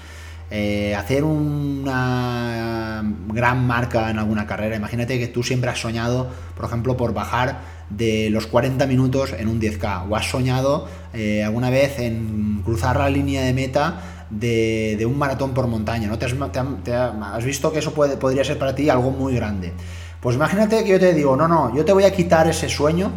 eh, 0.50 0.94
hacer 0.94 1.24
una 1.24 3.02
gran 3.28 3.66
marca 3.66 4.10
en 4.10 4.18
alguna 4.18 4.46
carrera, 4.46 4.76
imagínate 4.76 5.18
que 5.18 5.26
tú 5.26 5.42
siempre 5.42 5.70
has 5.70 5.80
soñado, 5.80 6.28
por 6.54 6.66
ejemplo, 6.66 6.96
por 6.96 7.14
bajar 7.14 7.60
de 7.88 8.28
los 8.30 8.46
40 8.46 8.86
minutos 8.86 9.32
en 9.32 9.48
un 9.48 9.60
10K 9.60 10.08
o 10.08 10.14
has 10.14 10.26
soñado 10.26 10.88
eh, 11.14 11.42
alguna 11.42 11.70
vez 11.70 11.98
en 11.98 12.60
cruzar 12.64 12.98
la 12.98 13.08
línea 13.08 13.42
de 13.42 13.54
meta 13.54 14.00
de, 14.32 15.04
un 15.06 15.18
maratón 15.18 15.52
por 15.52 15.66
montaña, 15.66 16.08
¿no? 16.08 16.18
Te 16.18 16.26
has, 16.26 17.44
visto 17.44 17.72
que 17.72 17.78
eso 17.78 17.92
puede, 17.92 18.16
podría 18.16 18.44
ser 18.44 18.58
para 18.58 18.74
ti 18.74 18.88
algo 18.88 19.10
muy 19.10 19.34
grande. 19.34 19.72
Pues 20.20 20.36
imagínate 20.36 20.82
que 20.84 20.90
yo 20.90 21.00
te 21.00 21.12
digo, 21.14 21.36
no, 21.36 21.48
no, 21.48 21.74
yo 21.74 21.84
te 21.84 21.92
voy 21.92 22.04
a 22.04 22.12
quitar 22.12 22.48
ese 22.48 22.68
sueño, 22.68 23.10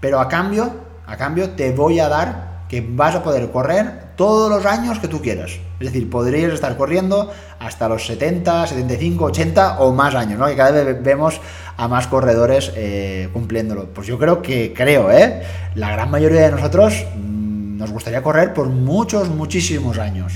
pero 0.00 0.20
a 0.20 0.28
cambio, 0.28 0.70
a 1.06 1.16
cambio 1.16 1.50
te 1.50 1.72
voy 1.72 2.00
a 2.00 2.08
dar 2.08 2.48
que 2.68 2.86
vas 2.86 3.14
a 3.14 3.22
poder 3.22 3.50
correr 3.50 4.08
todos 4.16 4.50
los 4.50 4.66
años 4.66 4.98
que 4.98 5.08
tú 5.08 5.22
quieras. 5.22 5.52
Es 5.80 5.86
decir, 5.92 6.10
podrías 6.10 6.52
estar 6.52 6.76
corriendo 6.76 7.30
hasta 7.60 7.88
los 7.88 8.04
70, 8.06 8.66
75, 8.66 9.24
80 9.26 9.80
o 9.80 9.92
más 9.92 10.14
años, 10.14 10.38
¿no? 10.38 10.46
Que 10.46 10.56
cada 10.56 10.72
vez 10.72 11.02
vemos 11.02 11.40
a 11.76 11.88
más 11.88 12.08
corredores 12.08 12.72
eh, 12.74 13.28
cumpliéndolo. 13.32 13.86
Pues 13.86 14.06
yo 14.06 14.18
creo 14.18 14.42
que, 14.42 14.74
creo, 14.74 15.10
¿eh? 15.10 15.42
La 15.76 15.92
gran 15.92 16.10
mayoría 16.10 16.42
de 16.42 16.50
nosotros 16.50 17.06
mm, 17.16 17.78
nos 17.78 17.92
gustaría 17.92 18.22
correr 18.22 18.52
por 18.52 18.68
muchos, 18.68 19.28
muchísimos 19.28 19.98
años. 19.98 20.32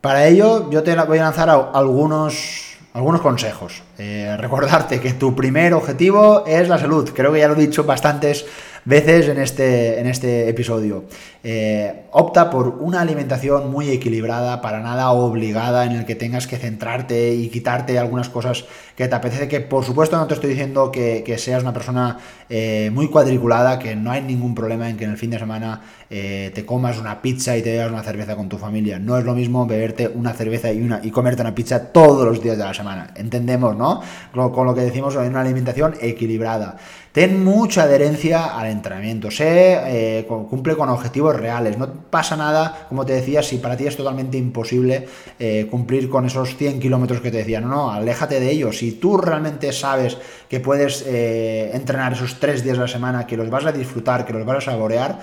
Para 0.00 0.26
ello, 0.26 0.70
yo 0.70 0.82
te 0.82 0.96
voy 0.96 1.18
a 1.18 1.24
lanzar 1.24 1.50
algunos, 1.50 2.78
algunos 2.94 3.20
consejos. 3.20 3.82
Eh, 3.98 4.34
recordarte 4.38 4.98
que 4.98 5.12
tu 5.12 5.36
primer 5.36 5.74
objetivo 5.74 6.44
es 6.46 6.68
la 6.68 6.78
salud. 6.78 7.10
Creo 7.14 7.30
que 7.32 7.40
ya 7.40 7.48
lo 7.48 7.54
he 7.54 7.66
dicho 7.66 7.84
bastantes 7.84 8.46
veces 8.84 9.28
en 9.28 9.38
este, 9.38 10.00
en 10.00 10.06
este 10.06 10.48
episodio. 10.48 11.04
Eh, 11.42 12.02
opta 12.10 12.50
por 12.50 12.68
una 12.80 13.00
alimentación 13.00 13.70
muy 13.70 13.88
equilibrada, 13.88 14.60
para 14.60 14.80
nada 14.80 15.10
obligada, 15.10 15.86
en 15.86 15.92
el 15.92 16.04
que 16.04 16.14
tengas 16.14 16.46
que 16.46 16.56
centrarte 16.56 17.34
y 17.34 17.48
quitarte 17.48 17.98
algunas 17.98 18.28
cosas 18.28 18.66
que 18.94 19.08
te 19.08 19.14
apetece, 19.14 19.48
que 19.48 19.60
por 19.60 19.84
supuesto 19.84 20.16
no 20.18 20.26
te 20.26 20.34
estoy 20.34 20.50
diciendo 20.50 20.92
que, 20.92 21.24
seas 21.38 21.62
una 21.62 21.72
persona 21.72 22.18
eh, 22.50 22.90
muy 22.92 23.08
cuadriculada, 23.08 23.78
que 23.78 23.96
no 23.96 24.10
hay 24.10 24.20
ningún 24.20 24.54
problema 24.54 24.90
en 24.90 24.98
que 24.98 25.04
en 25.04 25.12
el 25.12 25.16
fin 25.16 25.30
de 25.30 25.38
semana 25.38 25.80
eh, 26.10 26.50
te 26.54 26.66
comas 26.66 26.98
una 26.98 27.22
pizza 27.22 27.56
y 27.56 27.62
te 27.62 27.72
bebas 27.72 27.90
una 27.90 28.02
cerveza 28.02 28.36
con 28.36 28.48
tu 28.48 28.58
familia. 28.58 28.98
No 28.98 29.16
es 29.16 29.24
lo 29.24 29.34
mismo 29.34 29.64
beberte 29.66 30.08
una 30.08 30.34
cerveza 30.34 30.70
y, 30.70 30.82
una, 30.82 31.00
y 31.02 31.10
comerte 31.10 31.40
una 31.40 31.54
pizza 31.54 31.92
todos 31.92 32.26
los 32.26 32.42
días 32.42 32.58
de 32.58 32.64
la 32.64 32.74
semana. 32.74 33.14
Entendemos, 33.16 33.76
¿no? 33.76 34.02
Con 34.32 34.66
lo 34.66 34.74
que 34.74 34.82
decimos 34.82 35.14
en 35.14 35.28
una 35.28 35.40
alimentación 35.40 35.94
equilibrada. 36.00 36.76
Ten 37.12 37.42
mucha 37.42 37.82
adherencia 37.82 38.56
al 38.56 38.68
entrenamiento, 38.68 39.32
sé, 39.32 40.24
cumple 40.28 40.76
con 40.76 40.88
objetivos 40.90 41.34
reales. 41.34 41.76
No 41.76 41.92
pasa 41.92 42.36
nada, 42.36 42.86
como 42.88 43.04
te 43.04 43.14
decía, 43.14 43.42
si 43.42 43.58
para 43.58 43.76
ti 43.76 43.86
es 43.86 43.96
totalmente 43.96 44.38
imposible 44.38 45.08
eh, 45.38 45.66
cumplir 45.68 46.08
con 46.08 46.24
esos 46.24 46.56
100 46.56 46.78
kilómetros 46.78 47.20
que 47.20 47.32
te 47.32 47.38
decía. 47.38 47.60
No, 47.60 47.68
no, 47.68 47.90
aléjate 47.90 48.38
de 48.38 48.52
ellos. 48.52 48.78
Si 48.78 48.92
tú 48.92 49.16
realmente 49.16 49.72
sabes 49.72 50.18
que 50.48 50.60
puedes 50.60 51.04
eh, 51.04 51.72
entrenar 51.74 52.12
esos 52.12 52.38
tres 52.38 52.62
días 52.62 52.78
a 52.78 52.82
la 52.82 52.88
semana, 52.88 53.26
que 53.26 53.36
los 53.36 53.50
vas 53.50 53.66
a 53.66 53.72
disfrutar, 53.72 54.24
que 54.24 54.32
los 54.32 54.46
vas 54.46 54.58
a 54.58 54.70
saborear, 54.70 55.18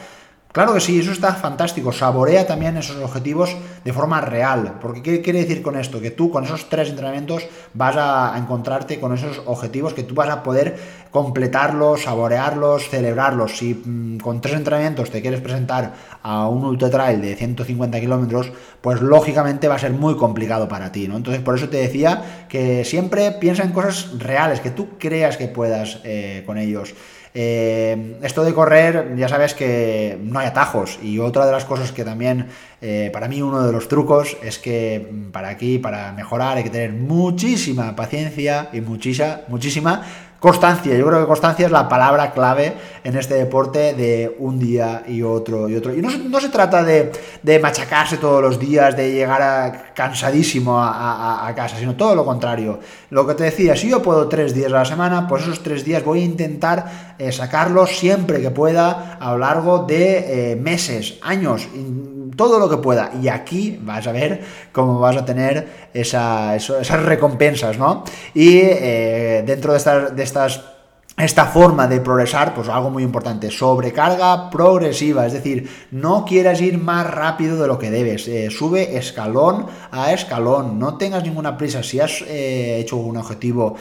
Claro 0.57 0.73
que 0.73 0.79
sí, 0.79 0.97
eso 0.97 1.11
está 1.11 1.35
fantástico. 1.35 1.91
Saborea 1.91 2.47
también 2.47 2.77
esos 2.77 2.95
objetivos 2.95 3.55
de 3.85 3.93
forma 3.93 4.21
real. 4.21 4.79
Porque 4.81 5.03
¿qué 5.03 5.21
quiere 5.21 5.41
decir 5.41 5.61
con 5.61 5.77
esto? 5.77 6.01
Que 6.01 6.09
tú 6.09 6.31
con 6.31 6.45
esos 6.45 6.67
tres 6.67 6.89
entrenamientos 6.89 7.45
vas 7.75 7.95
a 7.95 8.33
encontrarte 8.35 8.99
con 8.99 9.13
esos 9.13 9.39
objetivos 9.45 9.93
que 9.93 10.01
tú 10.01 10.15
vas 10.15 10.29
a 10.29 10.41
poder 10.41 10.75
completarlos, 11.11 12.05
saborearlos, 12.05 12.89
celebrarlos. 12.89 13.55
Si 13.55 13.75
mm, 13.75 14.17
con 14.17 14.41
tres 14.41 14.55
entrenamientos 14.55 15.11
te 15.11 15.21
quieres 15.21 15.41
presentar 15.41 15.93
a 16.23 16.47
un 16.47 16.65
ultra 16.65 16.89
trail 16.89 17.21
de 17.21 17.35
150 17.35 17.99
kilómetros, 17.99 18.51
pues 18.81 18.99
lógicamente 18.99 19.67
va 19.67 19.75
a 19.75 19.79
ser 19.79 19.91
muy 19.91 20.15
complicado 20.15 20.67
para 20.67 20.91
ti, 20.91 21.07
¿no? 21.07 21.17
Entonces 21.17 21.43
por 21.43 21.55
eso 21.55 21.69
te 21.69 21.77
decía 21.77 22.47
que 22.49 22.83
siempre 22.83 23.31
piensa 23.33 23.61
en 23.61 23.73
cosas 23.73 24.17
reales, 24.17 24.59
que 24.59 24.71
tú 24.71 24.97
creas 24.97 25.37
que 25.37 25.49
puedas 25.49 25.99
eh, 26.03 26.41
con 26.47 26.57
ellos. 26.57 26.95
Eh, 27.39 28.17
esto 28.23 28.43
de 28.43 28.51
correr, 28.51 29.13
ya 29.15 29.29
sabes 29.29 29.53
que 29.53 30.17
no 30.23 30.39
hay 30.39 30.47
atajos. 30.47 30.97
Y 31.03 31.19
otra 31.19 31.45
de 31.45 31.51
las 31.51 31.65
cosas 31.65 31.91
que 31.91 32.03
también, 32.03 32.47
eh, 32.81 33.11
para 33.13 33.27
mí, 33.27 33.43
uno 33.43 33.63
de 33.63 33.71
los 33.71 33.87
trucos 33.87 34.35
es 34.41 34.57
que 34.57 35.07
mm, 35.11 35.29
para 35.29 35.49
aquí, 35.49 35.77
para 35.77 36.13
mejorar, 36.13 36.57
hay 36.57 36.63
que 36.63 36.71
tener 36.71 36.93
muchísima 36.93 37.95
paciencia 37.95 38.69
y 38.73 38.81
muchísima, 38.81 39.41
muchísima 39.49 40.01
Constancia, 40.39 40.95
yo 40.95 41.07
creo 41.07 41.21
que 41.21 41.25
constancia 41.25 41.65
es 41.65 41.71
la 41.71 41.89
palabra 41.89 42.31
clave 42.31 42.75
en 43.03 43.17
este 43.17 43.33
deporte 43.33 43.95
de 43.95 44.35
un 44.37 44.59
día 44.59 45.03
y 45.07 45.23
otro 45.23 45.67
y 45.67 45.75
otro. 45.75 45.95
Y 45.95 46.01
no, 46.01 46.39
se 46.39 46.49
trata 46.49 46.83
de, 46.83 47.59
machacarse 47.59 48.17
todos 48.17 48.39
los 48.39 48.59
días, 48.59 48.95
de 48.95 49.11
llegar 49.11 49.93
cansadísimo 49.95 50.79
a, 50.79 51.51
casa, 51.55 51.77
sino 51.77 51.95
todo 51.95 52.13
lo 52.13 52.23
contrario. 52.23 52.79
Lo 53.09 53.25
que 53.25 53.33
te 53.33 53.45
decía, 53.45 53.75
si 53.75 53.89
yo 53.89 54.03
puedo 54.03 54.27
tres 54.27 54.53
días 54.53 54.71
a 54.71 54.75
la 54.75 54.85
semana, 54.85 55.27
pues 55.27 55.41
esos 55.41 55.63
tres 55.63 55.83
días 55.83 56.03
voy 56.03 56.21
a 56.21 56.25
intentar 56.25 57.15
eh, 57.17 57.31
sacarlos 57.31 57.97
siempre 57.97 58.39
que 58.39 58.51
pueda 58.51 59.17
a 59.19 59.31
lo 59.31 59.39
largo 59.39 59.85
de 59.85 60.51
eh, 60.51 60.55
meses, 60.55 61.17
años 61.23 61.67
todo 62.37 62.59
lo 62.59 62.69
que 62.69 62.77
pueda. 62.77 63.11
Y 63.21 63.27
aquí 63.27 63.77
vas 63.81 64.07
a 64.07 64.13
ver 64.13 64.41
cómo 64.71 64.99
vas 64.99 65.17
a 65.17 65.25
tener 65.25 65.89
esas 65.93 67.03
recompensas, 67.03 67.77
¿no? 67.77 68.05
Y 68.33 68.59
eh, 68.61 69.43
dentro 69.45 69.73
de 69.73 70.23
estas, 70.23 70.61
esta 71.17 71.45
forma 71.47 71.87
de 71.87 71.99
progresar, 71.99 72.53
pues 72.53 72.69
algo 72.69 72.91
muy 72.91 73.01
importante, 73.03 73.49
sobrecarga 73.49 74.51
progresiva, 74.51 75.25
es 75.25 75.33
decir, 75.33 75.67
no 75.89 76.23
quieras 76.25 76.61
ir 76.61 76.77
más 76.77 77.09
rápido 77.09 77.59
de 77.59 77.67
lo 77.67 77.79
que 77.79 77.89
debes, 77.89 78.27
eh, 78.27 78.49
sube 78.51 78.97
escalón 78.97 79.65
a 79.89 80.13
escalón, 80.13 80.77
no 80.77 80.97
tengas 80.97 81.23
ninguna 81.23 81.57
prisa, 81.57 81.81
si 81.81 81.99
has 81.99 82.21
eh, 82.27 82.77
hecho 82.79 82.97
un 82.97 83.17
objetivo, 83.17 83.75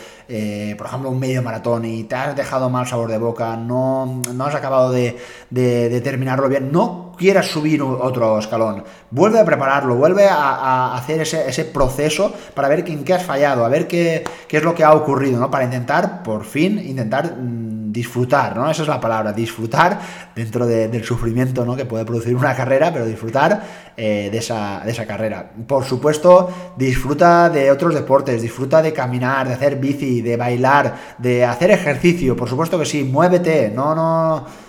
por 0.78 0.86
ejemplo, 0.86 1.10
un 1.10 1.20
medio 1.20 1.42
maratón 1.42 1.84
y 1.84 2.04
te 2.04 2.14
has 2.14 2.34
dejado 2.34 2.70
mal 2.70 2.86
sabor 2.86 3.10
de 3.10 3.18
boca, 3.18 3.56
no, 3.56 4.22
no 4.34 4.44
has 4.44 4.54
acabado 4.54 4.90
de, 4.90 5.16
de, 5.50 6.00
terminarlo 6.00 6.48
bien, 6.48 6.72
no 6.72 7.12
quieras 7.16 7.46
subir 7.46 7.83
otro 7.83 8.38
escalón, 8.38 8.85
vuelve 9.11 9.40
a 9.40 9.44
prepararlo, 9.44 9.96
vuelve 9.96 10.26
a, 10.29 10.94
hacer 10.96 11.20
ese, 11.20 11.64
proceso 11.64 12.33
para 12.55 12.68
ver 12.68 12.88
en 12.88 13.05
qué 13.05 13.14
has 13.14 13.24
fallado, 13.24 13.64
a 13.64 13.68
ver 13.68 13.88
qué, 13.88 14.24
qué 14.48 14.59
es 14.59 14.62
lo 14.62 14.74
que 14.74 14.85
ha 14.85 14.92
ocurrido, 14.94 15.40
¿no? 15.40 15.50
Para 15.50 15.64
intentar, 15.64 16.22
por 16.22 16.44
fin, 16.44 16.79
intentar 16.79 17.37
Mm, 17.37 17.92
disfrutar, 17.92 18.57
¿no? 18.57 18.70
Esa 18.70 18.83
es 18.83 18.88
la 18.88 19.00
palabra, 19.00 19.33
disfrutar 19.33 19.98
dentro 20.35 20.66
del 20.66 21.02
sufrimiento 21.05 21.64
¿no? 21.64 21.74
que 21.74 21.87
puede 21.87 22.05
producir 22.05 22.35
una 22.37 22.55
carrera, 22.55 22.92
pero 22.92 23.07
disfrutar 23.07 23.62
eh, 23.96 24.29
de, 24.31 24.38
esa, 24.38 24.83
de 24.85 24.90
esa 24.90 25.07
carrera. 25.07 25.50
Por 25.66 25.85
supuesto, 25.85 26.50
disfruta 26.76 27.48
de 27.48 27.70
otros 27.70 27.94
deportes, 27.94 28.42
disfruta 28.42 28.83
de 28.83 28.92
caminar, 28.92 29.48
de 29.48 29.55
hacer 29.55 29.76
bici, 29.76 30.20
de 30.20 30.37
bailar, 30.37 30.94
de 31.16 31.44
hacer 31.44 31.70
ejercicio, 31.70 32.37
por 32.37 32.48
supuesto 32.48 32.79
que 32.79 32.85
sí, 32.85 33.02
muévete, 33.02 33.70
no, 33.74 33.94
no 33.94 34.65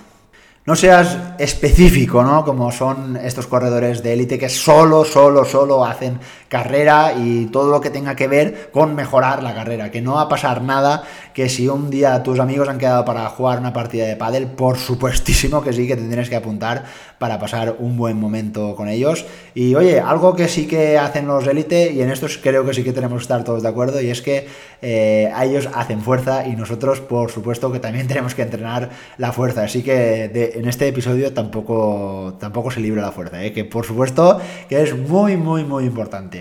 no 0.68 0.76
seas 0.76 1.18
específico, 1.40 2.22
¿no? 2.24 2.44
Como 2.44 2.74
son 2.74 3.16
estos 3.16 3.48
corredores 3.48 4.04
de 4.04 4.12
élite 4.12 4.38
que 4.38 4.50
solo, 4.50 5.06
solo, 5.06 5.46
solo 5.46 5.86
hacen 5.86 6.20
carrera 6.50 7.14
y 7.18 7.48
todo 7.48 7.72
lo 7.72 7.82
que 7.82 7.90
tenga 7.90 8.16
que 8.16 8.28
ver 8.28 8.70
con 8.72 8.96
mejorar 8.96 9.44
la 9.44 9.54
carrera, 9.54 9.92
que 9.92 10.02
no 10.02 10.16
va 10.16 10.22
a 10.24 10.30
pasar 10.30 10.62
nada, 10.62 11.04
que 11.34 11.50
si 11.50 11.68
un 11.68 11.90
día 11.90 12.24
tus 12.24 12.40
amigos 12.40 12.70
han 12.70 12.78
quedado 12.78 13.06
para 13.06 13.28
jugar 13.30 13.60
una 13.60 13.74
partida 13.74 14.06
de 14.06 14.16
pádel, 14.16 14.48
por 14.48 14.78
supuestísimo 14.78 15.62
que 15.62 15.74
sí 15.74 15.88
que 15.88 15.96
tendrás 15.96 16.30
que 16.30 16.36
apuntar 16.36 16.86
para 17.20 17.40
pasar 17.40 17.76
un 17.80 17.98
buen 17.98 18.20
momento 18.20 18.76
con 18.76 18.88
ellos. 18.90 19.26
Y 19.56 19.76
oye, 19.76 20.00
algo 20.00 20.36
que 20.36 20.48
sí 20.48 20.68
que 20.68 20.98
hacen 20.98 21.28
los 21.28 21.48
élite, 21.48 21.92
y 21.92 22.02
en 22.02 22.12
esto 22.12 22.28
creo 22.42 22.66
que 22.66 22.74
sí 22.74 22.84
que 22.84 22.94
tenemos 22.94 23.20
que 23.20 23.24
estar 23.24 23.44
todos 23.44 23.64
de 23.64 23.70
acuerdo, 23.70 24.02
y 24.02 24.10
es 24.10 24.22
que 24.22 24.48
eh, 24.82 25.32
ellos 25.42 25.70
hacen 25.74 26.02
fuerza 26.02 26.48
y 26.48 26.56
nosotros, 26.56 27.02
por 27.02 27.32
supuesto, 27.32 27.72
que 27.72 27.80
también 27.80 28.08
tenemos 28.08 28.36
que 28.36 28.44
entrenar 28.44 28.90
la 29.18 29.32
fuerza. 29.32 29.64
Así 29.64 29.84
que 29.84 30.26
en 30.56 30.68
este 30.68 30.88
episodio 30.88 31.34
tampoco, 31.34 32.36
tampoco 32.40 32.72
se 32.72 32.80
libra 32.80 33.02
la 33.02 33.12
fuerza, 33.12 33.44
¿eh? 33.44 33.52
que 33.52 33.66
por 33.66 33.86
supuesto 33.86 34.40
que 34.70 34.82
es 34.82 34.96
muy, 34.96 35.38
muy, 35.38 35.64
muy 35.64 35.86
importante. 35.86 36.37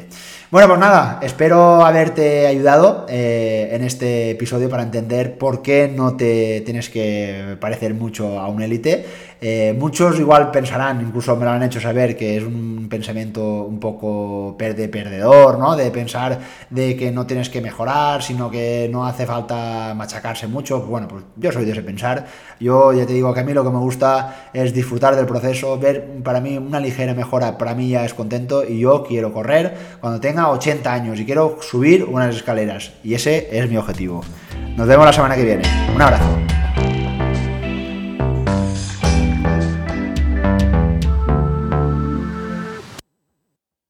Bueno, 0.50 0.68
pues 0.68 0.80
nada, 0.80 1.18
espero 1.22 1.84
haberte 1.84 2.46
ayudado 2.46 3.04
eh, 3.08 3.68
en 3.72 3.82
este 3.82 4.30
episodio 4.30 4.70
para 4.70 4.84
entender 4.84 5.38
por 5.38 5.60
qué 5.60 5.92
no 5.94 6.16
te 6.16 6.60
tienes 6.60 6.88
que 6.88 7.56
parecer 7.60 7.94
mucho 7.94 8.38
a 8.38 8.48
un 8.48 8.62
élite. 8.62 9.04
Eh, 9.40 9.74
muchos 9.78 10.18
igual 10.18 10.50
pensarán, 10.50 11.00
incluso 11.00 11.36
me 11.36 11.44
lo 11.44 11.50
han 11.50 11.62
hecho 11.62 11.80
saber, 11.80 12.16
que 12.16 12.38
es 12.38 12.42
un 12.42 12.88
pensamiento 12.88 13.64
un 13.64 13.78
poco 13.78 14.56
perde 14.58 14.88
perdedor, 14.88 15.58
¿no? 15.58 15.76
De 15.76 15.90
pensar 15.90 16.38
de 16.70 16.96
que 16.96 17.10
no 17.10 17.26
tienes 17.26 17.50
que 17.50 17.60
mejorar, 17.60 18.22
sino 18.22 18.50
que 18.50 18.88
no 18.90 19.06
hace 19.06 19.26
falta 19.26 19.94
machacarse 19.94 20.46
mucho. 20.46 20.80
Bueno, 20.80 21.08
pues 21.08 21.24
yo 21.36 21.52
soy 21.52 21.64
de 21.64 21.72
ese 21.72 21.82
pensar. 21.82 22.26
Yo 22.60 22.92
ya 22.92 23.06
te 23.06 23.12
digo 23.12 23.32
que 23.34 23.40
a 23.40 23.44
mí 23.44 23.52
lo 23.52 23.64
que 23.64 23.70
me 23.70 23.78
gusta 23.78 24.48
es 24.52 24.72
disfrutar 24.72 25.16
del 25.16 25.26
proceso, 25.26 25.78
ver 25.78 26.22
para 26.22 26.40
mí 26.40 26.56
una 26.56 26.80
ligera 26.80 27.14
mejora, 27.14 27.58
para 27.58 27.74
mí 27.74 27.90
ya 27.90 28.04
es 28.04 28.14
contento 28.14 28.64
y 28.64 28.80
yo 28.80 29.04
quiero 29.04 29.32
correr 29.32 29.74
cuando 30.00 30.20
tenga 30.20 30.50
80 30.50 30.92
años 30.92 31.20
y 31.20 31.26
quiero 31.26 31.58
subir 31.60 32.04
unas 32.04 32.34
escaleras. 32.34 32.92
Y 33.04 33.14
ese 33.14 33.48
es 33.52 33.68
mi 33.68 33.76
objetivo. 33.76 34.22
Nos 34.76 34.86
vemos 34.86 35.06
la 35.06 35.12
semana 35.12 35.36
que 35.36 35.44
viene. 35.44 35.64
Un 35.94 36.02
abrazo. 36.02 36.55